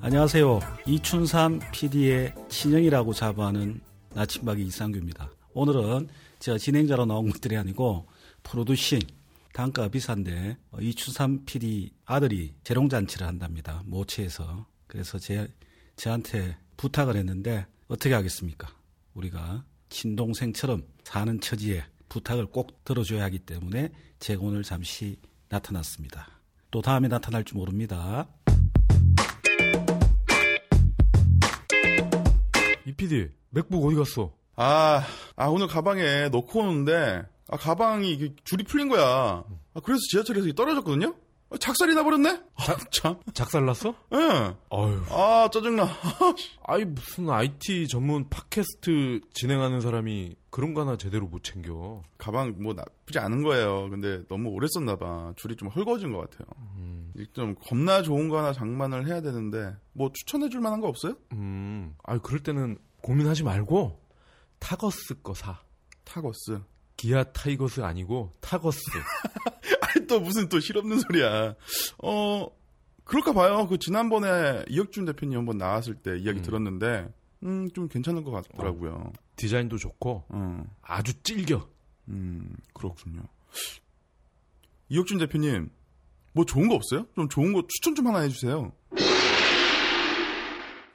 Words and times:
안녕하세요. 0.00 0.60
이춘삼 0.86 1.60
PD의 1.70 2.34
친형이라고 2.48 3.12
자부하는 3.12 3.82
나침박이 4.14 4.64
이상규입니다. 4.64 5.30
오늘은 5.52 6.08
저 6.38 6.56
진행자로 6.56 7.04
나온 7.04 7.30
것들이 7.30 7.58
아니고 7.58 8.06
프로듀싱 8.42 9.00
단가가 9.52 9.88
비싼데 9.88 10.56
이춘삼 10.80 11.44
PD 11.44 11.92
아들이 12.06 12.54
재롱잔치를 12.64 13.26
한답니다. 13.26 13.82
모체에서. 13.84 14.66
그래서 14.86 15.18
제, 15.18 15.46
저한테 15.96 16.56
부탁을 16.78 17.16
했는데 17.16 17.66
어떻게 17.86 18.14
하겠습니까? 18.14 18.68
우리가 19.12 19.66
친동생처럼 19.90 20.84
사는 21.04 21.38
처지에 21.38 21.84
부탁을 22.08 22.46
꼭 22.46 22.84
들어줘야 22.84 23.24
하기 23.24 23.40
때문에 23.40 23.90
제가 24.18 24.42
오늘 24.42 24.62
잠시 24.62 25.16
나타났습니다. 25.48 26.28
또 26.70 26.82
다음에 26.82 27.08
나타날지 27.08 27.54
모릅니다. 27.54 28.28
이 32.86 32.92
PD 32.92 33.28
맥북 33.50 33.84
어디 33.86 33.96
갔어? 33.96 34.32
아, 34.56 35.02
아 35.36 35.46
오늘 35.46 35.66
가방에 35.66 36.28
넣고 36.30 36.60
오는데 36.60 37.22
아 37.48 37.56
가방이 37.56 38.34
줄이 38.44 38.64
풀린 38.64 38.88
거야. 38.88 39.44
아, 39.74 39.80
그래서 39.82 40.00
지하철에서 40.10 40.52
떨어졌거든요. 40.52 41.14
아, 41.50 41.56
작살이 41.58 41.94
나버렸네. 41.94 42.42
아, 42.56 42.76
참. 42.90 43.18
작살났어? 43.32 43.94
예. 44.12 44.18
아유, 44.70 45.02
아 45.10 45.48
짜증나. 45.50 45.88
아이 46.66 46.84
무슨 46.84 47.30
IT 47.30 47.88
전문 47.88 48.28
팟캐스트 48.28 49.20
진행하는 49.32 49.80
사람이 49.80 50.34
그런 50.58 50.74
거 50.74 50.80
하나 50.80 50.96
제대로 50.96 51.28
못 51.28 51.44
챙겨. 51.44 52.02
가방 52.18 52.56
뭐 52.60 52.74
나쁘지 52.74 53.20
않은 53.20 53.44
거예요. 53.44 53.88
근데 53.90 54.26
너무 54.26 54.48
오래 54.48 54.66
썼나 54.68 54.96
봐. 54.96 55.32
줄이 55.36 55.54
좀 55.54 55.68
헐거워진 55.68 56.10
것 56.12 56.28
같아요. 56.28 56.48
좀 57.32 57.54
겁나 57.54 58.02
좋은 58.02 58.28
거 58.28 58.38
하나 58.38 58.52
장만을 58.52 59.06
해야 59.06 59.20
되는데 59.20 59.76
뭐 59.92 60.10
추천해 60.12 60.48
줄 60.48 60.60
만한 60.60 60.80
거 60.80 60.88
없어요? 60.88 61.14
음, 61.32 61.94
아유 62.02 62.18
그럴 62.20 62.40
때는 62.40 62.76
고민하지 63.02 63.44
말고 63.44 64.00
Targus 64.58 65.22
거 65.22 65.32
사. 65.32 65.60
Targus. 66.02 66.58
기아 66.96 67.22
타이거스 67.22 67.82
아니고 67.82 68.32
Targus. 68.40 68.80
아니 69.94 70.08
또 70.08 70.18
무슨 70.18 70.48
또 70.48 70.58
실없는 70.58 70.98
소리야. 70.98 71.54
어 72.02 72.48
그럴까 73.04 73.32
봐요. 73.32 73.68
그 73.68 73.78
지난번에 73.78 74.64
이혁준 74.68 75.04
대표님 75.04 75.38
한번 75.38 75.56
나왔을 75.56 75.94
때 75.94 76.18
이야기 76.18 76.40
음. 76.40 76.42
들었는데 76.42 77.14
음 77.44 77.68
좀 77.72 77.86
괜찮은 77.86 78.24
것 78.24 78.32
같더라고요. 78.32 79.12
디자인도 79.38 79.78
좋고 79.78 80.24
어. 80.28 80.64
아주 80.82 81.14
찔겨. 81.22 81.66
음 82.08 82.56
그렇군요. 82.74 83.22
이혁준 84.90 85.18
대표님 85.18 85.70
뭐 86.32 86.44
좋은 86.44 86.68
거 86.68 86.74
없어요? 86.74 87.06
좀 87.14 87.28
좋은 87.28 87.52
거 87.54 87.62
추천 87.68 87.94
좀 87.94 88.06
하나 88.08 88.20
해주세요. 88.20 88.72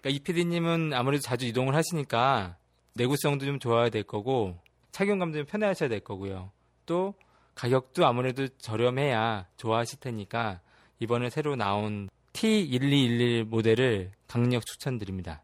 그러니까 0.02 0.10
이 0.10 0.20
PD님은 0.20 0.94
아무래도 0.94 1.22
자주 1.22 1.46
이동을 1.46 1.74
하시니까 1.76 2.58
내구성도 2.96 3.46
좀 3.46 3.60
좋아야 3.60 3.90
될 3.90 4.04
거고 4.04 4.60
착용감도 4.92 5.38
좀 5.40 5.46
편해하셔야 5.48 5.90
될 5.90 6.02
거고요. 6.02 6.52
또 6.86 7.16
가격도 7.56 8.06
아무래도 8.06 8.48
저렴해야 8.58 9.48
좋아하실 9.58 10.00
테니까 10.00 10.60
이번에 11.00 11.30
새로 11.30 11.56
나온 11.56 12.10
T1211 12.34 13.46
모델을 13.46 14.12
강력 14.28 14.66
추천드립니다. 14.66 15.43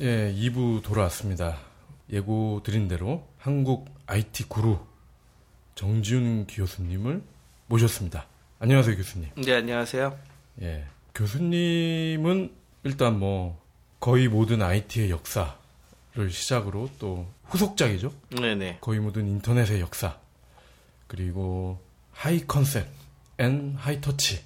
예, 0.00 0.30
2부 0.34 0.82
돌아왔습니다. 0.82 1.58
예고 2.12 2.60
드린 2.62 2.86
대로 2.86 3.26
한국 3.38 3.88
IT 4.06 4.44
구루 4.44 4.78
정지훈 5.74 6.46
교수님을 6.46 7.22
모셨습니다. 7.66 8.26
안녕하세요, 8.58 8.94
교수님. 8.94 9.30
네, 9.36 9.54
안녕하세요. 9.54 10.18
예. 10.60 10.84
교수님은 11.14 12.52
일단 12.84 13.18
뭐 13.18 13.58
거의 13.98 14.28
모든 14.28 14.60
IT의 14.60 15.08
역사를 15.10 15.50
시작으로 16.30 16.90
또 16.98 17.26
후속작이죠. 17.44 18.12
네네. 18.38 18.78
거의 18.82 19.00
모든 19.00 19.26
인터넷의 19.26 19.80
역사. 19.80 20.18
그리고 21.06 21.80
high 22.12 22.46
concept 22.46 22.86
and 23.38 23.74
high 23.78 24.02
touch. 24.02 24.44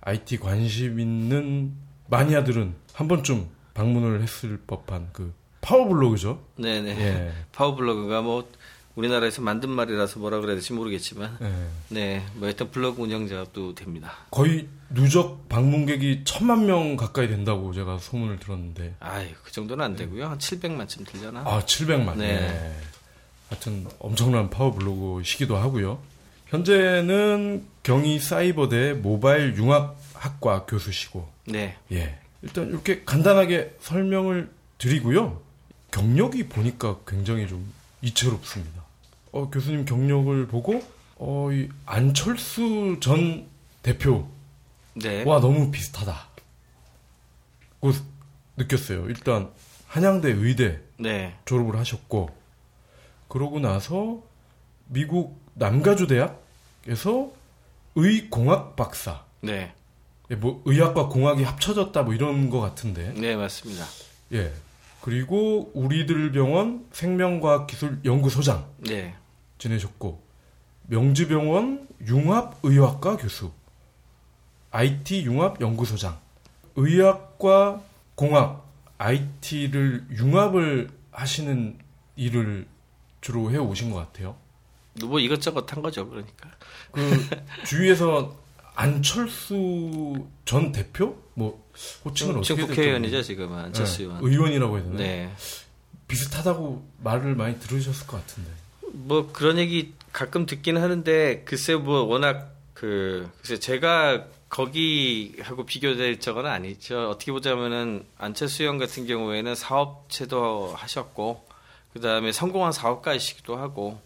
IT 0.00 0.38
관심 0.38 0.98
있는 0.98 1.74
마니아들은 2.08 2.74
한 2.94 3.08
번쯤 3.08 3.50
방문을 3.74 4.22
했을 4.22 4.60
법한 4.66 5.10
그 5.12 5.32
파워블로그죠. 5.60 6.42
네네. 6.56 6.90
예. 7.00 7.32
파워블로그가 7.52 8.22
뭐 8.22 8.48
우리나라에서 8.94 9.40
만든 9.40 9.70
말이라서 9.70 10.18
뭐라 10.20 10.40
그래야 10.40 10.54
될지 10.54 10.72
모르겠지만 10.72 11.38
예. 11.40 11.54
네, 11.88 12.26
뭐 12.34 12.48
일단 12.48 12.70
블로그 12.70 13.02
운영자도 13.02 13.74
됩니다. 13.74 14.12
거의 14.30 14.68
누적 14.90 15.48
방문객이 15.48 16.22
천만 16.24 16.66
명 16.66 16.96
가까이 16.96 17.28
된다고 17.28 17.72
제가 17.72 17.98
소문을 17.98 18.38
들었는데 18.38 18.96
아유, 19.00 19.28
그 19.42 19.52
정도는 19.52 19.84
안 19.84 19.96
되고요. 19.96 20.26
한 20.26 20.38
700만쯤 20.38 21.06
들려나? 21.06 21.40
아 21.40 21.60
700만. 21.64 22.16
네. 22.16 22.40
네. 22.40 22.76
하여튼 23.48 23.86
엄청난 23.98 24.50
파워블로그시기도 24.50 25.56
하고요. 25.56 25.98
현재는 26.46 27.64
경희 27.82 28.18
사이버대 28.18 28.92
모바일 28.94 29.56
융합학과 29.56 30.66
교수시고 30.66 31.26
네. 31.46 31.76
예. 31.92 32.18
일단 32.42 32.68
이렇게 32.68 33.04
간단하게 33.04 33.76
설명을 33.80 34.50
드리고요. 34.78 35.40
경력이 35.90 36.48
보니까 36.48 36.98
굉장히 37.06 37.46
좀 37.46 37.72
이채롭습니다. 38.00 38.82
어, 39.32 39.48
교수님 39.50 39.84
경력을 39.84 40.46
보고 40.48 40.82
어, 41.16 41.50
이 41.52 41.68
안철수 41.86 42.98
전 43.00 43.46
대표 43.82 44.28
네. 44.94 45.22
와 45.24 45.40
너무 45.40 45.70
비슷하다. 45.70 46.28
고 47.80 47.92
느꼈어요. 48.56 49.08
일단 49.08 49.50
한양대 49.86 50.30
의대 50.30 50.80
네. 50.98 51.36
졸업을 51.44 51.78
하셨고 51.78 52.30
그러고 53.28 53.60
나서 53.60 54.22
미국 54.86 55.40
남가주 55.54 56.06
대학에서 56.06 57.32
의공학 57.94 58.76
박사. 58.76 59.24
네. 59.40 59.74
예, 60.32 60.36
뭐 60.36 60.62
의학과 60.64 61.08
공학이 61.08 61.42
합쳐졌다 61.42 62.02
뭐 62.02 62.14
이런 62.14 62.48
거 62.48 62.60
같은데. 62.60 63.12
네, 63.12 63.36
맞습니다. 63.36 63.84
예. 64.32 64.52
그리고 65.02 65.70
우리들 65.74 66.32
병원 66.32 66.86
생명과학기술연구소장 66.92 68.66
네. 68.78 69.14
지내셨고 69.58 70.22
명지병원 70.84 71.86
융합의학과 72.06 73.16
교수, 73.18 73.52
IT 74.70 75.24
융합연구소장, 75.24 76.18
의학과 76.76 77.82
공학, 78.14 78.66
IT를 78.98 80.06
융합을 80.12 80.88
하시는 81.10 81.78
일을 82.16 82.66
주로 83.20 83.50
해 83.50 83.58
오신 83.58 83.90
것 83.90 83.98
같아요. 83.98 84.36
뭐 85.04 85.18
이것저것 85.18 85.70
한 85.72 85.82
거죠, 85.82 86.08
그러니까. 86.08 86.50
그 86.92 87.00
주위에서 87.66 88.41
안철수 88.74 90.26
전 90.44 90.72
대표 90.72 91.16
뭐 91.34 91.62
호칭을 92.04 92.38
어떻게 92.38 92.54
지금 92.54 92.66
국회의원이죠, 92.68 93.16
모르겠- 93.18 93.24
지금 93.24 93.52
안철수 93.52 93.98
네, 93.98 94.04
의원. 94.04 94.24
의원이라고 94.24 94.76
해야 94.76 94.84
되나? 94.84 94.96
네. 94.96 95.32
비슷하다고 96.08 96.86
말을 97.02 97.34
많이 97.34 97.58
들으셨을 97.58 98.06
것 98.06 98.18
같은데. 98.18 98.50
뭐 98.92 99.30
그런 99.32 99.58
얘기 99.58 99.94
가끔 100.12 100.44
듣긴 100.46 100.76
하는데 100.76 101.42
글쎄 101.44 101.74
뭐 101.74 102.02
워낙 102.02 102.54
그 102.74 103.30
글쎄 103.40 103.58
제가 103.58 104.26
거기하고 104.50 105.64
비교될 105.64 106.20
적은 106.20 106.44
아니죠. 106.44 107.08
어떻게 107.08 107.32
보자면은 107.32 108.04
안철수 108.18 108.62
의원 108.62 108.76
같은 108.78 109.06
경우에는 109.06 109.54
사업체도 109.54 110.74
하셨고 110.76 111.46
그 111.94 112.00
다음에 112.00 112.32
성공한 112.32 112.72
사업가이시기도 112.72 113.56
하고 113.56 113.98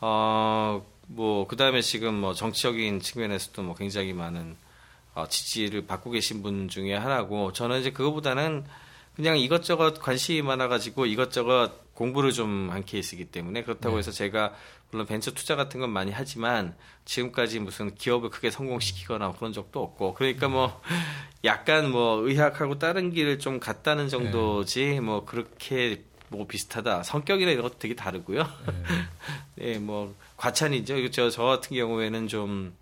어 0.00 0.84
뭐 1.06 1.46
그다음에 1.46 1.80
지금 1.80 2.14
뭐 2.14 2.34
정치적인 2.34 3.00
측면에서도 3.00 3.62
뭐 3.62 3.74
굉장히 3.74 4.12
많은 4.12 4.56
어, 5.14 5.28
지지를 5.28 5.86
받고 5.86 6.10
계신 6.10 6.42
분 6.42 6.68
중에 6.68 6.94
하나고 6.94 7.52
저는 7.52 7.80
이제 7.80 7.90
그거보다는 7.90 8.64
그냥 9.14 9.38
이것저것 9.38 10.00
관심이 10.00 10.42
많아가지고 10.42 11.06
이것저것 11.06 11.84
공부를 11.94 12.32
좀 12.32 12.70
한 12.70 12.84
케이스이기 12.84 13.26
때문에 13.26 13.62
그렇다고 13.62 13.98
해서 13.98 14.10
제가 14.10 14.52
물론 14.90 15.06
벤처 15.06 15.30
투자 15.30 15.54
같은 15.54 15.78
건 15.80 15.90
많이 15.90 16.10
하지만 16.10 16.74
지금까지 17.04 17.60
무슨 17.60 17.94
기업을 17.94 18.30
크게 18.30 18.50
성공시키거나 18.50 19.32
그런 19.32 19.52
적도 19.52 19.82
없고 19.82 20.14
그러니까 20.14 20.48
뭐 20.48 20.80
약간 21.44 21.90
뭐 21.90 22.26
의학하고 22.26 22.78
다른 22.80 23.12
길을 23.12 23.38
좀 23.38 23.60
갔다는 23.60 24.08
정도지 24.08 24.98
뭐 25.00 25.24
그렇게 25.24 26.02
뭐 26.28 26.46
비슷하다 26.46 27.02
성격이나 27.02 27.50
이런 27.50 27.62
것도 27.62 27.78
되게 27.78 27.94
다르고요. 27.94 28.48
네, 29.56 29.78
뭐 29.80 30.14
과찬이죠. 30.36 31.10
저, 31.10 31.30
저 31.30 31.44
같은 31.44 31.76
경우에는 31.76 32.28
좀 32.28 32.74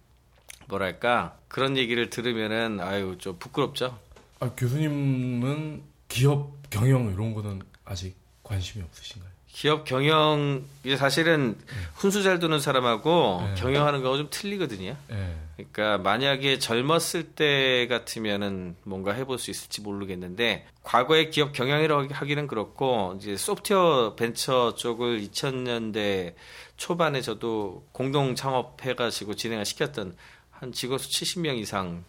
뭐랄까 0.68 1.36
그런 1.48 1.76
얘기를 1.76 2.10
들으면은 2.10 2.80
아유 2.80 3.16
좀 3.18 3.38
부끄럽죠. 3.38 3.98
아, 4.40 4.50
교수님은 4.56 5.82
기업 6.08 6.52
경영 6.70 7.12
이런 7.12 7.34
거는 7.34 7.62
아직 7.84 8.16
관심이 8.42 8.84
없으신가요? 8.84 9.32
기업 9.48 9.84
경영 9.84 10.64
이게 10.82 10.96
사실은 10.96 11.58
훈수 11.94 12.22
잘 12.22 12.38
두는 12.38 12.58
사람하고 12.58 13.42
네. 13.46 13.54
경영하는 13.60 14.00
거하고 14.00 14.16
좀 14.16 14.28
틀리거든요. 14.30 14.96
예. 15.10 15.36
그러니까 15.70 15.98
만약에 15.98 16.58
젊었을 16.58 17.34
때 17.34 17.86
같으면은 17.88 18.76
뭔가 18.84 19.12
해볼 19.12 19.38
수 19.38 19.50
있을지 19.50 19.80
모르겠는데 19.80 20.66
과거에 20.82 21.28
기업 21.30 21.52
경영이라고 21.52 22.08
하기는 22.12 22.46
그렇고 22.46 23.14
이제 23.18 23.36
소프트웨어 23.36 24.14
벤처 24.16 24.74
쪽을 24.74 25.20
2000년대 25.22 26.34
초반에 26.76 27.20
저도 27.20 27.86
공동 27.92 28.34
창업해가지고 28.34 29.34
진행을 29.34 29.64
시켰던 29.64 30.16
한 30.50 30.72
직원 30.72 30.98
수 30.98 31.08
70명 31.08 31.58
이상 31.58 32.04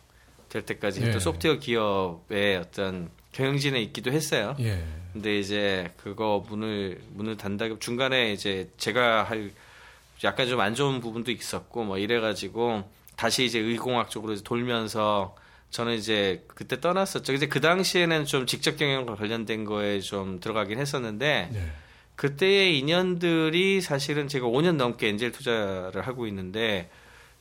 될 0.50 0.64
때까지 0.64 1.02
예. 1.02 1.20
소프트웨어 1.20 1.60
기업의 1.60 2.58
어떤 2.58 3.10
경영진에 3.32 3.82
있기도 3.82 4.12
했어요. 4.12 4.56
예. 4.60 4.84
근데 5.12 5.38
이제 5.40 5.92
그거 5.98 6.44
문을 6.48 7.02
문을 7.12 7.38
닫다가 7.38 7.76
중간에 7.80 8.34
이제 8.34 8.70
제가 8.78 9.24
할 9.24 9.52
약간 10.24 10.48
좀 10.48 10.60
안 10.60 10.76
좋은 10.76 11.02
부분도 11.02 11.32
있었고 11.32 11.84
뭐 11.84 11.98
이래가지고 11.98 12.84
다시 13.24 13.46
이제 13.46 13.58
의공학 13.58 14.10
쪽으로 14.10 14.34
이제 14.34 14.44
돌면서 14.44 15.34
저는 15.70 15.96
이제 15.96 16.44
그때 16.50 16.82
떠났었죠. 16.82 17.32
이제 17.32 17.48
그 17.48 17.62
당시에는 17.62 18.26
좀 18.26 18.46
직접 18.46 18.76
경영과 18.76 19.16
관련된 19.16 19.64
거에 19.64 20.02
좀 20.02 20.42
들어가긴 20.42 20.78
했었는데 20.78 21.50
예. 21.54 21.72
그때의 22.18 22.78
인연들이 22.78 23.80
사실은 23.80 24.28
제가 24.28 24.48
5년 24.48 24.76
넘게 24.76 25.08
엔젤 25.08 25.32
투자를 25.32 26.06
하고 26.06 26.28
있는데 26.28 26.90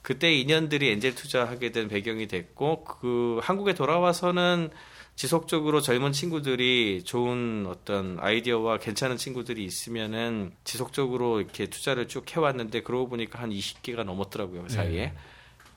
그때 0.03 0.33
인연들이 0.33 0.89
엔젤 0.89 1.17
투자하게 1.17 1.73
된 1.73 1.89
배경이 1.89 2.29
됐고 2.29 2.85
그 2.85 3.41
한국에 3.43 3.75
돌아와서는 3.75 4.71
지속적으로 5.17 5.81
젊은 5.81 6.13
친구들이 6.13 7.03
좋은 7.05 7.67
어떤 7.69 8.19
아이디어와 8.21 8.79
괜찮은 8.79 9.17
친구들이 9.17 9.65
있으면은 9.65 10.53
지속적으로 10.63 11.41
이렇게 11.41 11.67
투자를 11.67 12.07
쭉 12.07 12.25
해왔는데 12.37 12.83
그러고 12.83 13.09
보니까 13.09 13.43
한 13.43 13.51
20개가 13.51 14.05
넘었더라고요 14.05 14.63
그 14.63 14.69
사이에. 14.69 15.07
네. 15.07 15.15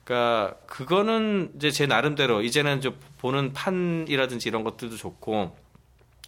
그러니까 0.06 0.54
그거는 0.66 1.50
이제 1.56 1.72
제 1.72 1.86
나름대로 1.86 2.40
이제는 2.42 2.80
좀 2.80 2.96
보는 3.18 3.52
판이라든지 3.52 4.48
이런 4.48 4.62
것들도 4.62 4.96
좋고 4.96 5.56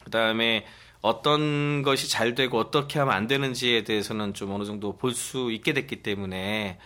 그다음에 0.02 0.66
어떤 1.00 1.82
것이 1.82 2.10
잘 2.10 2.34
되고 2.34 2.58
어떻게 2.58 2.98
하면 2.98 3.14
안 3.14 3.28
되는지에 3.28 3.84
대해서는 3.84 4.34
좀 4.34 4.50
어느 4.50 4.64
정도 4.64 4.96
볼 4.96 5.12
수 5.14 5.52
있게 5.52 5.74
됐기 5.74 6.02
때문에 6.02 6.78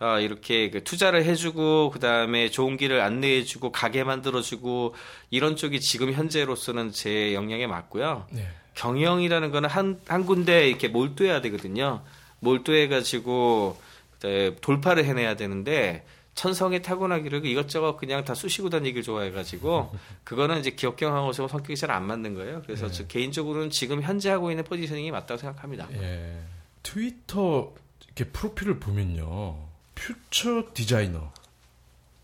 아, 0.00 0.18
이렇게 0.20 0.68
그 0.68 0.84
투자를 0.84 1.24
해주고 1.24 1.90
그 1.90 1.98
다음에 1.98 2.50
좋은 2.50 2.76
길을 2.76 3.00
안내해주고 3.00 3.72
가게 3.72 4.04
만들어주고 4.04 4.94
이런 5.30 5.56
쪽이 5.56 5.80
지금 5.80 6.12
현재로서는 6.12 6.92
제 6.92 7.32
역량에 7.32 7.66
맞고요. 7.66 8.26
예. 8.36 8.48
경영이라는 8.74 9.50
거는 9.50 9.70
한, 9.70 9.98
한 10.08 10.26
군데 10.26 10.68
이렇게 10.68 10.88
몰두해야 10.88 11.40
되거든요. 11.40 12.02
몰두해가지고 12.40 13.78
그다음에 14.14 14.56
돌파를 14.60 15.06
해내야 15.06 15.36
되는데 15.36 16.04
천성에 16.34 16.82
타고나기를 16.82 17.46
이것저것 17.46 17.96
그냥 17.96 18.24
다 18.24 18.34
쑤시고 18.34 18.70
다니길 18.70 19.02
좋아해가지고 19.02 19.94
그거는 20.24 20.58
이제 20.60 20.70
기업 20.70 20.96
경영하고서 20.96 21.48
성격이 21.48 21.76
잘 21.76 21.90
안 21.90 22.06
맞는 22.06 22.34
거예요. 22.34 22.62
그래서 22.62 22.90
저 22.90 23.06
개인적으로는 23.06 23.70
지금 23.70 24.02
현재 24.02 24.30
하고 24.30 24.50
있는 24.50 24.64
포지셔닝이 24.64 25.10
맞다고 25.12 25.38
생각합니다. 25.38 25.88
예. 25.92 26.40
트위터 26.82 27.72
이렇게 28.06 28.24
프로필을 28.32 28.80
보면요. 28.80 29.56
future 29.94 30.64
designer 30.74 31.32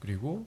그리고 0.01 0.47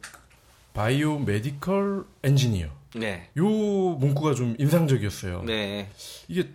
biomedical 0.74 2.04
engineer 2.24 2.68
네. 2.96 3.30
요 3.38 3.46
문구가 3.46 4.34
좀 4.36 4.56
인상적이었어요. 4.60 5.44
네. 5.44 5.90
이게 6.28 6.50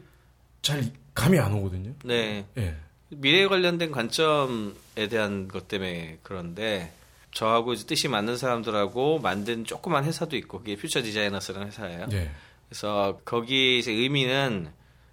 잘 0.61 0.85
감이 1.15 1.39
안 1.39 1.55
오거든요. 1.55 1.95
네. 2.05 2.45
예. 2.59 2.77
미래에 3.11 3.47
관련된 3.47 3.91
관점에 3.91 5.09
대한 5.09 5.49
것 5.49 5.69
때문에 5.69 6.19
그런데 6.23 6.93
저하고 7.39 7.73
이제 7.73 7.87
뜻이 7.87 8.09
맞는 8.09 8.37
사람들하고 8.37 9.21
만든 9.21 9.65
조그만 9.65 10.03
회사도 10.03 10.37
있고 10.39 10.59
그게 10.59 10.75
Future 10.75 11.03
Designers라는 11.03 11.69
회사예요. 11.69 12.07
예. 12.11 12.33
그래서 12.69 13.21
거기 13.25 13.79
이제 13.79 13.93
의미는 13.93 14.73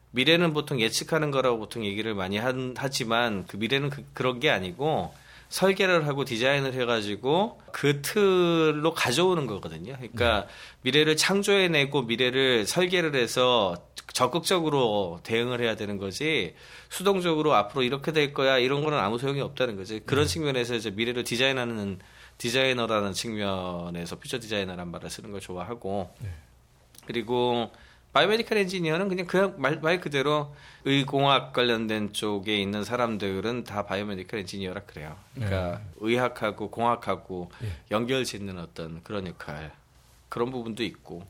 미래는 0.09 0.53
보통 0.53 0.81
예측하는 0.81 1.29
거라고 1.29 1.59
보통 1.59 1.85
얘기를 1.85 2.15
많이 2.15 2.39
한, 2.39 2.73
하지만 2.75 3.45
그 3.45 3.57
미래는 3.57 3.91
그, 3.91 4.03
그런 4.13 4.39
게 4.39 4.49
아니고 4.49 5.13
설계를 5.49 6.07
하고 6.07 6.25
디자인을 6.25 6.73
해가지고 6.73 7.61
그 7.71 8.01
틀로 8.01 8.95
가져오는 8.95 9.45
거거든요. 9.45 9.95
그러니까 9.95 10.47
미래를 10.81 11.17
창조해내고 11.17 12.01
미래를 12.01 12.65
설계를 12.65 13.13
해서 13.13 13.75
적극적으로 14.13 15.19
대응을 15.21 15.61
해야 15.61 15.75
되는 15.75 15.97
거지 15.99 16.55
수동적으로 16.89 17.53
앞으로 17.53 17.83
이렇게 17.83 18.11
될 18.11 18.33
거야 18.33 18.57
이런 18.57 18.83
거는 18.83 18.97
아무 18.97 19.19
소용이 19.19 19.41
없다는 19.41 19.75
거지. 19.75 20.01
그런 20.07 20.25
측면에서 20.25 20.73
이제 20.73 20.89
미래를 20.89 21.23
디자인하는 21.23 21.99
디자이너라는 22.37 23.13
측면에서 23.13 24.17
퓨처 24.17 24.39
디자이너란 24.39 24.89
말을 24.91 25.09
쓰는 25.09 25.31
걸 25.31 25.39
좋아하고 25.41 26.13
그리고 27.05 27.71
biomedical 28.13 28.57
engineer는 28.59 29.09
그냥 29.09 29.27
그말 29.27 29.79
말 29.81 29.99
그대로 29.99 30.55
의공학 30.85 31.51
관련된 31.51 32.13
쪽에 32.13 32.57
있는 32.57 32.85
사람들은 32.85 33.65
다 33.65 33.85
biomedical 33.85 34.39
engineer라 34.39 34.83
그래요. 34.83 35.17
그러니까 35.33 35.81
의학하고 35.97 36.69
공학하고 36.71 37.51
예. 37.63 37.71
연결 37.91 38.23
짓는 38.23 38.57
어떤 38.57 39.03
그런 39.03 39.27
역할 39.27 39.73
그런 40.29 40.49
부분도 40.49 40.83
있고 40.83 41.23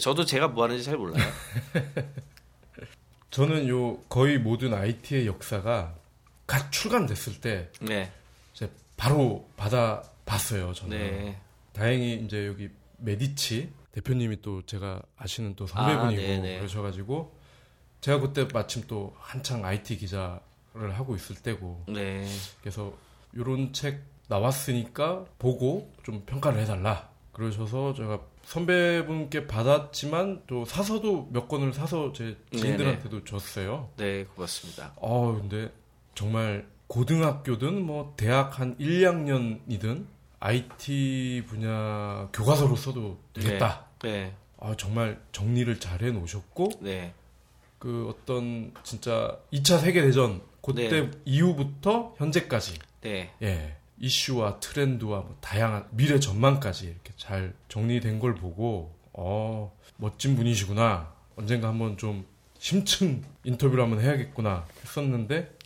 저도 0.00 0.24
제가 0.24 0.46
뭐 0.48 0.62
하는지 0.64 0.84
잘 0.84 0.96
몰라요. 0.96 1.24
저는 3.32 3.68
요 3.68 3.98
거의 4.08 4.38
모든 4.38 4.74
IT의 4.74 5.26
역사가 5.26 5.94
갓 6.46 6.70
출간됐을 6.70 7.40
때 7.40 7.68
네, 7.80 8.12
바로 8.96 9.48
받아 9.56 10.04
봤어요. 10.32 10.72
저는. 10.72 10.98
네, 10.98 11.40
다행히 11.72 12.16
이제 12.16 12.46
여기 12.46 12.70
메디치 12.98 13.72
대표님이 13.92 14.40
또 14.42 14.62
제가 14.62 15.02
아시는 15.16 15.54
또 15.54 15.66
선배분이고 15.66 16.22
아, 16.22 16.26
네네. 16.26 16.58
그러셔가지고 16.58 17.36
제가 18.00 18.20
그때 18.20 18.48
마침 18.52 18.82
또 18.86 19.14
한창 19.18 19.64
IT 19.64 19.98
기자를 19.98 20.92
하고 20.94 21.14
있을 21.14 21.36
때고 21.36 21.84
네, 21.88 22.26
그래서 22.60 22.92
요런 23.36 23.72
책 23.72 24.00
나왔으니까 24.28 25.26
보고 25.38 25.92
좀 26.02 26.24
평가를 26.24 26.60
해달라 26.60 27.10
그러셔서 27.32 27.94
제가 27.94 28.20
선배분께 28.44 29.46
받았지만 29.46 30.42
또 30.46 30.64
사서도 30.64 31.28
몇 31.32 31.48
권을 31.48 31.72
사서 31.72 32.12
제 32.12 32.36
지인들한테도 32.52 33.24
줬어요. 33.24 33.90
네, 33.96 34.24
고맙습니다. 34.24 34.94
아 35.00 35.38
근데 35.38 35.70
정말 36.14 36.66
고등학교든 36.88 37.82
뭐 37.86 38.14
대학 38.16 38.58
한 38.58 38.74
1, 38.78 39.00
2학년이든 39.00 40.06
IT 40.44 41.44
분야 41.46 42.28
교과서로 42.32 42.74
써도 42.74 43.20
되겠다. 43.32 43.86
네, 44.02 44.34
아 44.58 44.74
정말 44.76 45.20
정리를 45.30 45.78
잘 45.78 46.02
해놓으셨고 46.02 46.80
네, 46.80 47.14
그 47.78 48.08
어떤 48.08 48.74
진짜 48.82 49.38
2차 49.52 49.80
세계 49.80 50.02
대전 50.02 50.42
그때 50.60 50.88
네. 50.88 51.10
이후부터 51.24 52.14
현재까지. 52.18 52.78
네, 53.02 53.32
예. 53.42 53.76
이슈와 54.00 54.58
트렌드와 54.58 55.20
뭐 55.20 55.36
다양한 55.40 55.86
미래 55.92 56.18
전망까지 56.18 56.86
이렇게 56.86 57.12
잘 57.16 57.54
정리된 57.68 58.18
걸 58.18 58.34
보고 58.34 58.92
어 59.12 59.72
멋진 59.96 60.34
분이시구나. 60.34 61.12
언젠가 61.36 61.68
한번 61.68 61.96
좀 61.96 62.26
심층 62.58 63.22
인터뷰를 63.44 63.84
한번 63.84 64.00
해야겠구나 64.00 64.66
했었는데 64.82 65.56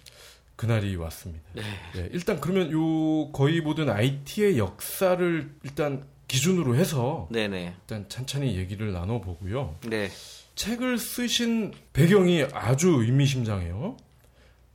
그날이 0.56 0.96
왔습니다. 0.96 1.44
네. 1.52 1.62
예, 1.96 2.08
일단 2.12 2.40
그러면 2.40 2.72
요 2.72 3.30
거의 3.32 3.60
모든 3.60 3.90
IT의 3.90 4.58
역사를 4.58 5.54
일단 5.62 6.06
기준으로 6.28 6.74
해서 6.74 7.28
네, 7.30 7.46
네, 7.46 7.74
일단 7.80 8.08
찬찬히 8.08 8.56
얘기를 8.56 8.92
나눠보고요. 8.92 9.76
네, 9.86 10.08
책을 10.54 10.98
쓰신 10.98 11.72
배경이 11.92 12.44
아주 12.52 12.88
의미심장해요. 12.88 13.96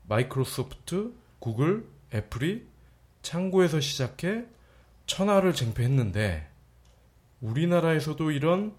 마이크로소프트, 0.07 1.13
구글, 1.39 1.85
애플이 2.13 2.65
창고에서 3.23 3.79
시작해 3.79 4.43
천하를 5.07 5.53
쟁패했는데 5.53 6.47
우리나라에서도 7.41 8.31
이런 8.31 8.73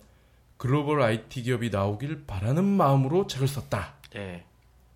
글로벌 0.56 1.02
IT 1.02 1.42
기업이 1.42 1.71
나오길 1.71 2.25
바라는 2.26 2.64
마음으로 2.64 3.26
책을 3.26 3.49
썼다. 3.49 3.97
네, 4.14 4.44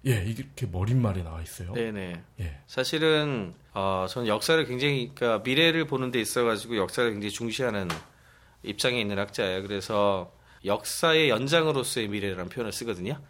예, 0.07 0.25
이렇게 0.25 0.67
머릿말에 0.67 1.23
나와 1.23 1.43
있어요. 1.43 1.73
네, 1.73 1.91
네. 1.91 2.23
예, 2.41 2.59
사실은 2.67 3.55
어, 3.75 4.07
저는 4.09 4.29
역사를 4.29 4.65
굉장히 4.65 5.11
그러니까 5.15 5.43
미래를 5.43 5.87
보는 5.87 6.13
데 6.13 6.21
있어가지고 6.21 6.77
역사를 6.77 7.11
굉장히 7.11 7.33
중시하는 7.33 7.89
입장에 8.63 9.01
있는 9.01 9.19
학자예요. 9.19 9.63
그래서 9.63 10.33
역사의 10.65 11.29
연장으로서의 11.29 12.09
미래라는 12.09 12.49
표현을 12.49 12.73
쓰거든요. 12.73 13.21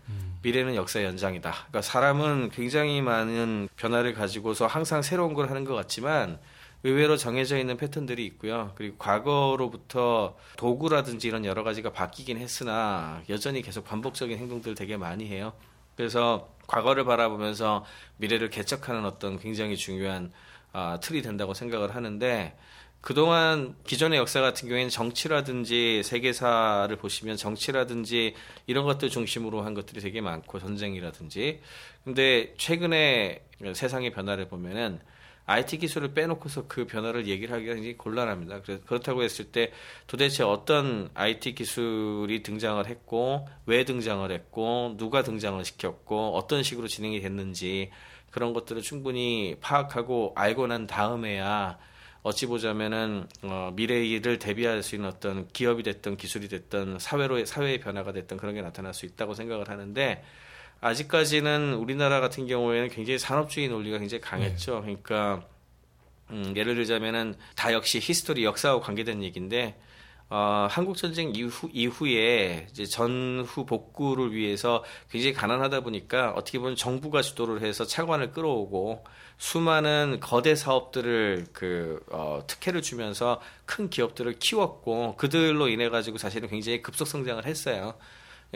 미래는 0.42 0.75
역사의 0.75 1.06
연장이다. 1.06 1.50
그러니까 1.50 1.83
사람은 1.83 2.50
굉장히 2.50 3.02
많은 3.02 3.68
변화를 3.76 4.14
가지고서 4.14 4.66
항상 4.66 5.02
새로운 5.02 5.35
걸 5.35 5.50
하는 5.50 5.64
것 5.64 5.75
같지만 5.75 6.38
의외로 6.85 7.16
정해져 7.16 7.59
있는 7.59 7.76
패턴들이 7.76 8.25
있고요. 8.26 8.73
그리고 8.76 8.97
과거로부터 8.97 10.37
도구라든지 10.56 11.26
이런 11.26 11.45
여러 11.45 11.64
가지가 11.64 11.92
바뀌긴 11.92 12.38
했으나 12.38 13.23
여전히 13.28 13.61
계속 13.61 13.85
반복적인 13.85 14.38
행동들을 14.38 14.76
되게 14.76 14.97
많이 14.97 15.26
해요. 15.26 15.52
그래서 15.97 16.49
과거를 16.67 17.05
바라보면서 17.05 17.85
미래를 18.17 18.51
개척하는 18.51 19.05
어떤 19.05 19.39
굉장히 19.39 19.77
중요한 19.77 20.33
아, 20.73 20.99
틀이 21.01 21.23
된다고 21.23 21.55
생각을 21.55 21.95
하는데 21.95 22.57
그동안 23.01 23.77
기존의 23.85 24.19
역사 24.19 24.41
같은 24.41 24.69
경우에는 24.69 24.91
정치라든지 24.91 26.03
세계사를 26.03 26.95
보시면 26.97 27.37
정치라든지 27.37 28.35
이런 28.67 28.85
것들 28.85 29.11
중심으로 29.11 29.63
한 29.63 29.75
것들이 29.75 30.01
되게 30.01 30.21
많고 30.21 30.59
전쟁이라든지. 30.59 31.61
근데 32.05 32.53
최근에 32.59 33.45
세상의 33.75 34.11
변화를 34.11 34.49
보면은 34.49 34.99
IT 35.47 35.79
기술을 35.79 36.12
빼놓고서 36.12 36.67
그 36.67 36.87
변화를 36.87 37.26
얘기를 37.26 37.55
하기가 37.55 37.75
굉장히 37.75 37.97
곤란합니다. 37.97 38.62
그렇다고 38.62 39.23
했을 39.23 39.47
때 39.47 39.73
도대체 40.09 40.43
어떤 40.43 41.09
IT 41.15 41.55
기술이 41.55 42.43
등장을 42.43 42.85
했고 42.85 43.49
왜 43.65 43.85
등장을 43.85 44.29
했고 44.31 44.95
누가 44.97 45.23
등장을 45.23 45.65
시켰고 45.65 46.37
어떤 46.37 46.65
식으로 46.65 46.88
진행이 46.88 47.21
됐는지 47.21 47.91
그런 48.31 48.53
것들을 48.53 48.83
충분히 48.83 49.57
파악하고 49.61 50.33
알고 50.35 50.67
난 50.67 50.87
다음에야 50.87 51.79
어찌 52.23 52.47
보자면은 52.47 53.29
어, 53.43 53.71
미래를 53.76 54.41
대비할 54.41 54.83
수 54.83 54.97
있는 54.97 55.09
어떤 55.09 55.47
기업이 55.47 55.85
됐던 55.85 56.17
기술이 56.17 56.49
됐던 56.49 56.99
사회로 56.99 57.45
사회의 57.45 57.79
변화가 57.79 58.11
됐던 58.12 58.37
그런 58.37 58.57
게 58.57 58.62
나타날 58.62 58.95
수 58.95 59.07
있다고 59.07 59.35
생각을 59.35 59.71
하는데 59.71 60.25
아직까지는 60.80 61.75
우리나라 61.75 62.21
같은 62.21 62.47
경우에는 62.47 62.88
굉장히 62.90 63.18
산업주의 63.18 63.68
논리가 63.68 63.99
굉장히 63.99 64.21
강했죠. 64.21 64.83
그러니까 64.83 65.42
음, 66.30 66.52
예를 66.56 66.75
들자면은 66.75 67.35
다 67.54 67.73
역시 67.73 67.99
history 68.03 68.45
역사와 68.45 68.80
관계된 68.80 69.23
얘기인데 69.23 69.76
어, 70.28 70.66
한국 70.68 70.97
전쟁 70.97 71.33
이후 71.37 71.71
이후에 71.73 72.66
이제 72.71 72.85
전후 72.85 73.64
복구를 73.64 74.35
위해서 74.35 74.83
굉장히 75.09 75.33
가난하다 75.35 75.83
보니까 75.83 76.33
어떻게 76.33 76.59
보면 76.59 76.75
정부가 76.75 77.23
주도를 77.23 77.62
해서 77.62 77.85
차관을 77.85 78.33
끌어오고 78.33 79.04
수많은 79.38 80.18
거대 80.21 80.56
사업들을 80.56 81.47
그 81.52 82.00
어, 82.11 82.42
특혜를 82.47 82.83
주면서 82.83 83.40
큰 83.66 83.88
기업들을 83.88 84.40
키웠고 84.40 85.14
그들로 85.16 85.68
인해 85.68 85.88
가지고 85.90 86.18
사실은 86.18 86.49
굉장히 86.49 86.83
급속 86.83 87.06
성장을 87.06 87.45
했어요. 87.47 87.95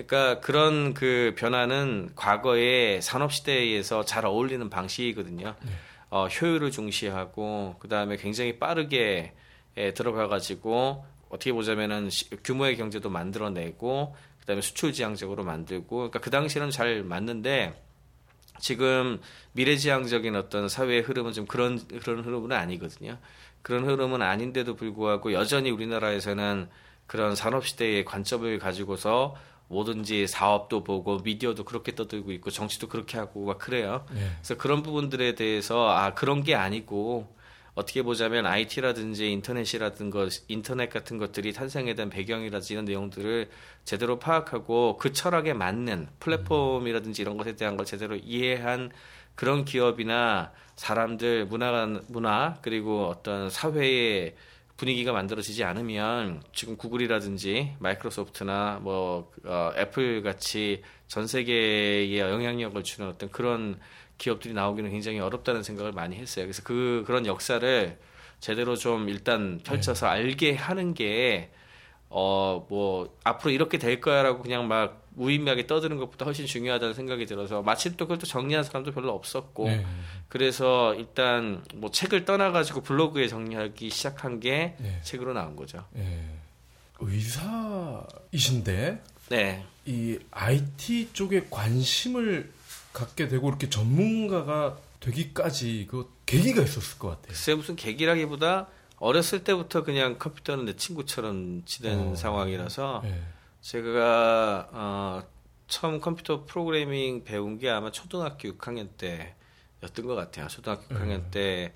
그러니까 0.07 0.41
그런 0.41 0.95
그 0.95 1.35
변화는 1.37 2.11
과거의 2.15 3.03
산업 3.03 3.33
시대에서 3.33 4.05
잘 4.05 4.25
어울리는 4.25 4.69
방식이거든요. 4.71 5.55
네. 5.63 5.71
어, 6.11 6.27
효율을 6.27 6.71
중시하고 6.71 7.77
그 7.79 7.89
다음에 7.89 8.17
굉장히 8.17 8.59
빠르게 8.59 9.33
에, 9.77 9.95
들어가 9.95 10.27
가지고 10.27 11.05
어떻게 11.29 11.53
보자면은 11.53 12.11
시, 12.11 12.29
규모의 12.43 12.77
경제도 12.77 13.09
만들어내고 13.09 14.17
그 14.41 14.47
다음에 14.47 14.61
수출 14.61 14.93
지향적으로 14.93 15.45
만들고 15.45 15.97
그러니까 15.97 16.19
그 16.19 16.31
당시에는 16.31 16.71
잘 16.71 17.05
맞는데 17.05 17.81
지금 18.59 19.21
미래지향적인 19.53 20.35
어떤 20.35 20.69
사회의 20.69 21.03
흐름은 21.03 21.33
좀 21.33 21.47
그런 21.47 21.87
그런 21.87 22.25
흐름은 22.25 22.53
아니거든요. 22.53 23.19
그런 23.63 23.85
흐름은 23.85 24.23
아닌데도 24.23 24.75
불구하고 24.75 25.33
여전히 25.33 25.71
우리나라에서는 25.71 26.69
그런 27.07 27.37
산업 27.37 27.67
시대의 27.67 28.05
관점을 28.05 28.59
가지고서 28.59 29.37
뭐든지 29.71 30.27
사업도 30.27 30.83
보고 30.83 31.19
미디어도 31.19 31.65
그렇게 31.65 31.95
떠들고 31.95 32.33
있고 32.33 32.51
정치도 32.51 32.89
그렇게 32.89 33.19
하고 33.19 33.47
막 33.47 33.59
그래요. 33.59 34.05
네. 34.13 34.29
그래서 34.39 34.57
그런 34.57 34.83
부분들에 34.83 35.37
대해서 35.37 35.89
아 35.89 36.13
그런 36.13 36.43
게 36.43 36.57
아니고 36.57 37.33
어떻게 37.75 38.03
보자면 38.03 38.47
IT라든지 38.47 39.31
인터넷이라든 39.31 40.11
것, 40.11 40.43
인터넷 40.49 40.91
같은 40.91 41.19
것들이 41.19 41.53
탄생에 41.53 41.95
대한 41.95 42.11
배경이라든지 42.11 42.75
이런 42.75 42.85
내용들을 42.85 43.49
제대로 43.85 44.19
파악하고 44.19 44.97
그 44.99 45.13
철학에 45.13 45.53
맞는 45.53 46.09
플랫폼이라든지 46.19 47.23
이런 47.23 47.37
것에 47.37 47.55
대한 47.55 47.77
걸 47.77 47.87
제대로 47.87 48.17
이해한 48.17 48.91
그런 49.37 49.65
기업이나 49.65 50.51
사람들 50.75 51.47
문화 51.47 51.87
문화 52.09 52.59
그리고 52.61 53.07
어떤 53.07 53.49
사회의 53.49 54.35
분위기가 54.81 55.13
만들어지지 55.13 55.63
않으면 55.63 56.43
지금 56.55 56.79
구글이라든지 56.79 57.75
마이크로소프트나 57.81 58.81
뭐 58.81 59.31
어, 59.45 59.73
애플 59.77 60.23
같이 60.23 60.83
전 61.07 61.27
세계에 61.27 62.19
영향력을 62.19 62.83
주는 62.83 63.11
어떤 63.11 63.31
그런 63.31 63.79
기업들이 64.17 64.55
나오기는 64.55 64.91
굉장히 64.91 65.21
어렵다는 65.21 65.63
생각을 65.63 65.93
많이 65.93 66.17
했어요. 66.17 66.47
그래서 66.47 66.63
그 66.65 67.05
그런 67.07 67.27
역사를 67.27 67.99
제대로 68.39 68.75
좀 68.75 69.11
일단 69.11 69.61
펼쳐서 69.63 70.07
네. 70.07 70.13
알게 70.13 70.55
하는 70.55 70.95
게 70.95 71.51
어, 72.11 72.67
뭐, 72.69 73.17
앞으로 73.23 73.53
이렇게 73.53 73.79
될 73.79 74.01
거야라고 74.01 74.43
그냥 74.43 74.67
막 74.69 75.01
무의미하게 75.11 75.67
떠드는 75.67 75.97
것보다 75.97 76.25
훨씬 76.25 76.47
중요하다는 76.47 76.95
생각이 76.95 77.27
들어서 77.27 77.63
마침 77.63 77.93
또 77.97 78.05
그걸 78.07 78.19
또 78.19 78.27
정리한 78.27 78.65
사람도 78.65 78.93
별로 78.93 79.13
없었고 79.13 79.65
네. 79.67 79.87
그래서 80.29 80.95
일단 80.95 81.65
뭐 81.75 81.91
책을 81.91 82.25
떠나가지고 82.25 82.83
블로그에 82.83 83.29
정리하기 83.29 83.91
시작한 83.91 84.41
게 84.41 84.77
네. 84.79 85.01
책으로 85.03 85.33
나온 85.33 85.57
거죠. 85.57 85.85
네. 85.93 86.39
의사이신데 88.31 89.03
네. 89.31 89.65
이 89.87 90.19
IT 90.31 91.11
쪽에 91.13 91.47
관심을 91.51 92.53
갖게 92.93 93.29
되고 93.29 93.49
이렇게 93.49 93.71
전문가가 93.71 94.79
되기까지 95.01 95.87
그 95.91 96.13
계기가 96.27 96.63
있었을 96.63 96.99
것 96.99 97.09
같아요. 97.09 97.29
글쎄 97.29 97.55
무슨 97.55 97.77
계기라기보다 97.77 98.69
어렸을 99.01 99.43
때부터 99.43 99.83
그냥 99.83 100.19
컴퓨터는 100.19 100.67
내 100.67 100.77
친구처럼 100.77 101.65
지낸 101.65 101.99
어, 101.99 102.15
상황이라서 102.15 103.01
네. 103.03 103.21
제가 103.63 104.69
어, 104.73 105.23
처음 105.67 106.01
컴퓨터 106.01 106.45
프로그래밍 106.45 107.25
배운 107.25 107.59
게 107.59 107.71
아마 107.71 107.91
초등학교 107.91 108.51
6학년 108.51 108.89
때였던 108.99 110.07
것 110.07 110.15
같아요. 110.15 110.49
초등학교 110.49 110.95
6학년 110.95 111.23
네. 111.25 111.31
때 111.31 111.73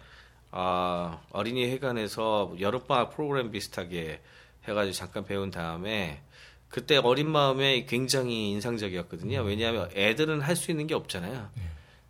어, 0.53 1.21
어린이 1.31 1.65
회관에서 1.65 2.55
여름방학 2.61 3.17
프로그램 3.17 3.51
비슷하게 3.51 4.21
해가지고 4.69 4.93
잠깐 4.93 5.25
배운 5.25 5.51
다음에 5.51 6.23
그때 6.69 6.99
어린 6.99 7.31
마음에 7.31 7.87
굉장히 7.87 8.51
인상적이었거든요. 8.51 9.41
음. 9.41 9.47
왜냐하면 9.47 9.91
애들은 9.95 10.43
할 10.43 10.57
수 10.57 10.71
있는 10.71 10.87
게 10.87 10.95
없잖아요. 10.95 11.51
네. 11.55 11.63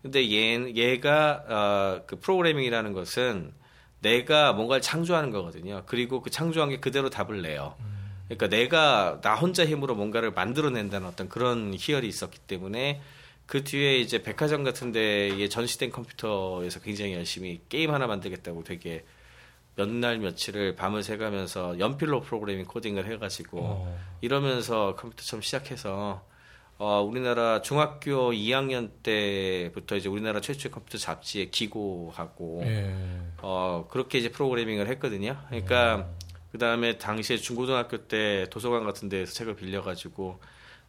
근데 0.03 0.31
얘, 0.33 0.75
얘가 0.75 1.45
어, 1.49 2.03
그 2.07 2.19
프로그래밍이라는 2.19 2.93
것은 2.93 3.53
내가 4.05 4.53
뭔가를 4.53 4.83
창조하는 4.83 5.31
거거든요. 5.31 5.83
그리고 5.87 6.21
그 6.21 6.31
창조한 6.31 6.69
게 6.69 6.79
그대로 6.79 7.09
답을 7.09 7.41
내요. 7.41 7.75
그러니까 8.27 8.49
내가 8.49 9.21
나 9.23 9.35
혼자 9.35 9.65
힘으로 9.67 9.95
뭔가를 9.95 10.33
만들어낸다는 10.33 11.09
어떤 11.09 11.29
그런 11.29 11.75
희열이 11.77 12.07
있었기 12.07 12.39
때문에 12.41 13.01
그 13.47 13.65
뒤에 13.65 13.99
이제 13.99 14.23
백화점 14.23 14.63
같은 14.63 14.93
데에 14.93 15.49
전시된 15.49 15.91
컴퓨터에서 15.91 16.81
굉장히 16.81 17.15
열심히 17.15 17.61
게임 17.69 17.93
하나 17.93 18.07
만들겠다고 18.07 18.65
되게 18.65 19.05
몇 19.77 19.89
날 19.89 20.19
며칠을 20.19 20.77
밤을 20.77 21.03
새가면서 21.03 21.79
연필로 21.81 22.21
프로그래밍 22.21 22.65
코딩을 22.67 23.11
해가지고 23.11 23.59
어. 23.61 23.99
이러면서 24.21 24.95
컴퓨터 24.97 25.25
처음 25.25 25.43
시작해서 25.43 26.25
어, 26.79 27.03
우리나라 27.03 27.63
중학교 27.63 28.33
2학년 28.33 28.91
때부터 29.03 29.97
이제 29.97 30.09
우리나라 30.09 30.41
최초의 30.41 30.73
컴퓨터 30.73 30.99
잡지에 30.99 31.47
기고하고 31.47 32.63
예. 32.65 32.95
어, 33.43 33.87
그렇게 33.91 34.19
이제 34.19 34.31
프로그래밍을 34.31 34.89
했거든요. 34.89 35.37
그러니까 35.49 36.09
예. 36.09 36.25
그 36.51 36.59
다음에 36.59 36.99
당시에 36.99 37.37
중고등학교 37.37 38.09
때 38.09 38.47
도서관 38.51 38.85
같은 38.85 39.09
데에서 39.09 39.33
책을 39.33 39.57
빌려가지고 39.57 40.41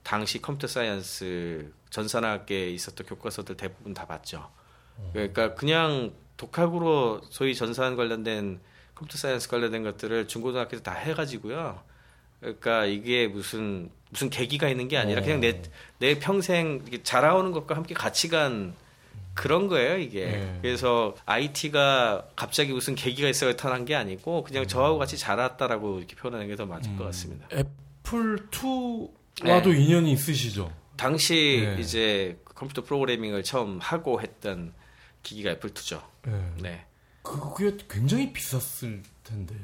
당시 0.04 0.42
computer 0.42 0.68
science 0.68 1.72
전산학에 1.90 2.70
있었던 2.70 3.08
교과서들 3.08 3.58
대부분 3.58 3.94
다 3.94 4.06
봤죠. 4.06 4.50
그러니까 5.14 5.56
그냥 5.56 6.14
독학으로 6.38 7.22
소위 7.30 7.56
전산 7.56 7.96
관련된 7.96 8.60
computer 8.94 9.18
science 9.18 9.50
관련된 9.50 9.84
것들을 9.84 10.28
중고등학교 10.28 10.78
때 10.78 10.88
다 10.88 10.94
해가지고요. 10.94 11.82
그러니까 12.40 12.86
이게 12.86 13.28
무슨 13.28 13.90
무슨 14.10 14.30
계기가 14.30 14.70
있는 14.70 14.88
게 14.88 14.98
아니라 14.98 15.22
그냥 15.22 15.40
내 15.40 15.62
내 16.00 16.20
평생 16.20 16.84
자라오는 17.04 17.52
것과 17.52 17.76
함께 17.76 17.94
같이 17.94 18.28
간 18.28 18.74
그런 19.34 19.68
거예요 19.68 19.98
이게. 19.98 20.26
네. 20.28 20.60
그래서 20.62 21.16
IT가 21.26 22.28
갑자기 22.36 22.72
무슨 22.74 22.96
계기가 22.96 23.28
있어 23.30 23.48
나타난 23.48 23.86
게 23.86 23.96
아니고 23.96 24.44
그냥 24.44 24.64
음. 24.64 24.68
저하고 24.68 24.98
같이 24.98 25.18
자랐다라고 25.18 26.00
이렇게 26.00 26.16
표현하는 26.16 26.48
게 26.48 26.56
더 26.56 26.66
맞을 26.66 26.92
음. 26.92 26.98
것 26.98 27.06
같습니다. 27.06 27.48
애플 27.52 28.48
2와도 28.50 29.70
네. 29.72 29.82
인연이 29.84 30.12
있으시죠? 30.14 30.72
당시 30.98 31.64
네. 31.66 31.82
이제 31.82 32.38
컴퓨터 32.46 32.82
프로그래밍을 32.84 33.44
처음 33.44 33.80
하고 33.80 34.22
했던 34.22 34.74
기기가 35.24 35.52
애플 35.52 35.72
2죠. 35.72 36.02
네. 36.26 36.32
네. 36.62 36.86
그게 37.24 37.76
굉장히 37.90 38.32
비쌌을 38.32 39.02
텐데. 39.26 39.56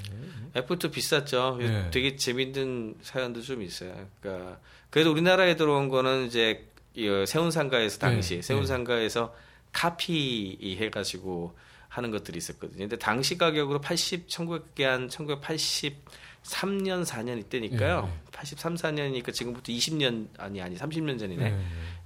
애플도 0.55 0.91
비쌌죠. 0.91 1.55
네. 1.59 1.89
되게 1.91 2.17
재밌는 2.17 2.95
사연도 3.01 3.41
좀 3.41 3.61
있어요. 3.61 4.07
그러니까 4.19 4.59
그래도 4.89 5.11
우리나라에 5.11 5.55
들어온 5.55 5.87
거는 5.87 6.25
이제 6.25 6.67
세운상가에서 6.95 7.99
당시 7.99 8.35
네. 8.35 8.41
세운상가에서 8.41 9.33
카피 9.71 10.77
해가지고 10.79 11.55
하는 11.87 12.11
것들이 12.11 12.37
있었거든요. 12.37 12.79
근데 12.79 12.97
당시 12.97 13.37
가격으로 13.37 13.79
80, 13.79 14.27
1900개 14.27 14.83
한 14.83 15.07
1983년, 15.07 17.05
4년 17.05 17.39
이때니까요. 17.39 18.09
예, 18.09 18.11
예. 18.11 18.31
83, 18.31 18.75
4년이니까 18.75 19.33
지금부터 19.33 19.71
20년, 19.73 20.27
아니, 20.37 20.61
아니, 20.61 20.75
30년 20.75 21.19
전이네. 21.19 21.57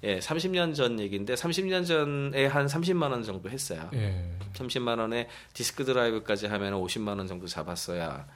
예. 0.05 0.15
예, 0.15 0.19
30년 0.19 0.75
전 0.75 0.99
얘기인데 0.99 1.33
30년 1.33 1.85
전에 1.85 2.45
한 2.45 2.67
30만 2.67 3.11
원 3.11 3.23
정도 3.23 3.49
했어요. 3.49 3.89
예. 3.93 4.29
30만 4.53 4.99
원에 4.99 5.27
디스크 5.53 5.83
드라이브까지 5.83 6.47
하면 6.47 6.73
50만 6.73 7.17
원 7.17 7.27
정도 7.27 7.47
잡았어야 7.47 8.27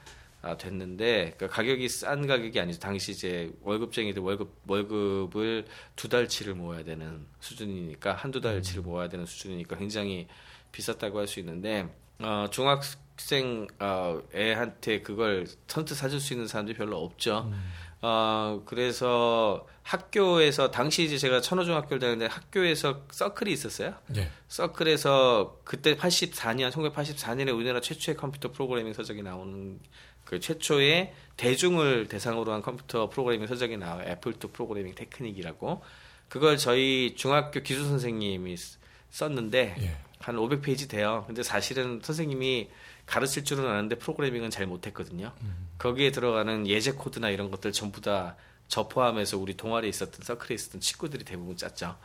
아, 0.42 0.56
됐는데 0.56 1.34
그러니까 1.36 1.48
가격이 1.48 1.88
싼 1.88 2.26
가격이 2.26 2.58
아니죠. 2.58 2.80
당시 2.80 3.12
이제 3.12 3.52
월급쟁이들 3.62 4.22
월급 4.22 4.52
월급을 4.66 5.66
두 5.96 6.08
달치를 6.08 6.54
모아야 6.54 6.82
되는 6.82 7.26
수준이니까 7.40 8.14
한두 8.14 8.40
달치를 8.40 8.82
모아야 8.82 9.08
되는 9.08 9.26
수준이니까 9.26 9.76
굉장히 9.76 10.26
비쌌다고 10.72 11.18
할 11.18 11.26
수 11.26 11.40
있는데 11.40 11.88
어, 12.20 12.46
중학생 12.50 13.66
어, 13.78 14.20
애한테 14.34 15.02
그걸 15.02 15.46
선뜻 15.68 15.96
사줄 15.96 16.20
수 16.20 16.32
있는 16.32 16.46
사람들이 16.48 16.76
별로 16.76 16.98
없죠. 17.02 17.52
어, 18.02 18.62
그래서 18.64 19.66
학교에서 19.82 20.70
당시 20.70 21.04
이제 21.04 21.18
제가 21.18 21.40
천호중학교를 21.40 21.98
다녔는데 21.98 22.32
학교에서 22.32 23.02
서클이 23.10 23.52
있었어요. 23.52 23.94
예. 24.16 24.30
서클에서 24.48 25.58
그때 25.64 25.96
84년 25.96 26.70
1984년에 26.70 27.54
우리나라 27.54 27.80
최초의 27.80 28.16
컴퓨터 28.16 28.50
프로그래밍 28.52 28.94
서적이 28.94 29.22
나오는 29.22 29.78
그 30.24 30.40
최초의 30.40 31.12
대중을 31.36 32.08
대상으로 32.08 32.52
한 32.52 32.62
컴퓨터 32.62 33.08
프로그래밍 33.10 33.46
서적이 33.46 33.76
나와요. 33.76 34.08
애플 34.08 34.32
2 34.34 34.48
프로그래밍 34.52 34.94
테크닉이라고. 34.94 35.82
그걸 36.28 36.56
저희 36.56 37.14
중학교 37.16 37.60
기술 37.60 37.84
선생님이 37.86 38.56
쓰- 38.56 38.78
썼는데 39.10 39.74
예. 39.80 39.96
한 40.20 40.36
500페이지 40.36 40.88
돼요. 40.88 41.24
근데 41.26 41.42
사실은 41.42 42.00
선생님이 42.02 42.68
가르칠 43.10 43.44
줄은 43.44 43.66
아는데 43.66 43.96
프로그래밍은 43.96 44.50
잘 44.50 44.66
못했거든요. 44.66 45.32
거기에 45.78 46.12
들어가는 46.12 46.66
예제 46.66 46.92
코드나 46.92 47.30
이런 47.30 47.50
것들 47.50 47.72
전부 47.72 48.00
다 48.00 48.36
저 48.70 48.86
포함해서 48.86 49.36
우리 49.36 49.56
동아리에 49.56 49.90
있었던 49.90 50.20
서클에 50.22 50.54
있었던 50.54 50.80
친구들이 50.80 51.24
대부분 51.24 51.56
짰죠. 51.56 51.96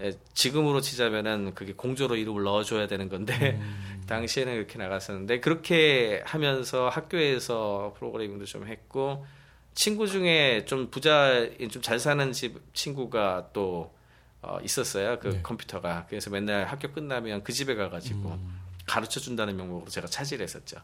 예, 0.00 0.12
지금으로 0.32 0.80
치자면은 0.80 1.54
그게 1.56 1.72
공저로 1.72 2.14
이름을 2.14 2.44
넣어줘야 2.44 2.86
되는 2.86 3.08
건데 3.08 3.60
당시에는 4.06 4.54
그렇게 4.54 4.78
나갔었는데 4.78 5.40
그렇게 5.40 6.22
하면서 6.24 6.88
학교에서 6.88 7.96
프로그래밍도 7.98 8.44
좀 8.44 8.68
했고 8.68 9.26
친구 9.74 10.06
중에 10.06 10.64
좀 10.66 10.88
부자 10.88 11.48
좀 11.72 11.82
잘 11.82 11.98
사는 11.98 12.30
집 12.30 12.62
친구가 12.74 13.50
또 13.52 13.92
어, 14.40 14.58
있었어요 14.62 15.18
그 15.18 15.28
네. 15.30 15.40
컴퓨터가 15.42 16.06
그래서 16.08 16.30
맨날 16.30 16.66
학교 16.66 16.92
끝나면 16.92 17.42
그 17.42 17.52
집에 17.52 17.74
가가지고 17.74 18.38
가르쳐 18.86 19.18
준다는 19.20 19.56
명목으로 19.56 19.90
제가 19.90 20.06
차지를 20.06 20.42
했었죠 20.44 20.76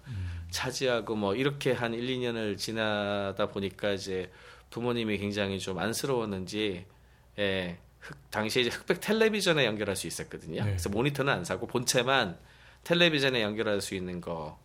차지하고 0.50 1.16
뭐 1.16 1.34
이렇게 1.34 1.72
한 1.72 1.94
1, 1.94 2.06
2년을 2.06 2.56
지나다 2.58 3.46
보니까 3.46 3.92
이제 3.92 4.30
부모님이 4.70 5.18
굉장히 5.18 5.58
좀 5.58 5.78
안쓰러웠는지 5.78 6.86
예, 7.38 7.78
흑- 8.00 8.30
당시에 8.30 8.62
이제 8.62 8.70
흑백 8.70 9.00
텔레비전에 9.00 9.64
연결할 9.66 9.96
수 9.96 10.06
있었거든요. 10.06 10.62
네. 10.64 10.70
그래서 10.70 10.88
모니터는 10.88 11.32
안 11.32 11.44
사고 11.44 11.66
본체만 11.66 12.36
텔레비전에 12.84 13.42
연결할 13.42 13.80
수 13.80 13.94
있는 13.94 14.20
거 14.20 14.58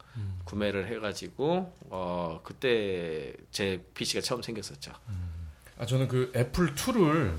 구매를 0.45 0.87
해가지고 0.87 1.73
어 1.89 2.39
그때 2.43 3.33
제 3.51 3.83
PC가 3.93 4.21
처음 4.21 4.41
생겼었죠. 4.41 4.93
아 5.77 5.85
저는 5.85 6.07
그 6.07 6.31
애플 6.35 6.73
2를 6.75 7.35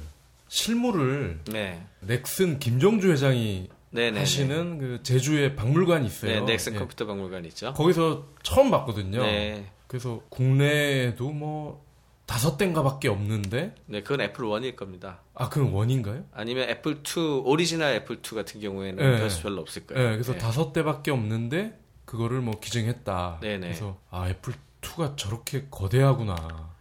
실물을 0.48 1.40
네, 1.46 1.86
넥슨 2.00 2.58
김정주 2.58 3.10
회장이 3.10 3.68
네네. 3.96 4.20
하시는 4.20 4.78
그 4.78 5.02
제주에 5.02 5.56
박물관이 5.56 6.06
있어요. 6.06 6.30
네, 6.32 6.40
넥슨 6.52 6.74
예. 6.74 6.78
컴퓨터 6.78 7.06
박물관 7.06 7.44
있죠. 7.46 7.72
거기서 7.74 8.28
처음 8.42 8.70
봤거든요. 8.70 9.22
네, 9.22 9.66
그래서 9.88 10.20
국내에도 10.28 11.30
뭐 11.30 11.84
다섯 12.26 12.56
대인가밖에 12.56 13.08
없는데 13.08 13.74
네, 13.86 14.02
그건 14.02 14.20
애플 14.20 14.44
1일 14.44 14.76
겁니다. 14.76 15.20
아 15.34 15.48
그건 15.48 15.72
one인가요? 15.72 16.24
아니면 16.32 16.68
애플 16.68 17.02
2 17.02 17.42
오리지널 17.44 17.94
애플 17.94 18.16
2 18.22 18.34
같은 18.34 18.60
경우에는 18.60 18.96
네. 19.12 19.18
별- 19.18 19.42
별로 19.42 19.62
없을 19.62 19.86
네, 19.86 19.94
거예요. 19.94 20.10
그래서 20.12 20.32
네. 20.32 20.38
다섯 20.38 20.72
대밖에 20.72 21.10
없는데 21.10 21.78
그거를 22.04 22.40
뭐 22.40 22.58
기증했다. 22.60 23.38
네네. 23.40 23.60
그래서 23.60 23.98
아 24.10 24.28
애플 24.28 24.54
2가 24.82 25.16
저렇게 25.16 25.66
거대하구나. 25.70 26.74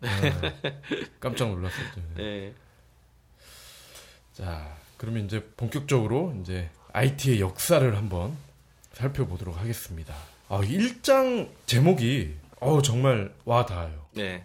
네. 0.00 0.08
깜짝 1.20 1.50
놀랐었죠. 1.50 2.00
네. 2.16 2.22
네. 2.22 2.54
자, 4.32 4.76
그러면 5.02 5.24
이제 5.24 5.44
본격적으로 5.56 6.32
이제 6.40 6.70
IT의 6.92 7.40
역사를 7.40 7.96
한번 7.96 8.36
살펴보도록 8.92 9.58
하겠습니다. 9.58 10.14
아, 10.48 10.60
1장 10.60 11.48
제목이 11.66 12.36
어 12.60 12.80
정말 12.82 13.34
와 13.44 13.66
닿아요. 13.66 14.06
네. 14.12 14.44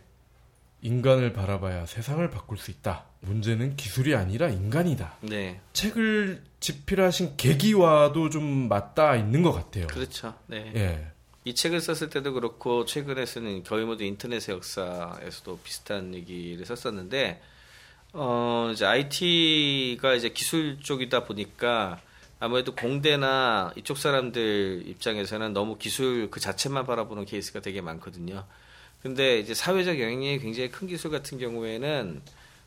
인간을 0.81 1.33
바라봐야 1.33 1.85
세상을 1.85 2.27
바꿀 2.31 2.57
수 2.57 2.71
있다. 2.71 3.05
문제는 3.19 3.75
기술이 3.75 4.15
아니라 4.15 4.49
인간이다. 4.49 5.17
네. 5.21 5.61
책을 5.73 6.41
집필하신 6.59 7.37
계기와도 7.37 8.31
좀 8.31 8.67
맞닿아 8.67 9.15
있는 9.15 9.43
것 9.43 9.51
같아요. 9.51 9.85
그렇죠. 9.85 10.33
네. 10.47 10.71
예. 10.75 11.11
이 11.45 11.53
책을 11.53 11.81
썼을 11.81 12.09
때도 12.09 12.33
그렇고 12.33 12.83
최근에 12.83 13.27
쓰는 13.27 13.63
모두 13.85 14.03
인터넷의 14.03 14.55
역사에서도 14.55 15.59
비슷한 15.59 16.15
얘기를 16.15 16.65
썼었는데 16.65 17.43
어 18.19 18.71
이제 18.73 18.83
IT가 18.83 20.15
이제 20.15 20.29
기술 20.29 20.79
쪽이다 20.79 21.25
보니까 21.25 21.99
아무래도 22.39 22.73
공대나 22.73 23.73
이쪽 23.75 23.97
사람들 23.99 24.85
입장에서는 24.87 25.53
너무 25.53 25.77
기술 25.77 26.29
그 26.31 26.39
자체만 26.39 26.87
바라보는 26.87 27.25
케이스가 27.25 27.59
되게 27.61 27.79
많거든요. 27.81 28.45
근데 29.03 29.37
이제 29.39 29.53
사회적 29.53 29.99
영향력이 29.99 30.39
굉장히 30.39 30.69
큰 30.71 30.87
기술 30.87 31.11
같은 31.11 31.37
경우에는 31.37 32.21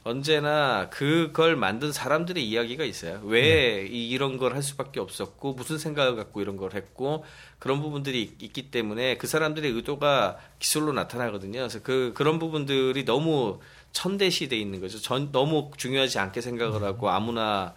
언제나 0.04 0.88
그걸 0.88 1.56
만든 1.56 1.90
사람들의 1.92 2.42
이야기가 2.48 2.84
있어요. 2.84 3.20
왜 3.24 3.86
이- 3.90 4.08
이런 4.08 4.38
걸 4.38 4.54
할 4.54 4.62
수밖에 4.62 4.98
없었고 5.00 5.52
무슨 5.54 5.78
생각을 5.78 6.14
갖고 6.16 6.40
이런 6.40 6.56
걸 6.56 6.74
했고 6.74 7.24
그런 7.58 7.82
부분들이 7.82 8.22
있- 8.22 8.42
있기 8.42 8.70
때문에 8.70 9.16
그 9.18 9.26
사람들의 9.26 9.68
의도가 9.72 10.38
기술로 10.60 10.92
나타나거든요. 10.92 11.58
그래서 11.58 11.80
그 11.82 12.12
그런 12.14 12.38
부분들이 12.38 13.04
너무 13.04 13.58
천대시 13.92 14.48
돼 14.48 14.57
있는 14.57 14.81
거죠. 14.81 15.00
전 15.00 15.33
너무 15.33 15.70
중요하지 15.76 16.18
않게 16.18 16.40
생각을 16.40 16.83
하고 16.83 17.11
아무나 17.11 17.74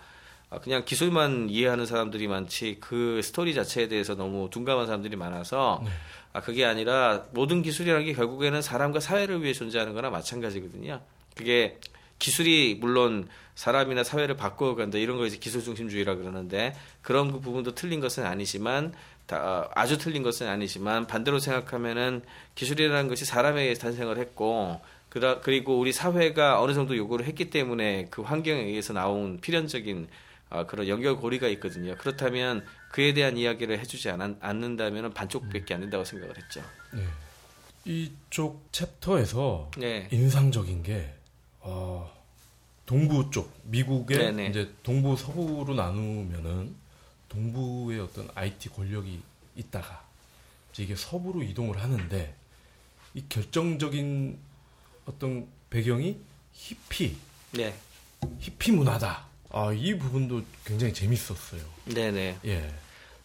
아, 0.49 0.59
그냥 0.59 0.85
기술만 0.85 1.49
이해하는 1.49 1.85
사람들이 1.85 2.27
많지 2.27 2.77
그 2.79 3.21
스토리 3.23 3.55
자체에 3.55 3.87
대해서 3.87 4.13
너무 4.15 4.49
둔감한 4.51 4.85
사람들이 4.85 5.15
많아서 5.15 5.83
아 6.31 6.41
그게 6.41 6.63
아니라 6.63 7.25
모든 7.31 7.63
기술이라는 7.63 8.05
게 8.05 8.13
결국에는 8.13 8.61
사람과 8.61 8.99
사회를 8.99 9.41
위해 9.41 9.53
존재하는 9.53 9.93
거나 9.93 10.11
마찬가지거든요. 10.11 11.01
그게 11.35 11.79
기술이 12.19 12.77
물론 12.79 13.27
사람이나 13.55 14.03
사회를 14.03 14.37
바꿔 14.37 14.75
간다 14.75 14.97
이런 14.97 15.17
거 15.17 15.25
이제 15.25 15.37
기술 15.37 15.63
중심주의라 15.63 16.15
그러는데 16.15 16.75
그런 17.01 17.31
그 17.31 17.39
부분도 17.39 17.73
틀린 17.75 17.99
것은 17.99 18.25
아니지만 18.25 18.93
다, 19.25 19.69
아주 19.73 19.97
틀린 19.97 20.23
것은 20.23 20.47
아니지만 20.47 21.07
반대로 21.07 21.39
생각하면은 21.39 22.21
기술이라는 22.55 23.07
것이 23.09 23.25
사람에 23.25 23.63
의해 23.63 23.73
탄생을 23.73 24.17
했고 24.17 24.81
그다, 25.13 25.41
그리고 25.41 25.77
우리 25.77 25.93
사회가 25.93 26.59
어느 26.59 26.73
정도 26.73 26.97
요구를 26.97 27.27
했기 27.27 27.51
때문에 27.51 28.07
그 28.09 28.23
환경에 28.23 28.63
의해서 28.63 28.93
나온 28.93 29.39
필연적인 29.39 30.07
아, 30.49 30.65
그런 30.65 30.87
연결고리가 30.87 31.49
있거든요. 31.49 31.95
그렇다면 31.99 32.65
그에 32.89 33.13
대한 33.13 33.37
이야기를 33.37 33.77
해주지 33.77 34.09
않, 34.09 34.37
않는다면 34.39 35.13
반쪽밖에 35.13 35.75
안 35.75 35.81
된다고 35.81 36.03
생각을 36.03 36.35
했죠. 36.35 36.63
이쪽 37.85 38.67
챕터에서 38.71 39.69
네. 39.77 40.07
인상적인 40.09 40.81
게 40.81 41.13
어, 41.59 42.11
동부 42.87 43.29
쪽 43.29 43.53
미국의 43.65 44.17
네네. 44.17 44.47
이제 44.47 44.73
동부 44.81 45.15
서부로 45.15 45.75
나누면은 45.75 46.73
동부의 47.29 47.99
어떤 47.99 48.27
IT 48.33 48.69
권력이 48.69 49.21
있다가 49.57 50.03
이제 50.71 50.81
이게 50.81 50.95
서부로 50.95 51.43
이동을 51.43 51.83
하는데 51.83 52.33
이 53.13 53.23
결정적인 53.29 54.52
어떤 55.05 55.47
배경이 55.69 56.17
히피 56.53 57.15
네. 57.51 57.73
히피 58.39 58.71
문화다. 58.71 59.25
아 59.51 59.71
이 59.71 59.95
부분도 59.97 60.41
굉장히 60.65 60.93
재밌었어요. 60.93 61.61
네네. 61.85 62.37
예. 62.45 62.73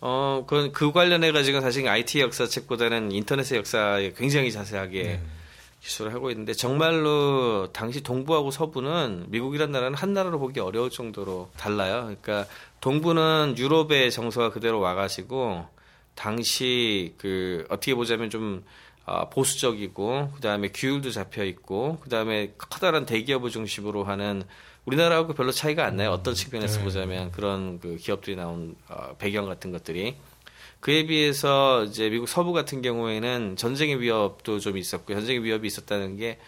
어, 0.00 0.44
그, 0.46 0.70
그 0.72 0.92
관련해가지고 0.92 1.60
사실 1.60 1.88
IT 1.88 2.20
역사책보다는 2.20 3.12
인터넷의 3.12 3.58
역사에 3.58 4.12
굉장히 4.12 4.52
자세하게 4.52 5.02
네. 5.02 5.22
기술을 5.82 6.12
하고 6.12 6.30
있는데 6.30 6.52
정말로 6.52 7.72
당시 7.72 8.02
동부하고 8.02 8.50
서부는 8.50 9.26
미국이란 9.28 9.72
나라는 9.72 9.96
한 9.96 10.12
나라로 10.12 10.38
보기 10.38 10.60
어려울 10.60 10.90
정도로 10.90 11.50
달라요. 11.56 12.02
그러니까 12.20 12.46
동부는 12.80 13.54
유럽의 13.56 14.10
정서가 14.10 14.50
그대로 14.50 14.80
와가지고 14.80 15.66
당시 16.14 17.14
그 17.16 17.64
어떻게 17.70 17.94
보자면 17.94 18.28
좀 18.28 18.64
어, 18.64 18.66
보수적이고 19.31 20.33
그 20.35 20.40
다음에 20.40 20.68
규율도 20.68 21.11
잡혀 21.11 21.44
있고 21.44 21.99
그 22.01 22.09
다음에 22.09 22.53
커다란 22.59 23.07
대기업을 23.07 23.51
중심으로 23.51 24.05
하는 24.05 24.42
우리나라하고 24.85 25.35
별로 25.35 25.51
차이가 25.51 25.85
안 25.85 25.97
나요. 25.97 26.11
어떤 26.11 26.35
측면에서 26.35 26.81
보자면 26.81 27.31
그런 27.31 27.79
그 27.79 27.97
기업들이 27.97 28.37
나온 28.37 28.75
어, 28.88 29.14
배경 29.18 29.47
같은 29.47 29.71
것들이 29.71 30.16
그에 30.81 31.07
비해서 31.07 31.85
이제 31.85 32.09
미국 32.09 32.29
서부 32.29 32.53
같은 32.53 32.83
경우에는 32.83 33.57
전쟁의 33.57 34.01
위협도 34.01 34.61
좀 34.61 34.79
있었고 34.79 35.12
전쟁의 35.12 35.44
위협이 35.44 35.66
있었다는 35.66 36.16
게 36.16 36.38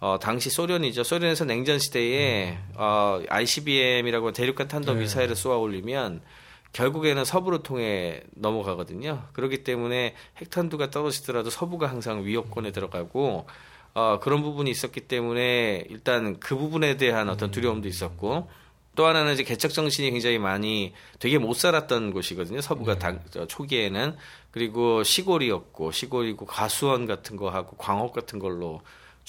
어, 0.00 0.18
당시 0.20 0.50
소련이죠. 0.50 1.02
소련에서 1.02 1.44
냉전 1.44 1.78
시대에 1.78 2.58
어, 2.74 3.20
ICBM이라고 3.28 4.32
대륙간 4.32 4.68
탄도 4.68 4.94
미사일을 4.94 5.36
쏘아 5.36 5.56
올리면 5.56 6.22
결국에는 6.72 7.24
서부를 7.24 7.62
통해 7.62 8.22
넘어가거든요. 8.34 9.24
그렇기 9.32 9.64
때문에 9.64 10.14
핵탄두가 10.38 10.90
떨어지더라도 10.90 11.50
서부가 11.50 11.88
항상 11.88 12.24
위협권에 12.24 12.70
들어가고 12.70 13.46
어, 13.94 14.20
그런 14.20 14.42
부분이 14.42 14.70
있었기 14.70 15.02
때문에 15.02 15.84
일단 15.88 16.38
그 16.38 16.56
부분에 16.56 16.96
대한 16.96 17.28
어떤 17.28 17.50
두려움도 17.50 17.88
있었고 17.88 18.48
또 18.94 19.06
하나는 19.06 19.32
이제 19.32 19.42
개척 19.42 19.72
정신이 19.72 20.10
굉장히 20.10 20.38
많이 20.38 20.92
되게 21.18 21.38
못 21.38 21.54
살았던 21.54 22.12
곳이거든요. 22.12 22.60
서부가 22.60 22.98
당, 22.98 23.20
저, 23.30 23.46
초기에는 23.46 24.16
그리고 24.50 25.02
시골이었고 25.02 25.92
시골이고 25.92 26.44
가수원 26.46 27.06
같은 27.06 27.36
거 27.36 27.50
하고 27.50 27.76
광업 27.76 28.12
같은 28.12 28.38
걸로 28.38 28.80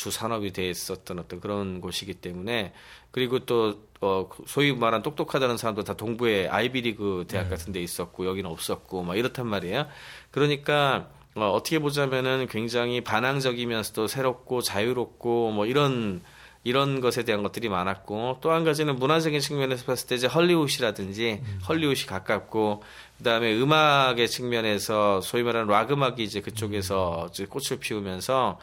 주 0.01 0.09
산업이 0.09 0.51
돼 0.51 0.67
있었던 0.67 1.19
어떤 1.19 1.39
그런 1.39 1.79
곳이기 1.79 2.15
때문에 2.15 2.73
그리고 3.11 3.37
또 3.45 3.83
어, 4.01 4.27
소위 4.47 4.73
말한 4.73 5.03
똑똑하다는 5.03 5.57
사람도 5.57 5.83
다 5.83 5.93
동부에 5.93 6.47
아이비리그 6.47 7.25
대학 7.27 7.51
같은 7.51 7.71
데 7.71 7.79
있었고 7.83 8.25
여기는 8.25 8.49
없었고 8.49 9.03
막 9.03 9.15
이렇단 9.15 9.45
말이에요. 9.45 9.85
그러니까 10.31 11.09
어, 11.35 11.51
어떻게 11.51 11.77
보자면은 11.77 12.47
굉장히 12.47 13.01
반항적이면서도 13.01 14.07
새롭고 14.07 14.63
자유롭고 14.63 15.51
뭐 15.51 15.67
이런 15.67 16.23
이런 16.63 16.99
것에 16.99 17.23
대한 17.23 17.43
것들이 17.43 17.69
많았고 17.69 18.39
또 18.41 18.51
한 18.51 18.63
가지는 18.63 18.95
문화적인 18.95 19.39
측면에서 19.39 19.85
봤을 19.85 20.07
때 20.07 20.15
이제 20.15 20.25
헐리우드라든지 20.25 21.43
헐리우드이 21.69 22.07
가깝고 22.07 22.81
그다음에 23.19 23.53
음악의 23.53 24.27
측면에서 24.27 25.21
소위 25.21 25.43
말하는 25.43 25.67
락 25.67 25.91
음악이 25.91 26.23
이제 26.23 26.41
그쪽에서 26.41 27.27
이제 27.29 27.45
꽃을 27.45 27.79
피우면서 27.79 28.57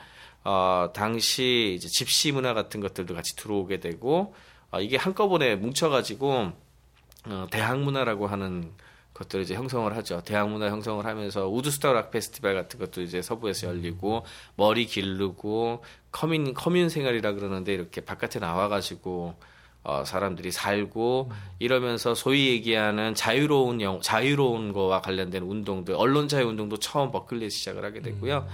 어 0.44 0.90
당시 0.94 1.74
이제 1.76 1.88
집시 1.88 2.32
문화 2.32 2.54
같은 2.54 2.80
것들도 2.80 3.14
같이 3.14 3.36
들어오게 3.36 3.80
되고 3.80 4.34
어, 4.70 4.80
이게 4.80 4.96
한꺼번에 4.96 5.56
뭉쳐가지고 5.56 6.52
어, 7.26 7.46
대학 7.50 7.78
문화라고 7.80 8.26
하는 8.26 8.72
것들을 9.14 9.42
이제 9.42 9.54
형성을 9.54 9.94
하죠. 9.96 10.22
대학 10.24 10.48
문화 10.48 10.68
형성을 10.68 11.04
하면서 11.04 11.48
우드스타 11.48 11.92
락 11.92 12.10
페스티벌 12.10 12.54
같은 12.54 12.78
것도 12.78 13.02
이제 13.02 13.20
서부에서 13.20 13.66
열리고 13.66 14.24
머리 14.56 14.86
기르고 14.86 15.82
커민 16.12 16.54
커뮤 16.54 16.88
생활이라 16.88 17.32
그러는데 17.32 17.74
이렇게 17.74 18.00
바깥에 18.00 18.38
나와가지고 18.38 19.34
어, 19.84 20.04
사람들이 20.04 20.52
살고 20.52 21.32
이러면서 21.58 22.14
소위 22.14 22.48
얘기하는 22.48 23.14
자유로운 23.14 23.80
영, 23.80 24.00
자유로운 24.00 24.72
거와 24.72 25.00
관련된 25.00 25.42
운동들, 25.42 25.94
언론 25.96 26.28
자유 26.28 26.46
운동도 26.46 26.76
처음 26.78 27.10
버클리에 27.10 27.48
시작을 27.48 27.84
하게 27.84 28.00
됐고요. 28.00 28.46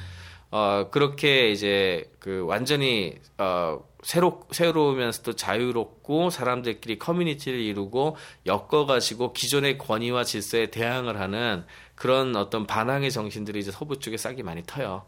어, 0.57 0.89
그렇게 0.89 1.51
이제 1.51 2.09
그 2.21 2.45
완전히 2.47 3.17
어, 3.39 3.81
새로 4.05 4.47
새로우면서도 4.53 5.33
자유롭고 5.35 6.31
사람들끼리 6.31 6.97
커뮤니티를 7.01 7.59
이루고 7.59 8.17
엮어가지고 8.47 9.33
기존의 9.33 9.79
권위와 9.79 10.23
질서에 10.23 10.71
대항을 10.71 11.19
하는 11.19 11.65
그런 11.97 12.37
어떤 12.37 12.69
반항의 12.69 13.11
정신들이 13.11 13.59
이제 13.59 13.73
서부 13.73 13.99
쪽에 13.99 14.17
싹이 14.17 14.45
많이 14.45 14.63
터요. 14.65 15.07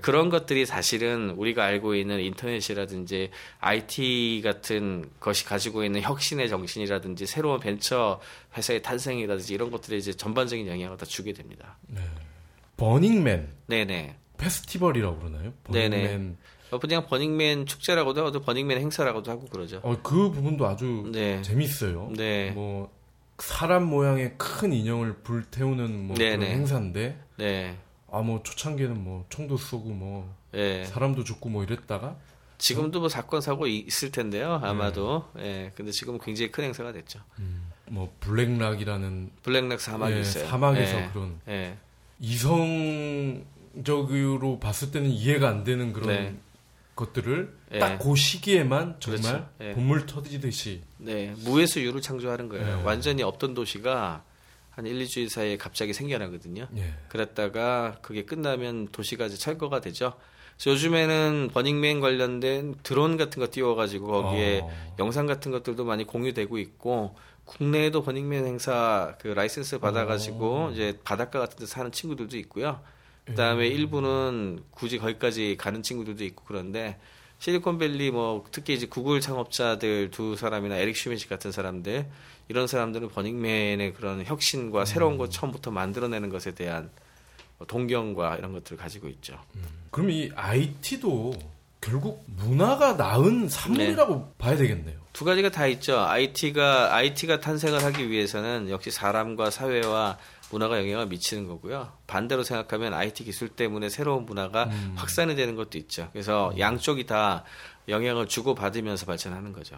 그런 0.00 0.28
것들이 0.28 0.66
사실은 0.66 1.30
우리가 1.36 1.64
알고 1.64 1.94
있는 1.94 2.18
인터넷이라든지 2.18 3.30
IT 3.60 4.40
같은 4.42 5.08
것이 5.20 5.44
가지고 5.44 5.84
있는 5.84 6.02
혁신의 6.02 6.48
정신이라든지 6.48 7.26
새로운 7.26 7.60
벤처 7.60 8.20
회사의 8.56 8.82
탄생이라든지 8.82 9.54
이런 9.54 9.70
것들에 9.70 9.96
이제 9.96 10.12
전반적인 10.12 10.66
영향을 10.66 10.96
다 10.96 11.06
주게 11.06 11.32
됩니다. 11.32 11.76
버닝맨 12.76 13.52
네네. 13.68 14.16
페스티벌이라고 14.40 15.18
그러나요? 15.18 15.52
네네. 15.70 16.02
버닝맨. 16.02 16.36
어, 16.72 16.78
그냥 16.78 17.06
버닝맨 17.06 17.66
축제라고도 17.66 18.24
하고 18.26 18.40
버닝맨 18.40 18.78
행사라고도 18.80 19.30
하고 19.30 19.46
그러죠. 19.46 19.80
어, 19.82 19.96
그 20.02 20.30
부분도 20.30 20.66
아주 20.66 21.08
네. 21.12 21.42
재밌어요. 21.42 22.10
네. 22.16 22.50
뭐 22.52 22.90
사람 23.38 23.84
모양의 23.84 24.34
큰 24.38 24.72
인형을 24.72 25.14
불태우는 25.22 26.06
뭐 26.08 26.16
그런 26.16 26.40
네네. 26.40 26.52
행사인데 26.54 27.18
네. 27.36 27.76
아뭐 28.10 28.42
초창기에는 28.42 29.02
뭐 29.02 29.24
총도 29.28 29.56
쏘고 29.56 29.88
뭐 29.90 30.34
예. 30.54 30.84
사람도 30.84 31.24
죽고 31.24 31.48
뭐 31.48 31.62
이랬다가 31.64 32.16
지금도 32.58 33.00
뭐 33.00 33.08
사건 33.08 33.40
사고 33.40 33.66
이- 33.66 33.78
있을 33.78 34.10
텐데요. 34.12 34.60
아마도. 34.62 35.24
예. 35.38 35.72
근데 35.74 35.90
지금은 35.92 36.20
굉장히 36.20 36.50
큰 36.52 36.64
행사가 36.64 36.92
됐죠. 36.92 37.20
뭐 37.88 38.14
블랙락이라는 38.20 39.30
블랙락 39.42 39.80
사막이 39.80 40.12
예, 40.14 40.20
있어요. 40.20 40.46
사막에서 40.46 40.98
예. 41.00 41.08
그런 41.12 41.40
예. 41.48 41.76
이성 42.20 43.44
적으로 43.84 44.58
봤을 44.58 44.90
때는 44.90 45.10
이해가 45.10 45.48
안 45.48 45.64
되는 45.64 45.92
그런 45.92 46.08
네. 46.08 46.36
것들을 46.96 47.56
예. 47.72 47.78
딱그 47.78 48.16
시기에만 48.16 48.96
정말 49.00 49.22
그렇죠. 49.22 49.48
예. 49.60 49.72
본물 49.72 50.06
터지듯이 50.06 50.82
네. 50.98 51.34
무에서 51.44 51.80
유를 51.80 52.00
창조하는 52.00 52.48
거예요. 52.48 52.80
예. 52.80 52.82
완전히 52.82 53.22
없던 53.22 53.54
도시가 53.54 54.22
한 54.70 54.86
1, 54.86 55.04
2주일 55.04 55.28
사이에 55.28 55.56
갑자기 55.56 55.92
생겨나거든요. 55.92 56.68
예. 56.76 56.94
그랬다가 57.08 57.98
그게 58.02 58.24
끝나면 58.24 58.88
도시가 58.88 59.26
이제 59.26 59.36
철거가 59.36 59.80
되죠. 59.80 60.14
요즘에는 60.66 61.50
버닝맨 61.54 62.00
관련된 62.00 62.74
드론 62.82 63.16
같은 63.16 63.40
거 63.40 63.48
띄워가지고 63.50 64.06
거기에 64.06 64.60
어. 64.62 64.94
영상 64.98 65.26
같은 65.26 65.50
것들도 65.50 65.84
많이 65.84 66.04
공유되고 66.04 66.58
있고 66.58 67.16
국내에도 67.46 68.02
버닝맨 68.02 68.44
행사 68.44 69.16
그 69.20 69.28
라이센스 69.28 69.78
받아가지고 69.78 70.56
어. 70.56 70.70
이제 70.70 70.98
바닷가 71.02 71.38
같은 71.38 71.58
데 71.58 71.66
사는 71.66 71.90
친구들도 71.90 72.36
있고요. 72.38 72.80
그다음에 73.30 73.68
음. 73.68 73.72
일부는 73.72 74.62
굳이 74.70 74.98
거기까지 74.98 75.56
가는 75.58 75.82
친구들도 75.82 76.24
있고 76.24 76.44
그런데 76.46 76.98
실리콘밸리 77.38 78.10
뭐 78.10 78.44
특히 78.52 78.74
이제 78.74 78.86
구글 78.86 79.20
창업자들 79.20 80.10
두 80.10 80.36
사람이나 80.36 80.76
에릭 80.76 80.96
슈미트 80.96 81.28
같은 81.28 81.52
사람들 81.52 82.06
이런 82.48 82.66
사람들은 82.66 83.08
버닝맨의 83.08 83.94
그런 83.94 84.24
혁신과 84.24 84.84
새로운 84.84 85.16
것 85.16 85.30
처음부터 85.30 85.70
만들어내는 85.70 86.28
것에 86.28 86.52
대한 86.54 86.90
동경과 87.66 88.36
이런 88.36 88.52
것들을 88.52 88.76
가지고 88.76 89.08
있죠. 89.08 89.38
그럼 89.90 90.10
이 90.10 90.30
IT도 90.34 91.34
결국 91.80 92.24
문화가 92.26 92.92
낳은 92.94 93.48
산물이라고 93.48 94.14
네. 94.14 94.24
봐야 94.36 94.56
되겠네요. 94.56 94.98
두 95.12 95.24
가지가 95.24 95.50
다 95.50 95.66
있죠. 95.68 95.98
IT가 95.98 96.94
IT가 96.94 97.40
탄생을 97.40 97.82
하기 97.84 98.10
위해서는 98.10 98.68
역시 98.68 98.90
사람과 98.90 99.50
사회와 99.50 100.18
문화가 100.50 100.78
영향을 100.78 101.06
미치는 101.06 101.46
거고요. 101.46 101.92
반대로 102.06 102.42
생각하면 102.42 102.92
IT 102.94 103.24
기술 103.24 103.48
때문에 103.48 103.88
새로운 103.88 104.26
문화가 104.26 104.68
확산이 104.96 105.36
되는 105.36 105.56
것도 105.56 105.78
있죠. 105.78 106.08
그래서 106.12 106.52
양쪽이 106.58 107.06
다 107.06 107.44
영향을 107.88 108.26
주고 108.26 108.54
받으면서 108.54 109.06
발전하는 109.06 109.52
거죠. 109.52 109.76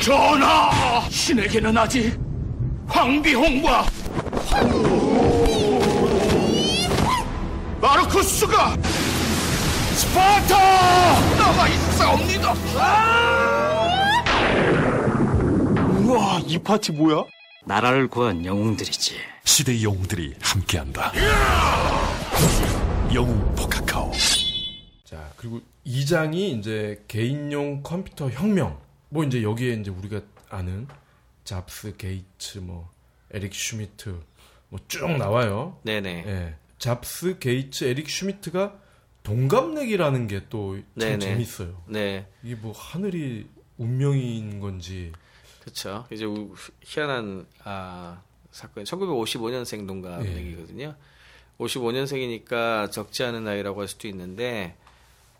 전하! 0.00 1.00
신에게는 1.10 1.76
아직 1.76 2.18
황비홍과 2.86 3.86
마르쿠스가 7.80 8.76
스파르타 9.94 10.56
남아 11.36 11.68
있사옵니다. 11.68 12.54
우와, 16.16 16.40
이 16.46 16.58
파티 16.58 16.92
뭐야? 16.92 17.24
나라를 17.66 18.08
구한 18.08 18.44
영웅들이지. 18.44 19.16
시대의 19.44 19.84
영웅들이 19.84 20.34
함께한다. 20.40 21.12
영웅 23.14 23.54
for 23.54 23.73
Kakao. 23.73 24.12
자, 25.04 25.30
그리고 25.36 25.60
2장이 25.86 26.58
이제 26.58 27.04
개인용 27.06 27.82
컴퓨터 27.82 28.30
혁명. 28.30 28.80
뭐 29.10 29.24
이제 29.24 29.42
여기에 29.42 29.74
이제 29.74 29.90
우리가 29.90 30.22
아는 30.48 30.88
잡스, 31.44 31.94
게이츠, 31.98 32.58
뭐 32.58 32.88
에릭 33.32 33.54
슈미트 33.54 34.18
뭐 34.70 34.80
쭉 34.88 35.10
나와요. 35.18 35.78
네네. 35.82 36.24
예. 36.26 36.54
잡스, 36.78 37.38
게이츠, 37.38 37.84
에릭 37.84 38.08
슈미트가 38.08 38.74
동갑내기라는 39.22 40.28
게 40.28 40.48
또 40.48 40.66
참 40.66 40.84
네네. 40.94 41.18
재밌어요. 41.18 41.82
네. 41.88 42.26
이게 42.42 42.54
뭐 42.54 42.72
하늘이 42.72 43.48
운명인 43.76 44.60
건지. 44.60 45.12
그렇죠. 45.66 46.06
이제 46.12 46.24
우- 46.24 46.54
희한한 46.84 47.44
아, 47.64 48.22
사건. 48.52 48.84
1955년생 48.84 49.84
동갑 49.88 50.24
예. 50.24 50.36
얘기거든요. 50.36 50.94
55년생이니까 51.58 52.92
적지 52.92 53.24
않은 53.24 53.42
나이라고 53.44 53.80
할 53.80 53.88
수도 53.88 54.06
있는데 54.08 54.76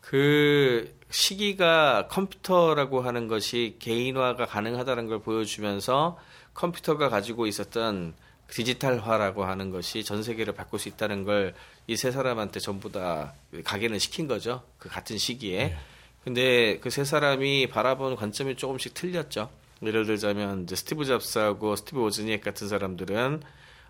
그 0.01 0.93
시기가 1.11 2.09
컴퓨터라고 2.09 3.03
하는 3.03 3.29
것이 3.29 3.77
개인화가 3.79 4.47
가능하다는 4.47 5.07
걸 5.07 5.21
보여주면서 5.21 6.19
컴퓨터가 6.55 7.09
가지고 7.09 7.47
있었던 7.47 8.15
디지털화라고 8.49 9.45
하는 9.45 9.71
것이 9.71 10.03
전 10.05 10.23
세계를 10.23 10.55
바꿀 10.55 10.81
수 10.81 10.89
있다는 10.89 11.25
걸 11.25 11.55
이 11.89 11.95
세 11.97 12.11
사람한테 12.11 12.59
전부 12.59 12.91
다 12.91 13.33
각인을 13.62 14.01
시킨 14.01 14.27
거죠. 14.27 14.65
그 14.77 14.89
같은 14.89 15.19
시기에. 15.19 15.77
근데 16.25 16.81
그 16.81 16.91
세 16.91 17.05
사람이 17.05 17.69
바라보는 17.69 18.17
관점이 18.17 18.57
조금씩 18.57 18.93
틀렸죠. 18.95 19.49
예를 19.83 20.07
들자면 20.07 20.62
이제 20.62 20.77
스티브 20.77 21.05
잡스하고 21.05 21.77
스티브 21.77 22.03
워즈니악 22.03 22.42
같은 22.43 22.69
사람들은 22.69 23.43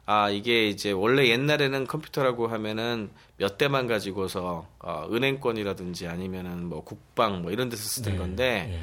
아 0.04 0.30
이게 0.30 0.68
이제 0.68 0.92
원래 0.92 1.28
옛날에는 1.28 1.86
컴퓨터라고 1.86 2.46
하면은 2.48 3.10
몇 3.38 3.58
대만 3.58 3.86
가지고서 3.86 4.68
어, 4.78 5.08
은행권이라든지 5.10 6.06
아니면은 6.06 6.66
뭐 6.66 6.84
국방 6.84 7.42
뭐 7.42 7.50
이런 7.50 7.68
데서 7.68 7.82
쓰던 7.82 8.12
네, 8.12 8.18
건데 8.18 8.70
예. 8.72 8.80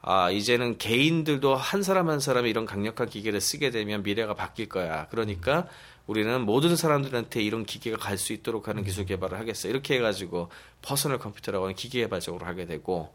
아 0.00 0.30
이제는 0.30 0.78
개인들도 0.78 1.54
한 1.54 1.82
사람 1.82 2.08
한 2.08 2.20
사람이 2.20 2.48
이런 2.50 2.66
강력한 2.66 3.08
기계를 3.08 3.40
쓰게 3.40 3.70
되면 3.70 4.02
미래가 4.02 4.34
바뀔 4.34 4.68
거야. 4.68 5.06
그러니까 5.08 5.68
우리는 6.06 6.40
모든 6.40 6.74
사람들한테 6.74 7.42
이런 7.42 7.64
기계가 7.64 7.98
갈 7.98 8.18
수 8.18 8.32
있도록 8.32 8.66
하는 8.66 8.82
기술 8.82 9.04
개발을 9.06 9.38
하겠어. 9.38 9.68
이렇게 9.68 9.96
해가지고 9.96 10.50
퍼스널 10.80 11.18
컴퓨터라고 11.18 11.66
하는 11.66 11.76
기계 11.76 12.00
개발적으로 12.00 12.46
하게 12.46 12.66
되고 12.66 13.14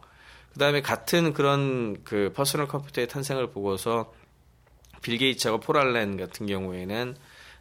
그다음에 0.58 0.82
같은 0.82 1.34
그런 1.34 2.04
그 2.04 2.34
퍼스널 2.36 2.68
컴퓨터의 2.68 3.08
탄생을 3.08 3.52
보고서 3.52 4.12
빌 5.04 5.20
게이츠하고 5.20 5.60
폴 5.60 5.78
알렌 5.78 6.18
같은 6.18 6.48
경우에는 6.48 7.16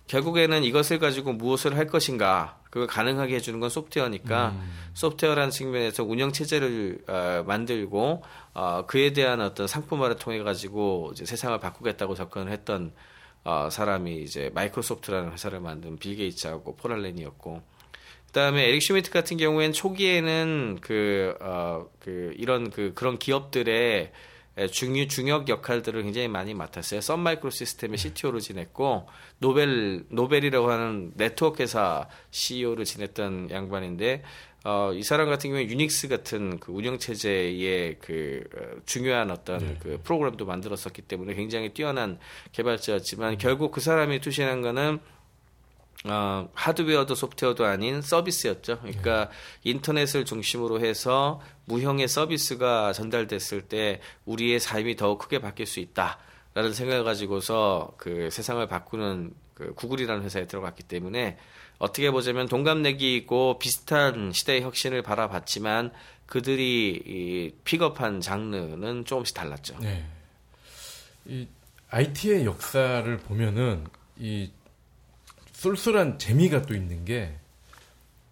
결국에는 0.07 0.65
이것을 0.65 0.99
가지고 0.99 1.35
무엇을 1.35 1.77
할 1.77 1.87
것인가 1.87 2.59
그걸 2.71 2.87
가능하게 2.87 3.35
해주는 3.37 3.61
건 3.61 3.69
소프트웨어니까 3.69 4.55
소프트웨어라는 4.95 5.51
측면에서 5.51 6.05
운영 6.05 6.33
체제를 6.33 7.05
어, 7.07 7.45
만들고 7.47 8.23
어, 8.55 8.87
그에 8.87 9.13
대한 9.13 9.43
어떤 9.43 9.67
상품화를 9.67 10.17
통해 10.17 10.39
가지고 10.43 11.11
이제 11.13 11.27
세상을 11.27 11.59
바꾸겠다고 11.61 12.15
접근을 12.15 12.51
했던 12.51 12.93
어, 13.45 13.69
사람이 13.71 14.23
이제 14.23 14.51
마이크로소프트라는 14.55 15.33
회사를 15.33 15.61
만든 15.61 15.97
빌 15.99 16.17
게이츠하고 16.17 16.77
폴 16.77 16.93
알렌이었고 16.93 17.63
그다음에 18.37 18.67
에릭 18.67 18.83
슈미트 18.83 19.11
같은 19.11 19.39
경우에는 19.39 19.73
초기에는 19.73 20.79
그, 20.83 21.35
어, 21.41 21.87
그 21.99 22.35
이런 22.37 22.69
그 22.71 22.93
그런 22.95 23.19
기업들의 23.19 24.13
중요 24.71 25.07
중역 25.07 25.49
역할들을 25.49 26.03
굉장히 26.03 26.29
많이 26.29 26.53
맡았어요. 26.53 27.01
썬 27.01 27.21
마이크로 27.21 27.49
시스템의 27.49 27.97
CTO를 27.97 28.41
지냈고 28.41 29.09
노벨 29.39 30.05
노벨이라고 30.11 30.71
하는 30.71 31.13
네트워크 31.15 31.63
회사 31.63 32.09
CEO를 32.31 32.85
지냈던 32.85 33.51
양반인데 33.51 34.23
어, 34.65 34.93
이 34.93 35.03
사람 35.03 35.31
같은 35.31 35.49
경우에 35.51 35.67
유닉스 35.69 36.09
같은 36.09 36.59
그 36.59 36.73
운영 36.73 36.99
체제의 36.99 37.97
그 38.01 38.45
어, 38.55 38.81
중요한 38.85 39.31
어떤 39.31 39.79
그 39.79 39.99
프로그램도 40.05 40.45
만들었었기 40.45 41.03
때문에 41.03 41.35
굉장히 41.35 41.73
뛰어난 41.73 42.19
개발자였지만 42.53 43.39
결국 43.39 43.73
그 43.73 43.81
사람이 43.81 44.21
투신한 44.21 44.61
거는 44.61 44.99
어, 46.09 46.49
하드웨어도 46.55 47.15
소프트웨어도 47.15 47.65
아닌 47.65 48.03
서비스였죠. 48.03 48.81
그러니까 48.81 49.31
인터넷을 49.65 50.25
중심으로 50.25 50.81
해서 50.81 51.41
무형의 51.67 52.09
서비스가 52.09 52.93
전달됐을 52.93 53.63
때 53.63 54.01
우리의 54.25 54.61
삶이 54.61 54.97
더 54.97 55.19
크게 55.19 55.41
바뀔 55.41 55.67
수 55.67 55.81
있다라는 55.81 56.73
생각을 56.73 57.05
가지고서 57.05 57.93
그 57.97 58.31
세상을 58.31 58.67
바꾸는 58.67 59.33
그 59.55 59.75
구글이라는 59.75 60.23
회사에 60.23 60.47
들어갔기 60.47 60.83
때문에 60.83 61.39
어떻게 61.79 62.11
보자면 62.11 62.47
동갑내기 62.47 63.17
있고 63.17 63.59
비슷한 63.59 64.33
시대의 64.33 64.63
혁신을 64.63 65.03
바라봤지만 65.03 65.93
그들이 66.27 67.03
이 67.07 67.51
픽업한 67.65 68.21
장르는 68.21 69.05
조금씩 69.05 69.35
달랐죠. 69.35 69.79
네. 69.81 70.05
이 71.27 71.47
IT의 71.91 72.45
역사를 72.45 73.17
보면은 73.19 73.87
이 74.19 74.51
쏠쏠한 75.57 76.19
재미가 76.19 76.63
또 76.63 76.75
있는 76.75 77.07
게 77.07 77.35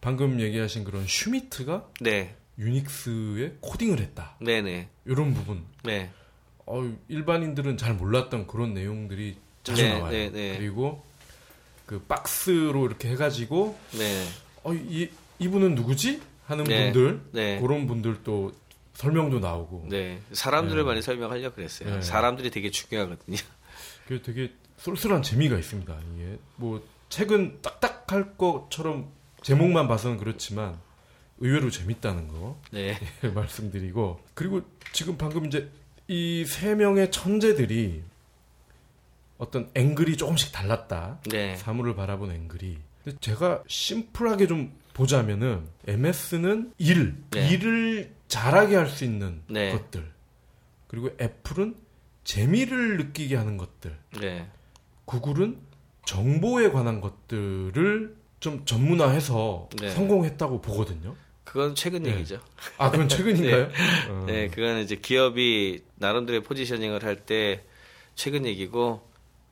방금 0.02 0.40
얘기하신 0.40 0.84
그런 0.84 1.06
슈미트가 1.06 1.88
네, 2.00 2.36
유닉스에 2.58 3.56
코딩을 3.60 3.98
했다. 4.00 4.36
네, 4.42 4.60
네, 4.60 4.90
이런 5.06 5.32
부분. 5.32 5.64
네, 5.84 6.10
어, 6.66 6.82
일반인들은 7.08 7.78
잘 7.78 7.94
몰랐던 7.94 8.46
그런 8.46 8.74
내용들이 8.74 9.38
자주 9.62 9.82
네, 9.82 9.94
나와요. 9.94 10.10
네, 10.12 10.30
네. 10.30 10.58
그리고 10.58 11.02
그 11.86 11.98
박스로 12.00 12.86
이렇게 12.86 13.08
해가지고 13.08 13.78
네, 13.92 14.24
어, 14.62 14.74
이 14.74 15.08
이분은 15.38 15.76
누구지 15.76 16.20
하는 16.44 16.64
네, 16.64 16.92
분들 16.92 17.22
네. 17.32 17.58
그런 17.58 17.86
분들도 17.86 18.52
설명도 18.92 19.38
나오고 19.40 19.86
네. 19.88 20.20
사람들을 20.32 20.82
네. 20.82 20.86
많이 20.86 21.00
설명하려고 21.00 21.56
그랬어요. 21.56 21.96
네. 21.96 22.02
사람들이 22.02 22.50
되게 22.50 22.70
중요하거든요. 22.70 23.38
그 24.06 24.20
되게 24.20 24.52
쏠쏠한 24.76 25.22
재미가 25.22 25.56
있습니다. 25.56 25.98
이게 26.14 26.38
뭐 26.56 26.86
책은 27.18 27.60
딱딱할 27.62 28.36
것처럼 28.36 29.12
제목만 29.40 29.86
봐서는 29.86 30.16
그렇지만 30.18 30.76
의외로 31.38 31.70
재밌다는 31.70 32.26
거 32.26 32.60
네. 32.72 32.98
말씀드리고 33.34 34.20
그리고 34.34 34.62
지금 34.92 35.16
방금 35.16 35.46
이제 35.46 35.70
이 36.08 36.44
세 36.44 36.74
명의 36.74 37.10
천재들이 37.12 38.02
어떤 39.38 39.70
앵글이 39.74 40.16
조금씩 40.16 40.50
달랐다. 40.52 41.20
네. 41.30 41.54
사물을 41.56 41.94
바라본 41.94 42.32
앵글이. 42.32 42.78
근데 43.04 43.18
제가 43.20 43.62
심플하게 43.68 44.48
좀 44.48 44.72
보자면은 44.92 45.68
MS는 45.86 46.72
일, 46.78 47.14
네. 47.30 47.48
일을 47.48 48.12
잘하게 48.26 48.74
할 48.74 48.88
수 48.88 49.04
있는 49.04 49.40
네. 49.48 49.70
것들. 49.70 50.10
그리고 50.88 51.10
애플은 51.20 51.76
재미를 52.24 52.96
느끼게 52.96 53.36
하는 53.36 53.56
것들. 53.56 53.96
네. 54.20 54.48
구글은 55.04 55.58
정보에 56.06 56.70
관한 56.70 57.00
것들을 57.00 58.16
좀 58.40 58.64
전문화해서 58.64 59.68
네. 59.80 59.90
성공했다고 59.90 60.60
보거든요. 60.60 61.16
그건 61.44 61.74
최근 61.74 62.02
네. 62.02 62.10
얘기죠. 62.14 62.40
아, 62.78 62.90
그건 62.90 63.08
최근인가요? 63.08 63.68
어. 64.10 64.24
네, 64.26 64.48
그거는 64.48 64.82
이제 64.82 64.96
기업이 64.96 65.82
나름대로의 65.96 66.42
포지셔닝을 66.42 67.04
할 67.04 67.24
때 67.26 67.64
최근 68.16 68.44
얘기고 68.46 69.08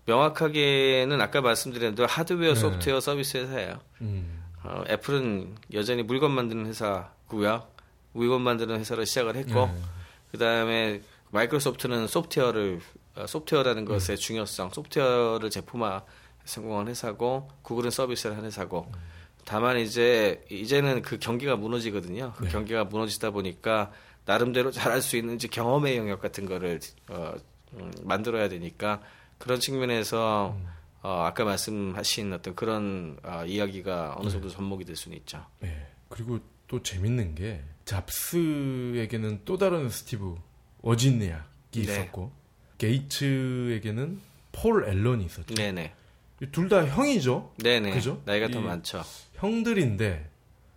명확하게는 0.06 1.20
아까 1.20 1.40
말씀드린 1.40 1.94
대로 1.94 2.08
하드웨어, 2.08 2.54
네. 2.54 2.60
소프트웨어 2.60 3.00
서비스 3.00 3.36
회사예요. 3.38 3.80
음. 4.00 4.42
어, 4.64 4.84
애플은 4.88 5.54
여전히 5.72 6.02
물건 6.02 6.32
만드는 6.32 6.66
회사고요. 6.66 7.66
물건 8.12 8.42
만드는 8.42 8.78
회사로 8.78 9.04
시작을 9.04 9.36
했고 9.36 9.66
네. 9.66 9.74
그다음에 10.32 11.00
마이크로소프트는 11.30 12.06
소프트웨어를 12.08 12.80
어, 13.16 13.26
소프트웨어라는 13.26 13.84
것의 13.84 14.16
중요성, 14.18 14.70
소프트웨어를 14.70 15.50
제품화 15.50 16.02
성공한 16.44 16.88
회사고 16.88 17.48
구글은 17.62 17.90
서비스를 17.90 18.37
한 18.37 18.44
회사고 18.44 18.90
다만 19.44 19.78
이제 19.78 20.44
이제는 20.50 21.02
그 21.02 21.18
경기가 21.18 21.57
무너지거든요. 21.57 22.33
그 22.37 22.44
네. 22.44 22.50
경기가 22.50 22.85
무너지다 22.85 23.31
보니까 23.31 23.90
나름대로 24.24 24.70
잘할 24.70 25.02
수 25.02 25.16
있는 25.16 25.35
이제 25.35 25.48
경험의 25.48 25.96
영역 25.96 26.20
같은 26.20 26.46
거를 26.46 26.81
어, 27.09 27.35
음, 27.74 27.90
만들어야 28.02 28.48
되니까 28.48 29.02
그런 29.38 29.59
측면에서 29.59 30.57
어, 31.02 31.22
아까 31.24 31.44
말씀하신 31.44 32.33
어떤 32.33 32.55
그런 32.55 33.18
어, 33.24 33.44
이야기가 33.44 34.16
어느 34.18 34.31
정도 34.31 34.48
접목이 34.48 34.85
될 34.85 34.94
수는 34.94 35.16
있죠. 35.18 35.44
네. 35.59 35.88
그리고 36.09 36.38
또 36.68 36.83
재밌는 36.83 37.35
게 37.35 37.62
잡스에게는 37.85 39.40
또 39.44 39.59
다른 39.59 39.90
스티브 39.90 40.37
워지니악이 40.83 41.42
네. 41.72 41.81
있었고 41.83 42.33
게이츠에게는 42.78 44.20
폴 44.52 44.88
앨런이 44.88 45.24
있었죠. 45.24 45.55
네네. 45.55 45.92
둘 46.50 46.68
다 46.68 46.85
형이죠. 46.87 47.52
네네. 47.59 47.92
그죠? 47.92 48.20
나이가 48.24 48.48
더 48.48 48.59
이- 48.61 48.62
많죠. 48.62 49.02
형들인데 49.35 50.28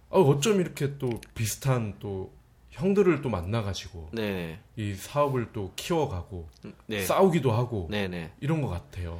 어, 0.09 0.21
어쩜 0.21 0.59
이렇게 0.61 0.97
또 0.97 1.19
비슷한 1.33 1.95
또 1.99 2.31
형들을 2.71 3.21
또 3.21 3.29
만나가지고 3.29 4.09
네네. 4.11 4.59
이 4.75 4.93
사업을 4.93 5.49
또 5.53 5.71
키워가고 5.75 6.47
네. 6.87 7.01
싸우기도 7.03 7.51
하고 7.51 7.87
네네. 7.89 8.33
이런 8.41 8.61
것 8.61 8.67
같아요. 8.69 9.19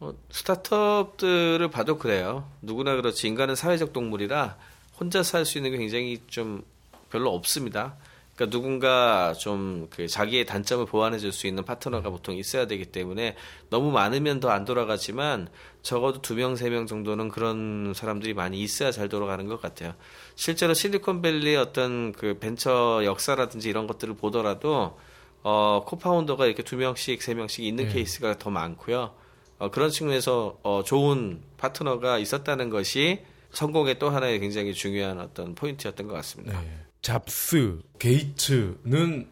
어, 0.00 0.12
스타트업들을 0.30 1.70
봐도 1.70 1.98
그래요. 1.98 2.48
누구나 2.62 2.96
그렇지. 2.96 3.26
인간은 3.28 3.54
사회적 3.54 3.92
동물이라 3.92 4.56
혼자 5.00 5.22
살 5.22 5.44
수 5.44 5.58
있는 5.58 5.70
게 5.72 5.78
굉장히 5.78 6.20
좀 6.26 6.62
별로 7.10 7.32
없습니다. 7.34 7.96
그러니까 8.34 8.56
누군가 8.56 9.32
좀 9.34 9.88
그 9.90 10.06
자기의 10.06 10.44
단점을 10.46 10.84
보완해 10.86 11.18
줄 11.18 11.32
수 11.32 11.46
있는 11.48 11.64
파트너가 11.64 12.10
보통 12.10 12.36
있어야 12.36 12.66
되기 12.66 12.84
때문에 12.84 13.34
너무 13.70 13.90
많으면 13.90 14.38
더 14.40 14.50
안 14.50 14.64
돌아가지만 14.64 15.48
적어도 15.88 16.20
두 16.20 16.34
명, 16.34 16.54
세 16.54 16.68
명 16.68 16.86
정도는 16.86 17.30
그런 17.30 17.94
사람들이 17.94 18.34
많이 18.34 18.60
있어야 18.60 18.90
잘 18.90 19.08
돌아가는 19.08 19.46
것 19.46 19.58
같아요. 19.62 19.94
실제로 20.34 20.74
실리콘밸리의 20.74 21.56
어떤 21.56 22.12
그 22.12 22.38
벤처 22.38 23.00
역사라든지 23.04 23.70
이런 23.70 23.86
것들을 23.86 24.14
보더라도 24.16 24.98
어, 25.42 25.84
co-founder가 25.86 26.44
이렇게 26.44 26.62
두 26.62 26.76
명씩, 26.76 27.22
세 27.22 27.32
명씩 27.32 27.64
있는 27.64 27.84
네. 27.84 27.94
케이스가 27.94 28.36
더 28.36 28.50
많고요. 28.50 29.14
어, 29.56 29.70
그런 29.70 29.88
측면에서 29.88 30.58
어, 30.62 30.82
좋은 30.84 31.40
파트너가 31.56 32.18
있었다는 32.18 32.68
것이 32.68 33.22
성공의 33.52 33.98
또 33.98 34.10
하나의 34.10 34.40
굉장히 34.40 34.74
중요한 34.74 35.18
어떤 35.18 35.54
포인트였던 35.54 36.06
것 36.06 36.12
같습니다. 36.12 36.60
네. 36.60 36.84
잡스, 37.00 37.80
게이츠는 37.98 39.26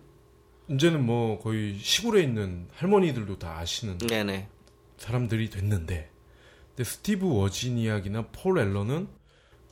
이제는 0.71 1.05
뭐 1.05 1.39
거의 1.39 1.77
시골에 1.79 2.23
있는 2.23 2.67
할머니들도 2.77 3.39
다 3.39 3.59
아시는 3.59 3.99
네네. 3.99 4.49
사람들이 4.97 5.51
됐는데 5.51 6.16
근데 6.77 6.85
스티브 6.91 7.27
워즈니악이나 7.27 8.27
폴 8.33 8.59
앨런은 8.59 9.09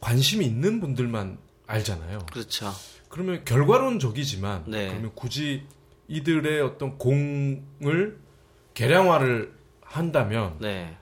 관심이 0.01 0.45
있는 0.47 0.81
분들만 0.81 1.39
알잖아요. 1.67 2.21
그렇죠. 2.33 2.73
그러면 3.11 3.45
결과론적이지만 3.45 4.65
네. 4.69 4.89
그러면 4.89 5.13
굳이 5.15 5.67
이들의 6.09 6.61
어떤 6.63 6.97
공을 6.99 8.19
계량화를 8.73 9.55
한다면 9.83 10.57
네. 10.61 10.97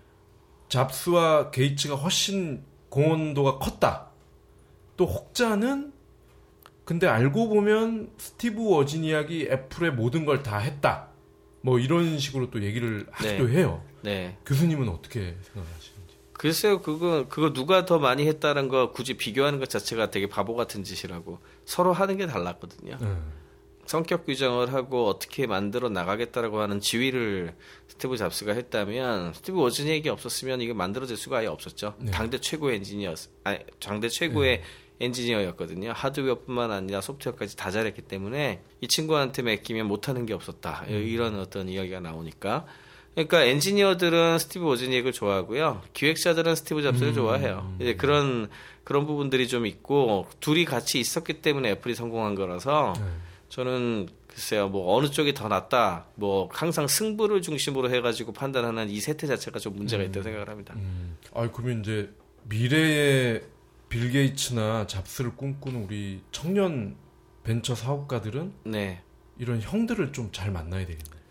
잡스와 0.68 1.50
게이츠가 1.50 1.94
훨씬 1.94 2.64
공헌도가 2.88 3.58
컸다. 3.58 4.10
또 4.96 5.06
혹자는 5.06 5.92
근데 6.84 7.06
알고 7.06 7.48
보면 7.48 8.12
스티브 8.18 8.68
워즈니악이 8.68 9.48
애플의 9.50 9.92
모든 9.92 10.24
걸 10.24 10.42
다 10.42 10.58
했다. 10.58 11.08
뭐 11.62 11.78
이런 11.78 12.18
식으로 12.18 12.50
또 12.50 12.62
얘기를 12.62 13.06
하기도 13.10 13.48
해요. 13.48 13.84
네. 14.02 14.36
교수님은 14.44 14.88
어떻게 14.88 15.36
생각하시는지? 15.42 15.91
글쎄요, 16.42 16.82
그거, 16.82 17.26
그거 17.28 17.52
누가 17.52 17.84
더 17.84 18.00
많이 18.00 18.26
했다는 18.26 18.66
거 18.66 18.90
굳이 18.90 19.14
비교하는 19.14 19.60
것 19.60 19.70
자체가 19.70 20.10
되게 20.10 20.26
바보 20.26 20.56
같은 20.56 20.82
짓이라고. 20.82 21.38
서로 21.64 21.92
하는 21.92 22.16
게 22.16 22.26
달랐거든요. 22.26 22.98
네. 23.00 23.16
성격 23.86 24.26
규정을 24.26 24.72
하고 24.72 25.06
어떻게 25.06 25.46
만들어 25.46 25.88
나가겠다라고 25.88 26.58
하는 26.58 26.80
지휘를 26.80 27.54
스티브 27.86 28.16
잡스가 28.16 28.54
했다면 28.54 29.34
스티브 29.34 29.56
워즈니악이 29.56 30.10
없었으면 30.10 30.60
이게 30.62 30.72
만들어질 30.72 31.16
수가 31.16 31.38
아예 31.38 31.46
없었죠. 31.46 31.94
네. 32.00 32.10
당대 32.10 32.40
최고의 32.40 32.78
엔지니어, 32.78 33.14
아니, 33.44 33.60
당대 33.78 34.08
최고의 34.08 34.62
엔지니어였거든요. 34.98 35.92
하드웨어뿐만 35.94 36.72
아니라 36.72 37.02
소프트웨어까지 37.02 37.56
다 37.56 37.70
잘했기 37.70 38.02
때문에 38.02 38.64
이 38.80 38.88
친구한테 38.88 39.42
맡기면 39.42 39.86
못하는 39.86 40.26
게 40.26 40.34
없었다. 40.34 40.86
이런 40.88 41.38
어떤 41.38 41.68
이야기가 41.68 42.00
나오니까. 42.00 42.66
그러니까 43.14 43.42
엔지니어들은 43.44 44.38
스티브 44.38 44.64
워즈니악을 44.64 45.12
좋아하고요. 45.12 45.82
기획자들은 45.92 46.54
스티브 46.54 46.82
잡스를 46.82 47.12
좋아해요. 47.14 47.74
이제 47.80 47.94
그런 47.94 48.48
그런 48.84 49.06
부분들이 49.06 49.48
좀 49.48 49.66
있고 49.66 50.26
둘이 50.40 50.64
같이 50.64 50.98
있었기 50.98 51.34
때문에 51.42 51.70
애플이 51.72 51.94
성공한 51.94 52.34
거라서 52.34 52.94
저는 53.48 54.08
글쎄요 54.28 54.68
뭐 54.68 54.96
어느 54.96 55.08
쪽이 55.08 55.34
더 55.34 55.46
낫다 55.48 56.06
뭐 56.14 56.48
항상 56.50 56.86
승부를 56.86 57.42
중심으로 57.42 57.90
해가지고 57.90 58.32
판단하는 58.32 58.88
이 58.88 58.98
세태 59.00 59.26
자체가 59.26 59.58
좀 59.58 59.76
문제가 59.76 60.02
있다고 60.02 60.22
생각을 60.24 60.48
합니다. 60.48 60.74
음. 60.76 61.18
아 61.34 61.50
그러면 61.50 61.80
이제 61.80 62.10
미래의 62.44 63.42
빌 63.90 64.10
게이츠나 64.10 64.86
잡스를 64.86 65.36
꿈꾸는 65.36 65.84
우리 65.84 66.22
청년 66.32 66.96
벤처 67.44 67.74
사업가들은 67.74 68.52
네. 68.64 69.02
이런 69.38 69.60
형들을 69.60 70.12
좀 70.12 70.32
잘 70.32 70.50
만나야 70.50 70.86
되겠네. 70.86 71.21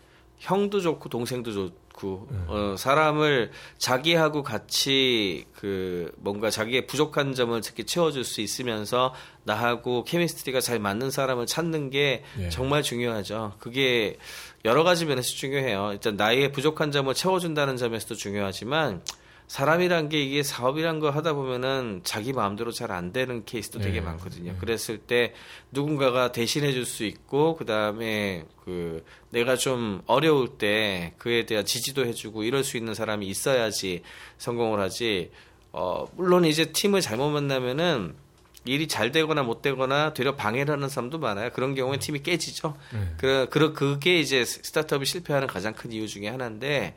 형도 0.42 0.80
좋고 0.80 1.08
동생도 1.08 1.52
좋고 1.52 2.28
어, 2.48 2.74
사람을 2.76 3.52
자기하고 3.78 4.42
같이 4.42 5.44
그 5.54 6.12
뭔가 6.16 6.50
자기의 6.50 6.88
부족한 6.88 7.34
점을 7.34 7.58
특히 7.60 7.84
채워줄 7.84 8.24
수 8.24 8.40
있으면서 8.40 9.14
나하고 9.44 10.02
케미스트리가 10.02 10.60
잘 10.60 10.80
맞는 10.80 11.12
사람을 11.12 11.46
찾는 11.46 11.90
게 11.90 12.24
예. 12.40 12.48
정말 12.48 12.82
중요하죠. 12.82 13.52
그게 13.60 14.16
여러 14.64 14.82
가지 14.82 15.06
면에서 15.06 15.28
중요해요. 15.28 15.90
일단 15.92 16.16
나의 16.16 16.50
부족한 16.50 16.90
점을 16.90 17.12
채워준다는 17.14 17.76
점에서도 17.76 18.16
중요하지만 18.16 19.02
사람이란 19.52 20.08
게 20.08 20.18
이게 20.22 20.42
사업이란 20.42 20.98
거 20.98 21.10
하다 21.10 21.34
보면은 21.34 22.00
자기 22.04 22.32
마음대로 22.32 22.72
잘 22.72 22.90
안 22.90 23.12
되는 23.12 23.44
케이스도 23.44 23.80
되게 23.80 23.98
예. 23.98 24.00
많거든요. 24.00 24.56
그랬을 24.56 24.96
때 24.96 25.34
누군가가 25.72 26.32
대신해 26.32 26.72
줄 26.72 26.86
수 26.86 27.04
있고 27.04 27.56
그다음에 27.56 28.46
그 28.64 29.04
내가 29.28 29.56
좀 29.56 30.00
어려울 30.06 30.56
때 30.56 31.12
그에 31.18 31.44
대한 31.44 31.66
지지도 31.66 32.06
해 32.06 32.14
주고 32.14 32.44
이럴 32.44 32.64
수 32.64 32.78
있는 32.78 32.94
사람이 32.94 33.26
있어야지 33.26 34.02
성공을 34.38 34.80
하지. 34.80 35.30
어 35.72 36.06
물론 36.16 36.46
이제 36.46 36.72
팀을 36.72 37.02
잘못 37.02 37.28
만나면은 37.28 38.14
일이 38.64 38.88
잘 38.88 39.12
되거나 39.12 39.42
못 39.42 39.60
되거나 39.60 40.14
되려 40.14 40.34
방해를 40.34 40.76
하는 40.76 40.88
사람도 40.88 41.18
많아요. 41.18 41.50
그런 41.50 41.74
경우에 41.74 41.98
팀이 41.98 42.22
깨지죠. 42.22 42.74
그, 43.18 43.48
그, 43.50 43.74
그게 43.74 44.18
이제 44.18 44.46
스타트업이 44.46 45.04
실패하는 45.04 45.46
가장 45.46 45.74
큰 45.74 45.92
이유 45.92 46.06
중에 46.08 46.28
하나인데, 46.28 46.94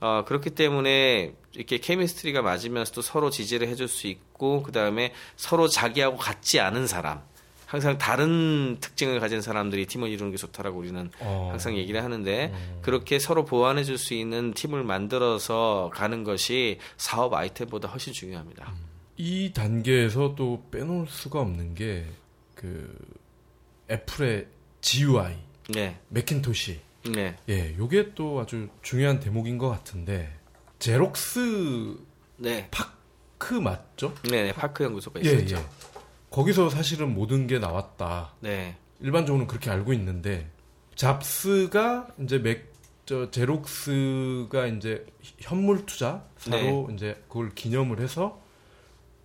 어, 0.00 0.24
그렇기 0.26 0.50
때문에 0.50 1.34
이렇게 1.52 1.78
케미스트리가 1.78 2.42
맞으면서도 2.42 3.02
서로 3.02 3.30
지지를 3.30 3.68
해줄 3.68 3.88
수 3.88 4.06
있고, 4.06 4.62
그 4.62 4.72
다음에 4.72 5.12
서로 5.36 5.68
자기하고 5.68 6.16
같지 6.16 6.60
않은 6.60 6.86
사람, 6.86 7.20
항상 7.66 7.98
다른 7.98 8.78
특징을 8.80 9.20
가진 9.20 9.42
사람들이 9.42 9.86
팀을 9.86 10.08
이루는 10.10 10.32
게 10.32 10.36
좋다라고 10.36 10.78
우리는 10.78 11.10
어. 11.20 11.48
항상 11.50 11.76
얘기를 11.76 12.02
하는데, 12.02 12.52
그렇게 12.82 13.18
서로 13.18 13.44
보완해 13.44 13.84
줄 13.84 13.98
수 13.98 14.14
있는 14.14 14.54
팀을 14.54 14.82
만들어서 14.82 15.90
가는 15.94 16.24
것이 16.24 16.78
사업 16.96 17.34
아이템보다 17.34 17.88
훨씬 17.88 18.12
중요합니다. 18.12 18.72
이 19.16 19.52
단계에서 19.52 20.34
또 20.36 20.64
빼놓을 20.70 21.06
수가 21.08 21.40
없는 21.40 21.74
게 21.74 22.06
그 22.60 22.94
애플의 23.90 24.46
GUI, 24.82 25.34
네, 25.70 25.98
맥킨토시. 26.10 26.78
네, 27.08 27.36
예, 27.48 27.76
요게 27.76 28.14
또 28.14 28.40
아주 28.40 28.68
중요한 28.82 29.20
대목인 29.20 29.58
것 29.58 29.68
같은데 29.68 30.32
제록스 30.78 31.96
네, 32.36 32.68
파크 32.70 33.54
맞죠? 33.54 34.14
네, 34.24 34.44
네, 34.44 34.52
파크 34.52 34.84
연구소가 34.84 35.20
예, 35.24 35.30
있었죠. 35.30 35.56
예. 35.56 35.64
거기서 36.30 36.70
사실은 36.70 37.14
모든 37.14 37.46
게 37.46 37.58
나왔다. 37.58 38.34
네, 38.40 38.76
일반적으로는 39.00 39.46
그렇게 39.46 39.70
알고 39.70 39.92
있는데 39.94 40.50
잡스가 40.94 42.08
이제 42.22 42.38
맥, 42.38 42.72
저 43.06 43.30
제록스가 43.30 44.66
이제 44.66 45.06
현물 45.38 45.86
투자사로 45.86 46.86
네. 46.88 46.94
이제 46.94 47.24
그걸 47.28 47.50
기념을 47.54 48.00
해서 48.00 48.40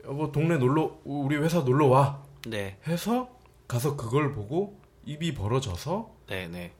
여보 0.05 0.31
동네 0.31 0.57
놀러 0.57 0.97
우리 1.03 1.35
회사 1.35 1.59
놀러 1.59 1.87
와 1.87 2.23
네, 2.47 2.77
해서 2.87 3.29
가서 3.67 3.95
그걸 3.95 4.33
보고 4.33 4.79
입이 5.05 5.33
벌어져서 5.33 6.09
네, 6.29 6.47
네. 6.47 6.71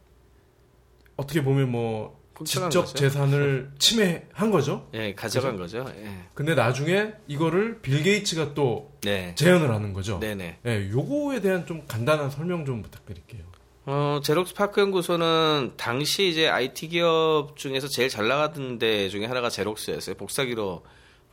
어떻게 1.18 1.44
보면 1.44 1.72
뭐 1.72 2.20
지적 2.44 2.70
거죠. 2.70 2.86
재산을 2.94 3.72
침해한 3.80 4.52
거죠. 4.52 4.90
예, 4.94 5.14
가져간 5.14 5.56
거죠. 5.58 5.86
예. 5.98 6.26
근데 6.34 6.54
나중에 6.56 7.14
이거를 7.28 7.80
빌 7.82 8.04
게이츠가 8.04 8.54
또 8.54 8.92
네. 9.02 9.34
재현을 9.36 9.74
하는 9.74 9.94
거죠. 9.94 10.20
네 10.20 10.36
네. 10.36 10.60
예, 10.66 10.90
요거에 10.90 11.40
대한 11.40 11.66
좀 11.66 11.86
간단한 11.88 12.30
설명 12.30 12.66
좀 12.66 12.82
부탁드릴게요. 12.82 13.44
어, 13.88 14.20
제록스 14.24 14.56
파크 14.56 14.82
연구소는 14.82 15.74
당시 15.78 16.28
이제 16.28 16.50
IT 16.50 16.88
기업 16.90 17.56
중에서 17.56 17.88
제일 17.88 18.10
잘 18.10 18.28
나가던 18.28 18.80
데 18.80 19.10
중에 19.10 19.26
하나가 19.26 19.50
제록스였어요. 19.50 20.16
복사기로 20.16 20.84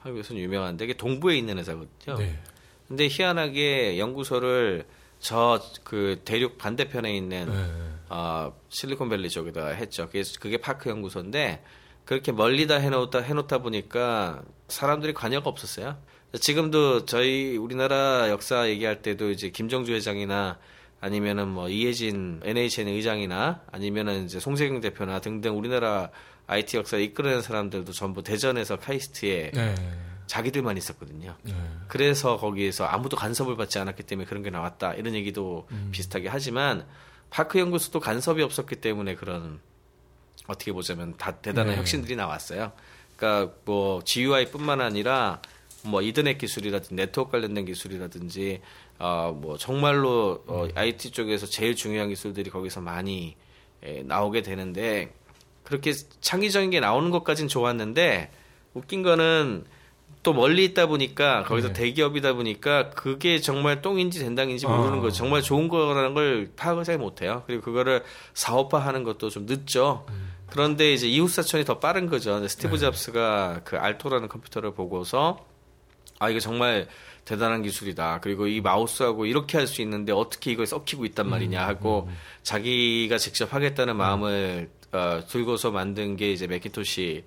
하기 0.00 0.12
위해서는 0.14 0.40
유명한데 0.42 0.84
이게 0.84 0.94
동부에 0.94 1.36
있는 1.36 1.58
회사거든요. 1.58 2.18
네. 2.18 2.38
근데 2.86 3.08
희한하게 3.08 3.98
연구소를 3.98 4.84
저 5.18 5.60
그 5.84 6.20
대륙 6.24 6.58
반대편에 6.58 7.16
있는 7.16 7.46
네. 7.46 7.70
어, 8.14 8.52
실리콘밸리 8.68 9.30
쪽에다 9.30 9.68
했죠. 9.68 10.06
그게, 10.06 10.22
그게 10.38 10.58
파크 10.58 10.90
연구소인데 10.90 11.64
그렇게 12.04 12.30
멀리다 12.30 12.76
해놓다 12.76 13.20
해놓다 13.20 13.58
보니까 13.58 14.42
사람들이 14.68 15.14
관여가 15.14 15.48
없었어요. 15.48 15.96
지금도 16.38 17.06
저희 17.06 17.56
우리나라 17.56 18.28
역사 18.28 18.68
얘기할 18.68 19.00
때도 19.00 19.30
이제 19.30 19.48
김정주 19.48 19.94
회장이나 19.94 20.58
아니면은 21.00 21.48
뭐 21.48 21.70
이혜진 21.70 22.42
NHN 22.44 22.88
의장이나 22.88 23.62
아니면은 23.72 24.26
이제 24.26 24.38
송세경 24.38 24.82
대표나 24.82 25.20
등등 25.20 25.56
우리나라 25.56 26.10
IT 26.48 26.76
역사를 26.76 27.02
이끌어낸 27.02 27.40
사람들도 27.40 27.92
전부 27.92 28.22
대전에서 28.22 28.76
카이스트에 28.76 29.52
네. 29.54 29.74
자기들만 30.26 30.76
있었거든요. 30.76 31.34
네. 31.44 31.54
그래서 31.88 32.36
거기에서 32.36 32.84
아무도 32.84 33.16
간섭을 33.16 33.56
받지 33.56 33.78
않았기 33.78 34.02
때문에 34.02 34.26
그런 34.26 34.42
게 34.42 34.50
나왔다 34.50 34.94
이런 34.94 35.14
얘기도 35.14 35.66
비슷하게 35.92 36.28
하지만 36.28 36.86
파크 37.32 37.58
연구소도 37.58 37.98
간섭이 37.98 38.42
없었기 38.42 38.76
때문에 38.76 39.14
그런 39.14 39.58
어떻게 40.46 40.70
보자면 40.70 41.14
다 41.16 41.32
대단한 41.36 41.72
네. 41.72 41.78
혁신들이 41.78 42.14
나왔어요. 42.14 42.72
그러니까 43.16 43.54
뭐 43.64 44.02
GUI뿐만 44.04 44.82
아니라 44.82 45.40
뭐 45.82 46.02
이더넷 46.02 46.36
기술이라든지 46.36 46.94
네트워크 46.94 47.32
관련된 47.32 47.64
기술이라든지 47.64 48.60
어뭐 48.98 49.56
정말로 49.56 50.44
어, 50.46 50.68
IT 50.74 51.10
쪽에서 51.10 51.46
제일 51.46 51.74
중요한 51.74 52.10
기술들이 52.10 52.50
거기서 52.50 52.82
많이 52.82 53.36
에, 53.82 54.02
나오게 54.02 54.42
되는데 54.42 55.14
그렇게 55.64 55.92
창의적인 55.92 56.70
게 56.70 56.80
나오는 56.80 57.10
것까진 57.10 57.48
좋았는데 57.48 58.30
웃긴 58.74 59.02
거는 59.02 59.64
또 60.22 60.32
멀리 60.32 60.64
있다 60.64 60.86
보니까 60.86 61.42
거기서 61.44 61.68
네. 61.68 61.74
대기업이다 61.74 62.34
보니까 62.34 62.90
그게 62.90 63.40
정말 63.40 63.82
똥인지 63.82 64.20
된당인지 64.20 64.66
모르는 64.66 64.98
아. 64.98 65.00
거죠. 65.00 65.16
정말 65.16 65.42
좋은 65.42 65.68
거라는 65.68 66.14
걸 66.14 66.50
파악을 66.56 66.84
잘 66.84 66.98
못해요. 66.98 67.42
그리고 67.46 67.62
그거를 67.62 68.04
사업화하는 68.34 69.02
것도 69.02 69.30
좀 69.30 69.46
늦죠. 69.46 70.06
그런데 70.48 70.92
이제 70.92 71.08
이웃 71.08 71.28
사촌이 71.28 71.64
더 71.64 71.80
빠른 71.80 72.08
거죠. 72.08 72.46
스티브 72.46 72.78
잡스가 72.78 73.62
그 73.64 73.76
알토라는 73.76 74.28
컴퓨터를 74.28 74.74
보고서 74.74 75.44
아 76.18 76.30
이거 76.30 76.38
정말 76.38 76.86
대단한 77.24 77.62
기술이다. 77.62 78.20
그리고 78.20 78.46
이 78.46 78.60
마우스하고 78.60 79.26
이렇게 79.26 79.58
할 79.58 79.66
수 79.66 79.80
있는데 79.82 80.12
어떻게 80.12 80.52
이걸 80.52 80.66
썩히고 80.66 81.04
있단 81.06 81.28
말이냐 81.28 81.66
하고 81.66 82.08
자기가 82.42 83.18
직접 83.18 83.52
하겠다는 83.54 83.96
마음을 83.96 84.70
어, 84.92 85.20
들고서 85.26 85.70
만든 85.70 86.16
게 86.16 86.30
이제 86.32 86.46
맥킨토시 86.46 87.24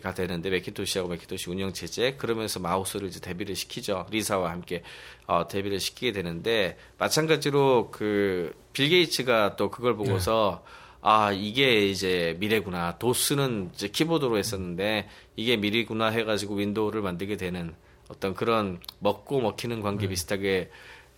가 0.00 0.14
되는데 0.14 0.48
맥킨토시하고 0.48 1.10
맥킨토시 1.10 1.50
운영 1.50 1.72
체제 1.72 2.14
그러면서 2.14 2.60
마우스를 2.60 3.08
이제 3.08 3.20
데뷔를 3.20 3.54
시키죠 3.54 4.06
리사와 4.10 4.50
함께 4.50 4.82
어, 5.26 5.46
데뷔를 5.46 5.80
시키게 5.80 6.12
되는데 6.12 6.78
마찬가지로 6.98 7.90
그 7.90 8.62
빌 8.72 8.88
게이츠가 8.88 9.56
또 9.56 9.70
그걸 9.70 9.96
보고서 9.96 10.64
아 11.00 11.32
이게 11.32 11.86
이제 11.88 12.36
미래구나 12.38 12.98
도스는 12.98 13.70
이제 13.74 13.88
키보드로 13.88 14.38
했었는데 14.38 15.08
이게 15.36 15.56
미래구나 15.56 16.08
해가지고 16.08 16.56
윈도우를 16.56 17.02
만들게 17.02 17.36
되는 17.36 17.74
어떤 18.08 18.34
그런 18.34 18.80
먹고 18.98 19.40
먹히는 19.40 19.80
관계 19.82 20.06
비슷하게 20.08 20.70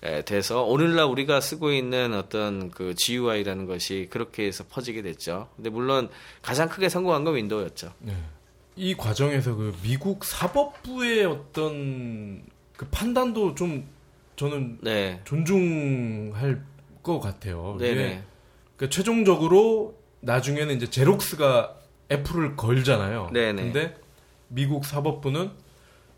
에, 0.02 0.22
돼서 0.22 0.62
오늘날 0.64 1.06
우리가 1.06 1.40
쓰고 1.40 1.72
있는 1.72 2.14
어떤 2.14 2.70
그 2.70 2.94
GUI라는 2.94 3.66
것이 3.66 4.08
그렇게 4.10 4.46
해서 4.46 4.64
퍼지게 4.68 5.02
됐죠. 5.02 5.48
근데 5.56 5.70
물론 5.70 6.08
가장 6.42 6.68
크게 6.68 6.88
성공한 6.88 7.24
건 7.24 7.36
윈도우였죠. 7.36 7.92
네. 8.00 8.14
이 8.76 8.94
과정에서 8.94 9.54
그 9.54 9.74
미국 9.82 10.24
사법부의 10.24 11.24
어떤 11.26 12.44
그 12.76 12.86
판단도 12.86 13.54
좀 13.54 13.86
저는 14.36 14.78
네. 14.82 15.20
존중할 15.24 16.64
것 17.02 17.20
같아요. 17.20 17.76
네네. 17.78 17.92
이게 17.92 18.22
그러니까 18.76 18.94
최종적으로 18.94 19.96
나중에는 20.20 20.74
이제 20.76 20.90
제록스가 20.90 21.76
애플을 22.10 22.56
걸잖아요. 22.56 23.30
네네. 23.32 23.62
근데 23.62 23.96
미국 24.48 24.84
사법부는 24.84 25.50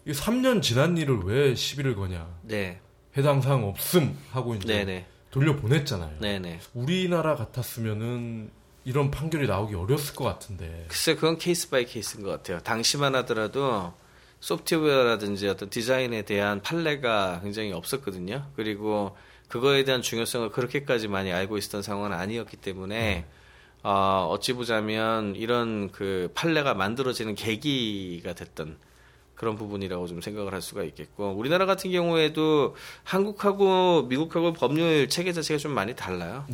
이 0.07 0.13
3년 0.13 0.63
지난 0.63 0.97
일을 0.97 1.21
왜 1.25 1.55
시비를 1.55 1.95
거냐. 1.95 2.27
네. 2.43 2.81
해당 3.17 3.41
사항 3.41 3.65
없음 3.65 4.17
하고 4.31 4.55
이제 4.55 4.67
네네. 4.67 5.07
돌려 5.31 5.57
보냈잖아요. 5.57 6.21
네네. 6.21 6.61
우리나라 6.75 7.35
같았으면은 7.35 8.51
이런 8.87 9.11
판결이 9.11 9.49
나오기 9.49 9.74
어려웠을 9.74 10.14
것 10.14 10.24
같은데. 10.24 10.84
글쎄 10.87 11.16
그건 11.16 11.39
case 11.39 11.68
by 11.68 11.85
case인 11.87 12.22
것 12.22 12.30
같아요. 12.30 12.61
당시만 12.61 13.16
하더라도 13.16 13.93
소프트웨어라든지 14.39 15.49
어떤 15.49 15.68
디자인에 15.68 16.22
대한 16.22 16.62
판례가 16.62 17.41
굉장히 17.43 17.72
없었거든요. 17.72 18.47
그리고 18.55 19.16
그거에 19.49 19.82
대한 19.82 20.03
중요성을 20.03 20.51
그렇게까지 20.51 21.09
많이 21.09 21.32
알고 21.32 21.59
있었던 21.59 21.82
상황은 21.82 22.16
아니었기 22.16 22.59
때문에 22.59 23.26
어, 23.82 24.28
어찌 24.30 24.53
보자면 24.53 25.34
이런 25.34 25.91
그 25.91 26.30
판례가 26.37 26.74
만들어지는 26.74 27.34
계기가 27.34 28.34
됐던 28.34 28.78
그런 29.34 29.57
부분이라고 29.57 30.07
좀 30.07 30.20
생각을 30.20 30.55
할 30.55 30.62
수가 30.62 30.84
있겠고 30.84 31.32
우리나라 31.32 31.66
같은 31.66 31.91
경우에도 31.91 32.76
한국하고 33.03 34.05
미국하고 34.05 34.53
법률 34.53 35.09
체계 35.09 35.32
자체가 35.32 35.59
좀 35.59 35.72
많이 35.72 35.97
달라요. 35.97 36.47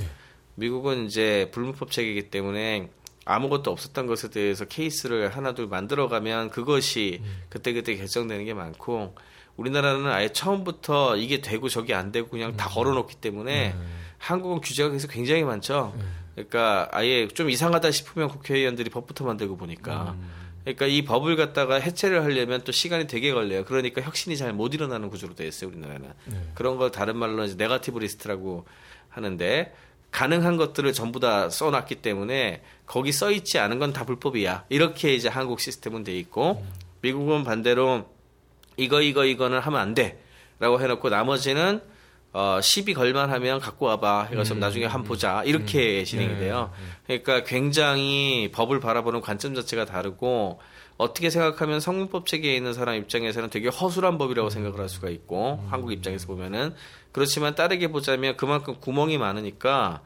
미국은 0.55 1.07
이제 1.07 1.51
불문법 1.53 1.91
체계이기 1.91 2.31
때문에 2.31 2.91
아무것도 3.25 3.71
없었던 3.71 4.07
것에 4.07 4.31
대해서 4.31 4.65
케이스를 4.65 5.35
하나둘 5.35 5.69
만들어가면 5.69 6.51
그것이 6.51 7.23
그때그때 7.49 7.97
결정되는 7.97 8.45
게 8.45 8.53
많고 8.53 9.15
우리나라는 9.57 10.07
아예 10.07 10.31
처음부터 10.31 11.17
이게 11.17 11.41
되고 11.41 11.69
저게 11.69 11.95
안 11.95 12.11
되고 12.11 12.29
그냥 12.29 12.57
다 12.57 12.69
걸어놓기 12.69 13.17
때문에 13.17 13.75
한국은 14.19 14.61
규제가 14.61 14.89
그래서 14.89 15.09
굉장히 15.09 15.45
많죠. 15.45 15.95
그러니까 16.35 16.89
아예 16.91 17.29
좀 17.29 17.51
이상하다 17.51 17.91
싶으면 17.91 18.29
국회의원들이 18.29 18.91
법부터 18.91 19.25
만들고 19.25 19.57
보니까. 19.57 20.17
그러니까 20.63 20.87
이 20.87 21.03
법을 21.05 21.37
갖다가 21.37 21.77
해체를 21.77 22.23
하려면 22.23 22.63
또 22.63 22.73
시간이 22.73 23.07
되게 23.09 23.33
걸려요. 23.33 23.65
그러니까 23.65 24.01
혁신이 24.01 24.37
잘 24.37 24.53
못 24.53 24.75
일어나는 24.75 25.11
구조로 25.11 25.35
되어 25.35 25.47
있어요, 25.47 25.71
우리나라는. 25.71 26.13
그런 26.55 26.77
걸 26.77 26.91
다른 26.91 27.17
말로 27.17 27.45
이제 27.45 27.55
negative 27.57 27.99
list라고 27.99 28.65
하는데 29.09 29.75
가능한 30.13 30.57
것들을 30.59 30.93
전부 30.93 31.19
다 31.21 31.49
써놨기 31.51 31.97
때문에 31.97 32.63
거기 32.87 33.11
써 33.13 33.31
있지 33.33 33.59
않은 33.59 33.79
건 33.79 33.93
다 33.93 34.05
불법이야. 34.05 34.67
이렇게 34.69 35.15
이제 35.15 35.29
한국 35.29 35.59
시스템은 35.61 36.05
돼 36.05 36.17
있고 36.19 36.65
미국은 37.01 37.43
반대로 37.45 38.05
이거 38.77 39.01
이거 39.03 39.25
이거는 39.25 39.59
하면 39.59 39.81
안 39.81 39.95
돼라고 39.95 40.81
해놓고 40.81 41.09
나머지는 41.09 41.81
어, 42.35 42.61
시비 42.63 42.95
걸만 42.95 43.31
하면 43.31 43.61
갖고 43.61 43.87
와봐. 43.87 44.29
해가지고 44.31 44.59
나중에 44.59 44.87
한 44.87 45.03
번 45.03 45.09
보자. 45.09 45.43
이렇게 45.45 46.05
진행이 46.05 46.39
돼요. 46.39 46.71
그러니까 47.07 47.43
굉장히 47.45 48.51
법을 48.53 48.81
바라보는 48.81 49.21
관점 49.21 49.55
자체가 49.55 49.85
다르고 49.85 50.59
어떻게 50.97 51.29
생각하면 51.31 51.81
성문법 51.81 52.27
체계에 52.27 52.55
있는 52.57 52.73
사람 52.73 52.95
입장에서는 52.97 53.51
되게 53.51 53.69
허술한 53.69 54.17
법이라고 54.17 54.49
생각을 54.49 54.79
할 54.81 54.89
수가 54.89 55.11
있고 55.11 55.63
한국 55.69 55.93
입장에서 55.93 56.27
보면은 56.27 56.75
그렇지만 57.13 57.55
다르게 57.55 57.89
보자면 57.89 58.37
그만큼 58.37 58.77
구멍이 58.81 59.19
많으니까 59.19 60.01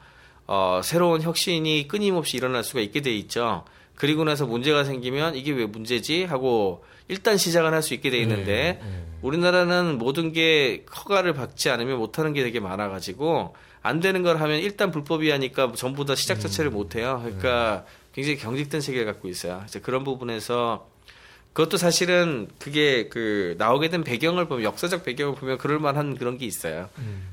어, 0.45 0.81
새로운 0.83 1.21
혁신이 1.21 1.87
끊임없이 1.87 2.37
일어날 2.37 2.63
수가 2.63 2.79
있게 2.81 3.01
돼 3.01 3.13
있죠. 3.15 3.63
그리고 3.95 4.23
나서 4.23 4.45
문제가 4.45 4.83
생기면 4.83 5.35
이게 5.35 5.51
왜 5.51 5.65
문제지 5.65 6.23
하고 6.25 6.85
일단 7.07 7.37
시작을 7.37 7.73
할 7.73 7.81
수 7.81 7.93
있게 7.93 8.09
돼 8.09 8.19
있는데 8.19 8.79
우리나라는 9.21 9.97
모든 9.97 10.31
게 10.33 10.85
허가를 10.95 11.33
받지 11.33 11.69
않으면 11.69 11.97
못하는 11.97 12.33
게 12.33 12.43
되게 12.43 12.59
많아가지고 12.59 13.55
안 13.81 13.99
되는 13.99 14.21
걸 14.21 14.39
하면 14.39 14.59
일단 14.59 14.91
불법이 14.91 15.31
하니까 15.31 15.71
전부 15.75 16.05
다 16.05 16.13
시작 16.15 16.39
자체를 16.39 16.69
못해요. 16.71 17.21
그러니까 17.23 17.85
굉장히 18.13 18.37
경직된 18.37 18.81
세계를 18.81 19.05
갖고 19.05 19.29
있어요. 19.29 19.63
이제 19.65 19.79
그런 19.79 20.03
부분에서 20.03 20.87
그것도 21.57 21.77
사실은 21.77 22.47
그게 22.59 23.07
그 23.07 23.55
나오게 23.57 23.89
된 23.89 24.03
배경을 24.03 24.47
보면 24.47 24.63
역사적 24.63 25.03
배경을 25.03 25.33
보면 25.33 25.57
그럴 25.57 25.79
만한 25.79 26.15
그런 26.15 26.37
게 26.37 26.45
있어요. 26.45 26.87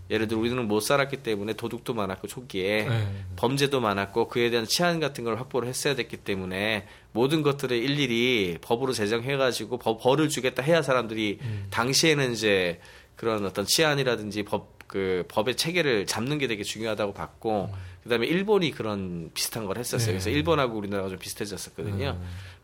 예를 0.09 0.29
들어 0.29 0.41
우리는 0.41 0.67
못 0.67 0.81
살았기 0.81 1.19
때문에 1.19 1.53
도둑도 1.53 1.93
많았고 1.93 2.27
초기에 2.27 2.89
네. 2.89 3.07
범죄도 3.37 3.83
많았고 3.83 4.29
그에 4.29 4.49
대한 4.49 4.65
치안 4.65 4.99
같은 4.99 5.25
걸 5.25 5.39
확보를 5.39 5.69
했어야 5.69 5.95
됐기 5.95 6.17
때문에 6.17 6.87
모든 7.13 7.43
것들을 7.43 7.77
일일이 7.77 8.57
법으로 8.63 8.95
제정해 8.95 9.37
가지고 9.37 9.77
법, 9.77 10.01
벌을 10.03 10.31
주겠다 10.31 10.63
해야 10.63 10.81
사람들이 10.81 11.39
당시에는 11.69 12.33
이제 12.33 12.81
그런 13.17 13.45
어떤 13.45 13.67
치안이라든지 13.67 14.45
법 14.45 14.75
그 14.95 15.25
법의 15.29 15.57
체계를 15.57 16.07
잡는 16.07 16.39
게 16.39 16.47
되게 16.47 16.63
중요하다고 16.63 17.15
봤고 17.15 17.75
그다음에 18.05 18.27
일본이 18.27 18.71
그런 18.71 19.31
비슷한 19.35 19.65
걸 19.65 19.79
했었어요. 19.79 20.13
그래서 20.13 20.31
일본하고 20.31 20.79
우리나라가 20.79 21.09
좀 21.09 21.19
비슷해졌었거든요. 21.19 22.21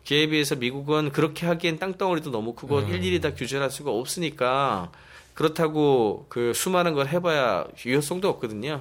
그에 0.07 0.27
비해서 0.27 0.57
미국은 0.57 1.11
그렇게 1.13 1.47
하기엔 1.47 1.79
땅덩어리도 1.79 2.31
너무 2.31 2.55
크고 2.55 2.81
일일이 2.81 3.21
다 3.21 3.35
규제를 3.35 3.63
할 3.65 3.71
수가 3.71 3.91
없으니까 3.93 4.91
그렇다고 5.35 6.27
그 6.29 6.53
수많은 6.55 6.95
걸 6.95 7.09
해봐야 7.09 7.67
유효성도 7.87 8.29
없거든요. 8.29 8.81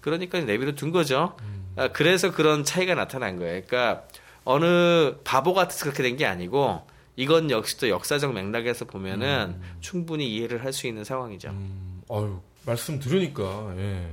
그러니까 0.00 0.40
내비로 0.40 0.74
둔 0.74 0.92
거죠. 0.92 1.36
아, 1.76 1.88
그래서 1.88 2.30
그런 2.32 2.64
차이가 2.64 2.94
나타난 2.94 3.38
거예요. 3.38 3.62
그러니까 3.66 4.04
어느 4.44 5.16
바보 5.24 5.52
같아서 5.54 5.84
그렇게 5.84 6.02
된 6.02 6.16
게 6.16 6.24
아니고 6.26 6.82
이건 7.16 7.50
역시 7.50 7.78
또 7.78 7.88
역사적 7.88 8.32
맥락에서 8.34 8.84
보면은 8.84 9.60
충분히 9.80 10.30
이해를 10.36 10.62
할 10.64 10.72
수 10.72 10.86
있는 10.86 11.02
상황이죠. 11.04 11.48
음, 11.48 12.02
어유 12.10 12.38
말씀 12.66 13.00
들으니까 13.00 13.74
예, 13.78 14.06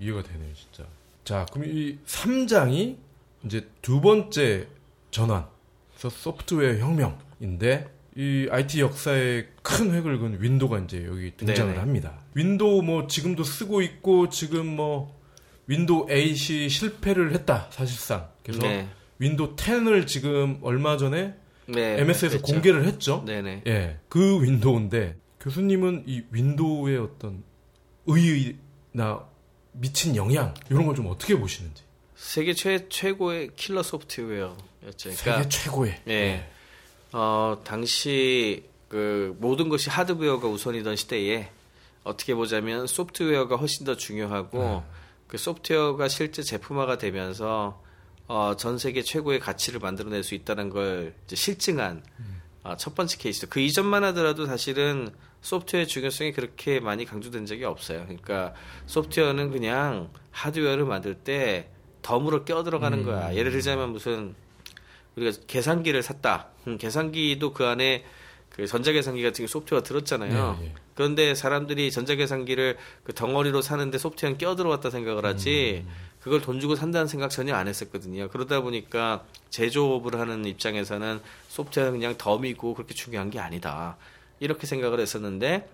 이해가 0.00 0.22
되네요, 0.22 0.52
진짜. 0.54 0.84
자, 1.24 1.46
그럼 1.52 1.68
이 1.68 1.96
3장이 2.06 2.96
이제 3.44 3.66
두 3.82 4.00
번째 4.00 4.68
전환, 5.10 5.46
그래서 5.98 6.10
소프트웨어 6.10 6.78
혁명인데 6.78 7.88
이 8.16 8.46
IT 8.50 8.80
역사에 8.80 9.46
큰 9.62 9.92
획을 9.92 10.18
그은 10.18 10.40
윈도우가 10.40 10.78
이제 10.80 11.04
여기 11.06 11.32
등장을 11.36 11.72
네네. 11.72 11.80
합니다. 11.80 12.20
윈도우 12.34 12.82
뭐 12.82 13.06
지금도 13.08 13.42
쓰고 13.42 13.82
있고 13.82 14.28
지금 14.28 14.66
뭐 14.66 15.20
윈도우 15.66 16.06
8이 16.06 16.68
실패를 16.68 17.32
했다 17.32 17.68
사실상. 17.70 18.28
그래서 18.44 18.62
네. 18.62 18.88
윈도우 19.18 19.56
10을 19.56 20.06
지금 20.06 20.58
얼마 20.62 20.96
전에 20.96 21.34
네, 21.66 22.00
MS에서 22.00 22.36
그랬죠. 22.38 22.52
공개를 22.52 22.84
했죠. 22.84 23.24
네네. 23.26 23.62
예, 23.66 23.98
그 24.08 24.42
윈도우인데 24.42 25.16
교수님은 25.40 26.04
이 26.06 26.22
윈도우의 26.30 26.98
어떤 26.98 27.42
의의나 28.06 29.24
미친 29.72 30.14
영향 30.14 30.54
이런 30.70 30.86
걸 30.86 30.94
좀 30.94 31.06
어떻게 31.08 31.36
보시는지. 31.38 31.82
세계 32.24 32.54
최 32.54 32.88
최고의 32.88 33.50
킬러 33.54 33.82
소프트웨어였죠. 33.82 34.56
그러니까 34.96 35.14
세계 35.14 35.48
최고의. 35.48 36.00
예. 36.08 36.48
어, 37.12 37.60
당시 37.62 38.64
그 38.88 39.36
모든 39.38 39.68
것이 39.68 39.90
하드웨어가 39.90 40.48
우선이던 40.48 40.96
시대에 40.96 41.50
어떻게 42.02 42.34
보자면 42.34 42.86
소프트웨어가 42.86 43.56
훨씬 43.56 43.84
더 43.84 43.94
중요하고 43.94 44.82
그 45.28 45.36
소프트웨어가 45.36 46.08
실제 46.08 46.42
제품화가 46.42 46.96
되면서 46.96 47.82
어, 48.26 48.54
전 48.56 48.78
세계 48.78 49.02
최고의 49.02 49.38
가치를 49.38 49.78
만들어낼 49.78 50.24
수 50.24 50.34
있다는 50.34 50.70
걸 50.70 51.14
이제 51.26 51.36
실증한 51.36 52.02
어, 52.62 52.74
첫 52.76 52.94
번째 52.94 53.18
케이스. 53.18 53.48
그 53.50 53.60
이전만 53.60 54.02
하더라도 54.04 54.46
사실은 54.46 55.10
소프트웨어의 55.42 55.86
중요성이 55.86 56.32
그렇게 56.32 56.80
많이 56.80 57.04
강조된 57.04 57.44
적이 57.44 57.64
없어요. 57.64 58.04
그러니까 58.04 58.54
소프트웨어는 58.86 59.50
그냥 59.50 60.10
하드웨어를 60.30 60.86
만들 60.86 61.14
때 61.14 61.68
덤으로 62.04 62.44
껴 62.44 62.62
들어가는 62.62 63.02
거야. 63.04 63.34
예를 63.34 63.50
들자면 63.50 63.90
무슨 63.90 64.34
우리가 65.16 65.36
계산기를 65.46 66.02
샀다. 66.02 66.48
음, 66.68 66.76
계산기도 66.78 67.52
그 67.54 67.64
안에 67.64 68.04
그 68.50 68.66
전자계산기 68.68 69.22
같은 69.22 69.42
게 69.44 69.46
소프트웨어 69.48 69.82
들었잖아요. 69.82 70.56
네, 70.60 70.66
네. 70.66 70.74
그런데 70.94 71.34
사람들이 71.34 71.90
전자계산기를 71.90 72.76
그 73.02 73.12
덩어리로 73.14 73.62
사는데 73.62 73.98
소프트웨어는 73.98 74.38
껴 74.38 74.54
들어갔다 74.54 74.90
생각을 74.90 75.24
하지. 75.24 75.84
그걸 76.20 76.40
돈 76.40 76.60
주고 76.60 76.74
산다는 76.76 77.06
생각 77.08 77.30
전혀 77.30 77.54
안 77.54 77.68
했었거든요. 77.68 78.28
그러다 78.28 78.60
보니까 78.60 79.24
제조업을 79.50 80.18
하는 80.20 80.44
입장에서는 80.44 81.20
소프트웨어 81.48 81.90
그냥 81.90 82.14
덤이고 82.16 82.74
그렇게 82.74 82.94
중요한 82.94 83.30
게 83.30 83.40
아니다. 83.40 83.96
이렇게 84.40 84.66
생각을 84.66 85.00
했었는데 85.00 85.68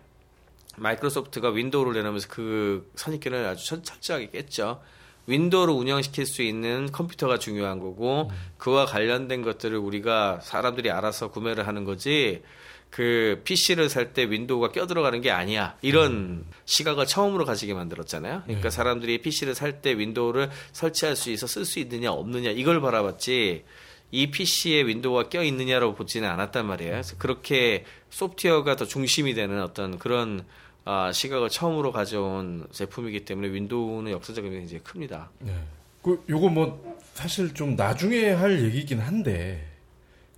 마이크로소프트가 0.77 1.51
윈도우를 1.51 1.93
내놓으면서 1.95 2.29
그 2.31 2.91
선입견을 2.97 3.45
아주 3.47 3.67
천- 3.67 3.83
철저하게 3.83 4.31
깼죠. 4.31 4.81
윈도우를 5.27 5.73
운영시킬 5.75 6.27
수 6.27 6.43
있는 6.43 6.91
컴퓨터가 6.93 7.39
중요한 7.39 7.79
거고 7.79 8.31
그와 8.59 8.87
관련된 8.87 9.43
것들을 9.43 9.77
우리가 9.77 10.41
사람들이 10.43 10.91
알아서 10.91 11.31
구매를 11.31 11.67
하는 11.67 11.85
거지 11.85 12.43
그 12.91 13.41
PC를 13.45 13.89
살 13.89 14.13
때 14.13 14.29
윈도우가 14.29 14.73
껴들어가는 14.73 15.21
게 15.21 15.31
아니야. 15.31 15.77
이런 15.81 16.45
시각을 16.65 17.07
처음으로 17.07 17.45
가지게 17.45 17.73
만들었잖아요. 17.73 18.43
그러니까 18.47 18.71
사람들이 18.71 19.19
PC를 19.23 19.55
살 19.55 19.81
때 19.81 19.97
윈도우를 19.97 20.51
설치할 20.73 21.15
수 21.15 21.31
있어 21.31 21.47
쓸 21.47 21.65
수 21.65 21.79
있느냐 21.79 22.11
없느냐 22.11 22.51
이걸 22.51 22.81
바라봤지 22.81 23.65
이 24.11 24.31
PC에 24.33 24.83
윈도우가 24.87 25.29
껴 25.29 25.45
있느냐로 25.45 25.95
보지는 25.95 26.29
않았단 26.29 26.67
말이에요. 26.67 26.91
그래서 26.91 27.15
그렇게 27.19 27.85
소프트웨어가 28.11 28.75
더 28.75 28.85
중심이 28.85 29.35
되는 29.35 29.63
어떤 29.63 29.99
그런 30.01 30.45
아, 30.85 31.13
시각을 31.13 31.49
처음으로 31.49 31.93
가져온 31.93 32.67
제품이기 32.71 33.25
때문에 33.25 33.53
윈도우는 33.53 34.13
역사적인 34.13 34.51
의미가 34.51 34.61
굉장히 34.61 34.83
큽니다. 34.83 35.31
네. 35.41 35.55
그 36.03 36.25
요거 36.29 36.49
뭐 36.49 36.99
사실 37.15 37.53
좀 37.53 37.77
나중에 37.77 38.31
할 38.31 38.63
얘기긴 38.65 39.01
한데 39.01 39.67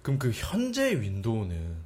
그럼 0.03 0.19
그 0.19 0.33
현재 0.35 1.01
윈도우는 1.01 1.77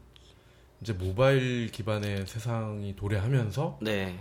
이제 0.81 0.93
모바일 0.93 1.71
기반의 1.71 2.27
세상이 2.27 2.97
도래하면서 2.97 3.79
네. 3.83 4.19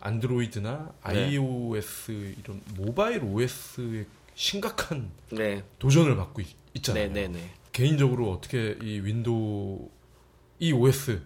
안드로이드나 0.00 0.92
네. 1.12 1.24
iOS 1.36 2.34
이런 2.38 2.60
모바일 2.76 3.24
OS에 3.24 4.06
심각한 4.34 5.10
네. 5.30 5.64
도전을 5.78 6.16
받고 6.16 6.42
있, 6.42 6.82
잖아요 6.82 7.08
네, 7.08 7.26
네, 7.26 7.28
네. 7.28 7.50
개인적으로 7.72 8.30
어떻게 8.30 8.76
이 8.82 9.00
윈도우 9.00 9.88
이 10.60 10.72
OS 10.72 11.22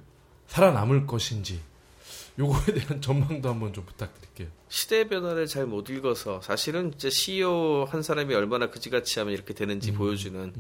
살아남을 0.46 1.06
것인지 1.06 1.60
요거에 2.38 2.74
대한 2.74 3.00
전망도 3.02 3.48
한번 3.48 3.72
좀 3.72 3.84
부탁드릴게요. 3.84 4.48
시대의 4.68 5.08
변화를 5.08 5.46
잘 5.46 5.66
못 5.66 5.90
읽어서 5.90 6.40
사실은 6.40 6.92
이제 6.94 7.10
CEO 7.10 7.84
한 7.84 8.02
사람이 8.02 8.34
얼마나 8.34 8.70
그지같이 8.70 9.18
하면 9.18 9.34
이렇게 9.34 9.52
되는지 9.54 9.92
보여주는 9.92 10.52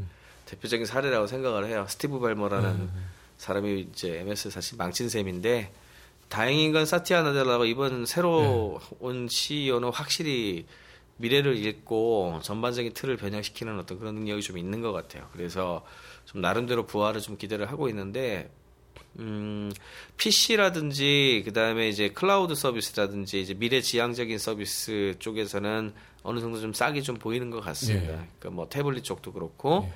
대표적인 0.46 0.84
사례라고 0.86 1.26
생각을 1.26 1.66
해요. 1.66 1.86
스티브 1.88 2.20
발머라는 2.20 2.90
사람이 3.38 3.88
이제 3.92 4.18
MS 4.18 4.50
사실 4.50 4.76
망친 4.76 5.08
셈인데 5.08 5.72
다행인 6.28 6.72
건 6.72 6.86
사티아 6.86 7.22
나델라가 7.22 7.64
이번 7.66 8.06
새로 8.06 8.80
온 9.00 9.28
CEO는 9.28 9.90
확실히 9.90 10.66
미래를 11.16 11.56
읽고 11.56 12.40
전반적인 12.42 12.92
틀을 12.94 13.16
변형시키는 13.16 13.78
어떤 13.78 13.98
그런 13.98 14.14
능력이 14.14 14.42
좀 14.42 14.58
있는 14.58 14.80
것 14.80 14.92
같아요. 14.92 15.28
그래서 15.32 15.84
좀 16.24 16.40
나름대로 16.40 16.86
부활을 16.86 17.20
좀 17.20 17.36
기대를 17.36 17.70
하고 17.70 17.88
있는데 17.88 18.50
음, 19.18 19.70
PC라든지 20.16 21.42
그다음에 21.44 21.88
이제 21.88 22.08
클라우드 22.08 22.54
서비스라든지 22.54 23.40
이제 23.40 23.54
미래 23.54 23.80
지향적인 23.80 24.38
서비스 24.38 25.14
쪽에서는 25.18 25.92
어느 26.22 26.40
정도 26.40 26.60
좀 26.60 26.72
싹이 26.72 27.02
좀 27.02 27.16
보이는 27.16 27.50
것 27.50 27.60
같습니다. 27.60 28.04
예. 28.12 28.16
그러니까 28.38 28.50
뭐 28.50 28.68
태블릿 28.68 29.04
쪽도 29.04 29.32
그렇고 29.32 29.90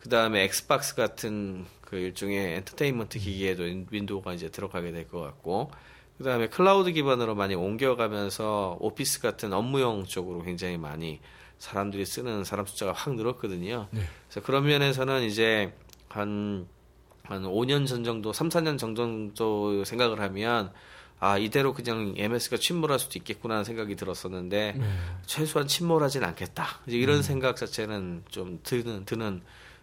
그다음에 0.00 0.42
엑스박스 0.44 0.94
같은 0.94 1.64
그 1.82 1.96
일종의 1.96 2.56
엔터테인먼트 2.56 3.18
기기에도 3.18 3.62
윈- 3.64 3.86
윈도우가 3.90 4.32
이제 4.34 4.48
들어가게 4.48 4.90
될 4.92 5.08
것 5.08 5.20
같고 5.20 5.70
그다음에 6.18 6.48
클라우드 6.48 6.92
기반으로 6.92 7.34
많이 7.34 7.54
옮겨가면서 7.54 8.76
오피스 8.80 9.20
같은 9.20 9.52
업무용 9.52 10.04
쪽으로 10.04 10.42
굉장히 10.42 10.76
많이 10.78 11.20
사람들이 11.58 12.04
쓰는 12.06 12.44
사람 12.44 12.66
숫자가 12.66 12.92
확 12.92 13.14
늘었거든요. 13.14 13.88
네. 13.90 14.00
그래서 14.28 14.44
그런 14.46 14.64
면에서는 14.66 15.22
이제 15.24 15.72
한, 16.08 16.66
한 17.24 17.42
5년 17.44 17.86
전 17.86 18.04
정도, 18.04 18.32
3, 18.32 18.48
4년 18.48 18.78
전 18.78 18.94
정도 18.94 19.84
생각을 19.84 20.20
하면 20.20 20.72
아, 21.20 21.38
이대로 21.38 21.72
그냥 21.72 22.14
MS가 22.16 22.56
침몰할 22.56 22.98
수도 22.98 23.16
있겠구나 23.16 23.54
하는 23.54 23.64
생각이 23.64 23.94
들었었는데 23.94 24.74
네. 24.76 24.84
최소한 25.24 25.68
침몰하진 25.68 26.24
않겠다. 26.24 26.80
이제 26.88 26.96
이런 26.96 27.22
생각 27.22 27.54
자체는 27.54 28.24
좀 28.28 28.58
드는, 28.64 29.04
드는 29.04 29.40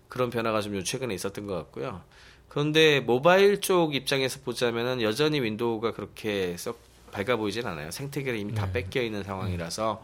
그런 0.09 0.31
변화가 0.31 0.59
좀 0.59 0.83
최근에 0.83 1.13
있었던 1.13 1.47
것 1.47 1.55
같고요. 1.55 2.01
그런데 2.49 2.99
모바일 2.99 3.61
쪽 3.61 3.95
입장에서 3.95 4.41
보자면은 4.41 5.01
여전히 5.01 5.39
윈도우가 5.39 5.93
그렇게 5.93 6.57
썩 6.57 6.81
밝아 7.11 7.37
보이진 7.37 7.65
않아요. 7.65 7.89
생태계를 7.91 8.37
이미 8.37 8.53
다 8.53 8.71
뺏겨 8.71 9.01
있는 9.01 9.23
상황이라서 9.23 10.01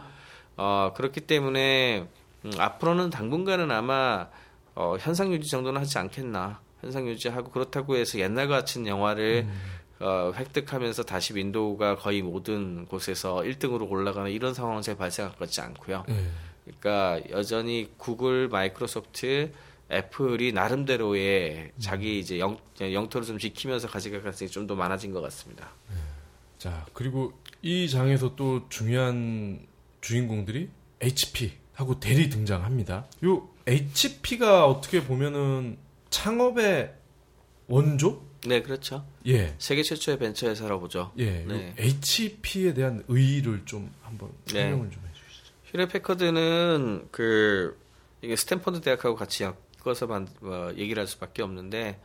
어, 0.58 0.94
그렇기 0.96 1.22
때문에 1.22 2.08
음, 2.46 2.52
앞으로는 2.58 3.10
당분간은 3.10 3.72
아마 3.72 4.28
어, 4.76 4.96
현상 5.00 5.34
유지 5.34 5.50
정도는 5.50 5.82
하지 5.82 5.98
않겠나. 5.98 6.62
현상 6.82 7.08
유지하고 7.08 7.52
그렇다고 7.52 7.96
해서 7.96 8.20
옛날 8.20 8.48
같은 8.48 8.86
영화를 8.88 9.48
어, 10.00 10.32
획득하면서 10.36 11.04
다시 11.04 11.34
윈도우가 11.36 11.98
거의 11.98 12.22
모든 12.22 12.86
곳에서 12.86 13.38
1등으로 13.38 13.90
올라가는 13.90 14.30
이런 14.30 14.54
상황은 14.54 14.82
잘 14.82 14.96
발생할 14.98 15.32
것 15.34 15.40
같지 15.40 15.62
않고요. 15.62 16.04
네. 16.08 16.28
그러니까 16.66 17.22
여전히 17.32 17.90
구글, 17.98 18.50
마이크로소프트, 18.50 19.52
애플이 19.92 20.52
나름대로의 20.52 21.72
자기 21.80 22.20
이제 22.20 22.40
영, 22.40 22.58
영토를 22.82 23.26
좀 23.28 23.38
지키면서 23.38 23.88
가져갈 23.88 24.22
가능성이 24.22 24.50
좀 24.50 24.66
더 24.68 24.76
많아진 24.76 25.12
것 25.12 25.22
같습니다. 25.22 25.70
자, 26.58 26.86
그리고 26.94 27.34
이 27.62 27.88
장에서 27.88 28.36
또 28.36 28.68
중요한 28.70 29.60
주인공들이 30.02 30.70
HP 31.02 31.54
하고 31.74 32.00
대리 32.00 32.30
등장합니다. 32.30 33.06
요 33.26 33.48
HP가 33.68 34.66
어떻게 34.66 35.04
보면은 35.04 35.78
창업의 36.20 36.94
원조? 37.68 38.26
네, 38.48 38.62
그렇죠. 38.62 39.06
예. 39.28 39.54
세계 39.58 39.84
최초의 39.84 40.18
벤처 40.18 40.48
회사라고 40.48 40.82
보죠. 40.82 41.12
예. 41.18 41.44
네. 41.46 41.70
요 41.70 41.74
HP에 41.78 42.74
대한 42.74 43.04
의의를 43.10 43.66
좀 43.66 43.92
한번 44.02 44.30
네. 44.46 44.62
설명을 44.62 44.92
좀 44.92 45.04
해 45.04 45.10
주시죠. 45.14 45.54
휴레 45.66 45.88
패커드는 45.88 47.10
그 47.12 47.78
이게 48.22 48.36
스탠퍼드 48.38 48.80
대학하고 48.82 49.16
같이 49.16 49.44
엮어서 49.84 50.08
만, 50.08 50.28
어, 50.42 50.70
얘기를 50.78 51.02
할 51.02 51.08
수밖에 51.08 51.42
없는데 51.44 52.00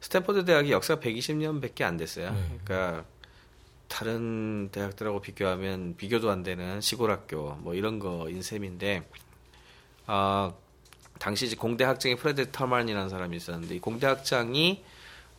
스탠퍼드 0.00 0.44
대학이 0.44 0.70
역사 0.70 0.96
120년밖에 1.00 1.82
안 1.82 1.96
됐어요. 1.96 2.32
네. 2.32 2.58
그러니까 2.64 3.04
다른 3.88 4.68
대학들하고 4.72 5.20
비교하면 5.22 5.96
비교도 5.96 6.30
안 6.30 6.42
되는 6.42 6.80
시골 6.82 7.10
학교 7.10 7.54
뭐 7.60 7.74
이런 7.74 7.98
거 7.98 8.26
인 8.28 8.42
셈인데 8.42 9.08
아 10.06 10.52
당시 11.18 11.46
이제 11.46 11.56
공대 11.56 11.84
학장이 11.84 12.16
프레드 12.16 12.50
터만이라는 12.50 13.08
사람이 13.08 13.36
있었는데 13.36 13.76
이 13.76 13.80
공대 13.80 14.06
학장이 14.06 14.84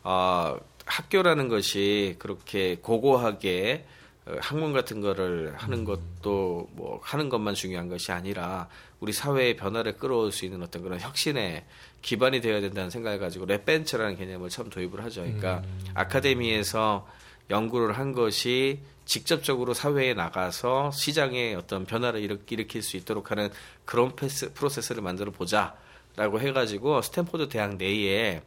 아 0.04 0.58
학교라는 0.86 1.50
것이 1.50 2.16
그렇게 2.20 2.78
고고하게 2.82 3.86
어, 4.28 4.36
학문 4.40 4.74
같은 4.74 5.02
거를 5.02 5.54
하는 5.56 5.84
것도 5.84 6.70
뭐 6.72 7.00
하는 7.04 7.30
것만 7.30 7.54
중요한 7.54 7.90
것이 7.90 8.12
아니라 8.12 8.68
우리 9.00 9.14
사회의 9.14 9.56
변화를 9.56 9.98
끌어올 9.98 10.32
수 10.32 10.46
있는 10.46 10.64
어떤 10.64 10.82
그런 10.82 11.00
혁신의 11.00 11.64
기반이 12.02 12.42
되어야 12.42 12.62
된다는 12.62 12.90
생각을 12.90 13.20
가지고 13.20 13.46
lab 13.46 13.59
venture라는 13.59 14.18
개념을 14.18 14.50
처음 14.50 14.70
도입을 14.70 15.04
하죠. 15.06 15.22
그러니까 15.22 15.64
아카데미에서 15.94 17.08
연구를 17.50 17.98
한 17.98 18.14
것이 18.14 18.80
직접적으로 19.06 19.74
사회에 19.74 20.14
나가서 20.14 20.92
시장에 20.92 21.54
어떤 21.56 21.86
변화를 21.86 22.22
일으- 22.22 22.40
일으킬 22.52 22.82
수 22.82 22.98
있도록 22.98 23.32
하는 23.32 23.50
그런 23.86 24.16
path, 24.16 24.52
프로세스를 24.54 25.02
만들어 25.04 25.32
보자라고 25.32 26.40
해가지고 26.40 27.02
스탠포드 27.02 27.50
대학 27.50 27.76
내에 27.76 28.42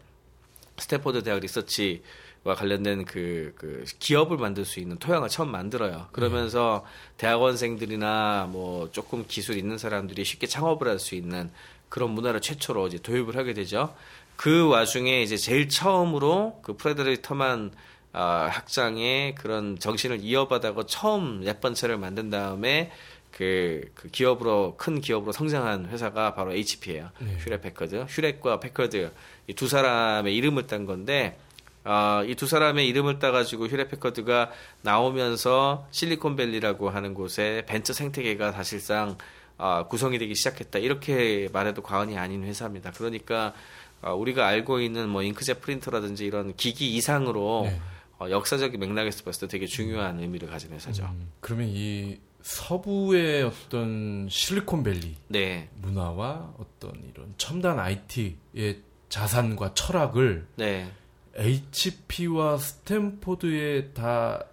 스탠포드 0.79 1.23
대학 1.23 1.41
리서치 1.41 2.03
와 2.45 2.55
관련된 2.55 3.05
그, 3.05 3.53
그 3.57 3.85
기업을 3.99 4.37
만들 4.37 4.65
수 4.65 4.79
있는 4.81 4.97
토양을 4.99 5.29
처음 5.29 5.51
만들어요. 5.51 6.09
그러면서 6.13 6.85
대학원생들이나 7.17 8.49
뭐 8.51 8.91
조금 8.93 9.25
기술 9.27 9.57
있는 9.57 9.77
사람들이 9.79 10.25
쉽게 10.25 10.47
창업을 10.47 10.89
할 10.89 10.99
수 10.99 11.15
있는 11.15 11.51
그런 11.89 12.11
문화를 12.11 12.41
최초로 12.41 12.87
이제 12.89 12.99
도입을 12.99 13.37
하게 13.37 13.55
되죠. 13.55 13.95
그 14.37 14.69
와중에 14.69 15.23
이제 15.23 15.37
제일 15.37 15.69
처음으로 15.69 16.61
그 16.63 16.77
프레드릭 16.77 17.23
터만 17.23 17.73
아, 18.13 18.49
학장의 18.51 19.35
그런 19.35 19.79
정신을 19.79 20.21
이어받고 20.23 20.87
처음 20.87 21.43
lab 21.43 21.55
venture를 21.55 21.99
만든 21.99 22.31
다음에 22.31 22.91
그, 23.31 23.83
그 23.95 24.09
기업으로 24.09 24.75
큰 24.77 25.01
기업으로 25.01 25.33
성장한 25.33 25.87
회사가 25.91 26.35
바로 26.35 26.53
HP예요. 26.53 27.11
휴렛 27.41 27.61
패커드, 27.63 28.07
휴렛과 28.09 28.61
패커드 28.61 29.13
이 29.49 29.55
두 29.55 29.69
사람의 29.69 30.35
이름을 30.37 30.67
딴 30.67 30.87
건데 30.87 31.39
아, 31.85 32.23
이 32.27 32.33
두 32.33 32.47
사람의 32.47 32.87
이름을 32.89 33.19
따가지고 33.19 33.67
휴렛 33.67 33.91
패커드가 33.91 34.51
나오면서 34.83 35.87
실리콘밸리라고 35.91 36.91
하는 36.91 37.15
곳에 37.15 37.65
벤처 37.67 37.93
생태계가 37.93 38.53
사실상 38.53 39.17
아, 39.57 39.85
구성이 39.89 40.19
되기 40.19 40.35
시작했다. 40.35 40.79
이렇게 40.79 41.49
말해도 41.53 41.83
과언이 41.83 42.19
아닌 42.19 42.45
회사입니다. 42.45 42.91
그러니까 42.93 43.55
아, 44.03 44.13
우리가 44.13 44.47
알고 44.47 44.81
있는 44.81 45.09
뭐 45.09 45.23
잉크젯 45.23 45.61
프린터라든지 45.61 46.25
이런 46.27 46.55
기기 46.57 46.95
이상으로 46.97 47.63
네. 47.65 47.81
어, 48.21 48.29
역사적인 48.31 48.81
맥락에서 48.81 49.23
봤을 49.25 49.47
때 49.47 49.53
되게 49.53 49.67
중요한 49.67 50.19
의미를 50.21 50.49
가진 50.49 50.73
회사죠. 50.73 51.05
음, 51.05 51.31
그러면 51.41 51.69
이 51.69 52.19
서부의 52.43 53.45
어떤 53.45 54.29
실리콘밸리 54.31 55.17
네. 55.29 55.69
문화와 55.77 56.55
어떤 56.59 56.93
이런 57.13 57.35
첨단 57.37 57.79
IT의 57.79 58.83
자산과 59.09 59.75
철학을 59.75 60.47
네. 60.57 60.91
HP와 61.37 62.59
스탠포드에 62.59 63.91
다 63.93 64.45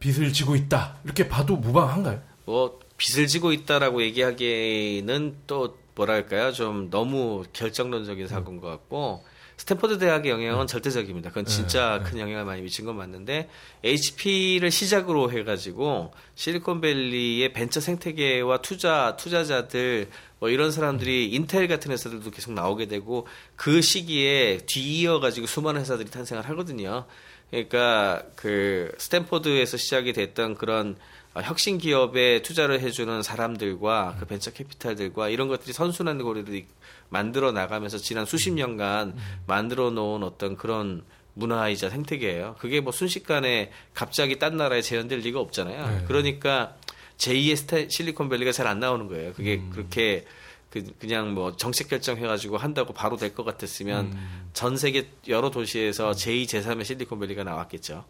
빚을 0.00 0.32
지고 0.32 0.56
있다. 0.56 0.98
이렇게 1.04 1.28
봐도 1.28 1.56
무방한가요? 1.56 2.20
뭐 2.46 2.80
빚을 2.96 3.26
지고 3.26 3.52
있다라고 3.52 4.02
얘기하기에는 4.02 5.36
또 5.46 5.78
뭐랄까요? 5.94 6.52
좀 6.52 6.90
너무 6.90 7.44
결정론적인 7.52 8.26
사고인 8.26 8.60
것 8.60 8.68
같고 8.68 9.24
스탠퍼드 9.56 9.98
대학의 9.98 10.30
영향은 10.30 10.66
절대적입니다. 10.66 11.30
그건 11.30 11.44
진짜 11.44 12.02
큰 12.04 12.18
영향을 12.18 12.44
많이 12.44 12.60
미친 12.62 12.84
건 12.84 12.96
맞는데 12.96 13.48
HP를 13.82 14.70
시작으로 14.70 15.30
해가지고 15.30 16.12
실리콘밸리의 16.34 17.52
벤처 17.52 17.80
생태계와 17.80 18.58
투자 18.62 19.16
투자자들 19.16 20.08
뭐 20.40 20.50
이런 20.50 20.72
사람들이 20.72 21.30
인텔 21.30 21.68
같은 21.68 21.92
회사들도 21.92 22.30
계속 22.30 22.52
나오게 22.52 22.86
되고 22.86 23.26
그 23.56 23.80
시기에 23.80 24.58
뒤이어가지고 24.66 25.46
수많은 25.46 25.80
회사들이 25.80 26.10
탄생을 26.10 26.48
하거든요. 26.50 27.06
그러니까 27.50 28.24
그 28.34 28.92
스탠포드에서 28.98 29.76
시작이 29.76 30.12
됐던 30.12 30.56
그런 30.56 30.96
어, 31.34 31.40
혁신 31.42 31.78
기업에 31.78 32.42
투자를 32.42 32.80
해주는 32.80 33.22
사람들과 33.22 34.16
그 34.20 34.26
벤처 34.26 34.52
캐피탈들과 34.52 35.28
이런 35.28 35.48
것들이 35.48 35.72
선순환 35.72 36.22
고리를 36.22 36.64
만들어 37.08 37.52
나가면서 37.52 37.98
지난 37.98 38.24
수십 38.26 38.50
년간 38.52 39.16
만들어 39.46 39.90
놓은 39.90 40.22
어떤 40.22 40.56
그런 40.56 41.04
문화이자 41.34 41.90
생태계예요. 41.90 42.56
그게 42.58 42.80
뭐 42.80 42.92
순식간에 42.92 43.70
갑자기 43.92 44.38
딴 44.38 44.56
나라에 44.56 44.82
재현될 44.82 45.18
리가 45.20 45.40
없잖아요. 45.40 45.86
네. 45.98 46.04
그러니까 46.06 46.76
제2의 47.18 47.56
스타, 47.56 47.76
실리콘밸리가 47.88 48.52
잘 48.52 48.66
안 48.66 48.80
나오는 48.80 49.06
거예요. 49.08 49.32
그게 49.32 49.56
음. 49.56 49.70
그렇게 49.70 50.24
그, 50.70 50.84
그냥 50.98 51.34
뭐 51.34 51.56
정책 51.56 51.88
결정해가지고 51.88 52.56
한다고 52.56 52.92
바로 52.92 53.16
될 53.16 53.34
것 53.34 53.44
같았으면 53.44 54.06
음. 54.06 54.50
전 54.52 54.76
세계 54.76 55.08
여러 55.28 55.50
도시에서 55.50 56.10
제2, 56.12 56.44
제3의 56.46 56.84
실리콘밸리가 56.84 57.44
나왔겠죠. 57.44 58.04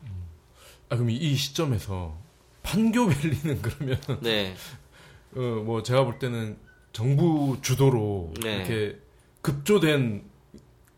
아, 0.89 0.97
그럼 0.97 1.11
이 1.11 1.35
시점에서 1.35 2.17
판교밸리는 2.63 3.61
그러면 3.63 3.99
네. 4.21 4.55
어, 5.37 5.41
뭐 5.65 5.83
제가 5.83 6.05
볼 6.05 6.19
때는 6.19 6.57
정부 6.95 7.59
주도로 7.61 8.33
네. 8.41 8.57
이렇게 8.57 8.99
급조된 9.43 10.23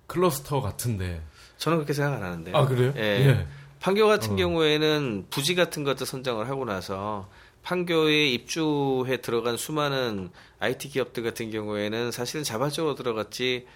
클러스터 0.06 0.60
같은데. 0.60 1.22
저는 1.56 1.78
그렇게 1.78 1.94
생각 1.94 2.18
안 2.18 2.22
하는데. 2.22 2.52
아 2.54 2.66
그래요? 2.66 2.92
예. 2.96 3.00
예. 3.00 3.46
판교 3.80 4.06
같은 4.06 4.34
어. 4.34 4.36
경우에는 4.36 5.26
부지 5.30 5.54
같은 5.54 5.84
것도 5.84 6.04
선정을 6.04 6.48
하고 6.50 6.66
나서 6.66 7.28
판교에 7.62 8.28
입주해 8.28 9.22
들어간 9.22 9.56
수많은 9.56 10.30
IT 10.58 10.90
기업들 10.90 11.22
같은 11.22 11.50
경우에는 11.50 12.12
사실은 12.12 12.44
자발적으로 12.44 12.94
들어갔지 12.94 13.66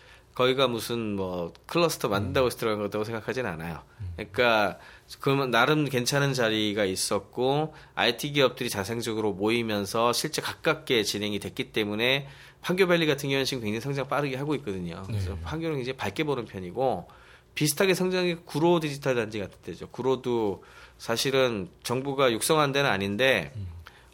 거기가 0.40 0.68
무슨 0.68 1.16
뭐 1.16 1.52
클러스터 1.66 2.08
만든다고 2.08 2.46
해서 2.46 2.56
들어간 2.56 2.78
거라고 2.78 3.04
생각하진 3.04 3.44
않아요. 3.44 3.82
그러니까 4.16 4.78
그러면 5.20 5.50
나름 5.50 5.84
괜찮은 5.84 6.32
자리가 6.32 6.86
있었고 6.86 7.74
IT 7.94 8.32
기업들이 8.32 8.70
자생적으로 8.70 9.34
모이면서 9.34 10.14
실제 10.14 10.40
가깝게 10.40 11.02
진행이 11.02 11.40
됐기 11.40 11.72
때문에 11.72 12.26
판교밸리 12.62 13.06
같은 13.06 13.28
경우는 13.28 13.44
지금 13.44 13.62
굉장히 13.64 13.82
성장 13.82 14.08
빠르게 14.08 14.36
하고 14.36 14.54
있거든요. 14.54 15.02
그래서 15.06 15.34
네. 15.34 15.40
판교는 15.42 15.76
굉장히 15.76 15.98
밝게 15.98 16.24
보는 16.24 16.46
편이고 16.46 17.08
비슷하게 17.54 17.92
성장이 17.92 18.36
구로 18.46 18.80
디지털 18.80 19.16
단지 19.16 19.40
같은 19.40 19.58
데죠. 19.62 19.88
구로도 19.88 20.64
사실은 20.96 21.68
정부가 21.82 22.32
육성한 22.32 22.72
데는 22.72 22.88
아닌데 22.88 23.52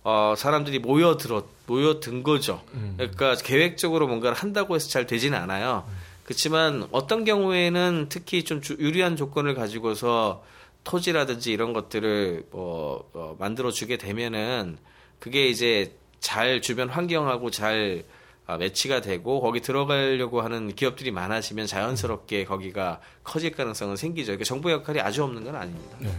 어, 0.02 0.34
사람들이 0.36 0.80
모여들어 0.80 1.46
모여든 1.66 2.24
거죠. 2.24 2.62
그러니까 2.96 3.36
계획적으로 3.36 4.08
뭔가를 4.08 4.36
한다고 4.36 4.74
해서 4.74 4.88
잘 4.88 5.06
되지는 5.06 5.38
않아요. 5.38 5.88
그렇지만 6.26 6.88
어떤 6.90 7.24
경우에는 7.24 8.06
특히 8.08 8.42
좀 8.44 8.60
주- 8.60 8.76
유리한 8.80 9.14
조건을 9.14 9.54
가지고서 9.54 10.42
토지라든지 10.82 11.52
이런 11.52 11.72
것들을 11.72 12.46
뭐 12.50 13.08
어, 13.14 13.36
만들어 13.38 13.70
주게 13.70 13.96
되면은 13.96 14.76
그게 15.20 15.46
이제 15.48 15.96
잘 16.18 16.60
주변 16.60 16.88
환경하고 16.88 17.50
잘 17.52 18.04
아, 18.48 18.56
매치가 18.56 19.00
되고 19.00 19.40
거기 19.40 19.60
들어가려고 19.60 20.40
하는 20.40 20.74
기업들이 20.74 21.10
많아지면 21.12 21.66
자연스럽게 21.68 22.44
거기가 22.44 23.00
커질 23.24 23.52
가능성은 23.52 23.94
생기죠. 23.96 24.26
그러니까 24.32 24.44
정부 24.44 24.70
역할이 24.72 25.00
아주 25.00 25.22
없는 25.24 25.44
건 25.44 25.54
아닙니다. 25.56 25.96
네. 26.00 26.10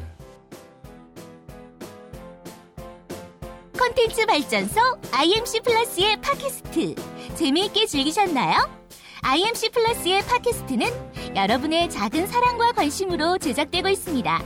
콘텐츠 3.77 4.25
발전소 4.25 4.79
IMC 5.11 5.61
플러스의 5.61 6.17
팟캐스트 6.21 6.95
재미있게 7.35 7.85
즐기셨나요? 7.85 8.86
IMC 9.29 9.71
플러스의 9.71 10.21
팟캐스트는 10.21 10.87
여러분의 11.35 11.89
작은 11.89 12.27
사랑과 12.27 12.71
관심으로 12.71 13.37
제작되고 13.39 13.89
있습니다. 13.89 14.41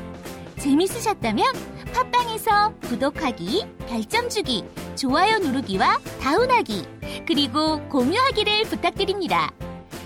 재밌으셨다면 0.58 1.46
팟빵에서 1.94 2.74
구독하기, 2.88 3.64
별점 3.88 4.28
주기, 4.30 4.66
좋아요 4.96 5.38
누르기와 5.38 6.00
다운하기, 6.20 6.84
그리고 7.28 7.80
공유하기를 7.90 8.64
부탁드립니다. 8.64 9.52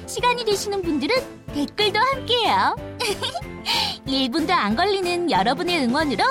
시간이 0.07 0.43
되시는 0.43 0.81
분들은 0.81 1.15
댓글도 1.53 1.97
함께해요. 1.97 2.75
1분도 4.05 4.49
안 4.49 4.75
걸리는 4.75 5.31
여러분의 5.31 5.85
응원으로 5.85 6.25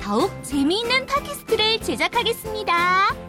더욱 0.00 0.30
재미있는 0.44 1.04
팟캐스트를 1.06 1.80
제작하겠습니다. 1.80 3.27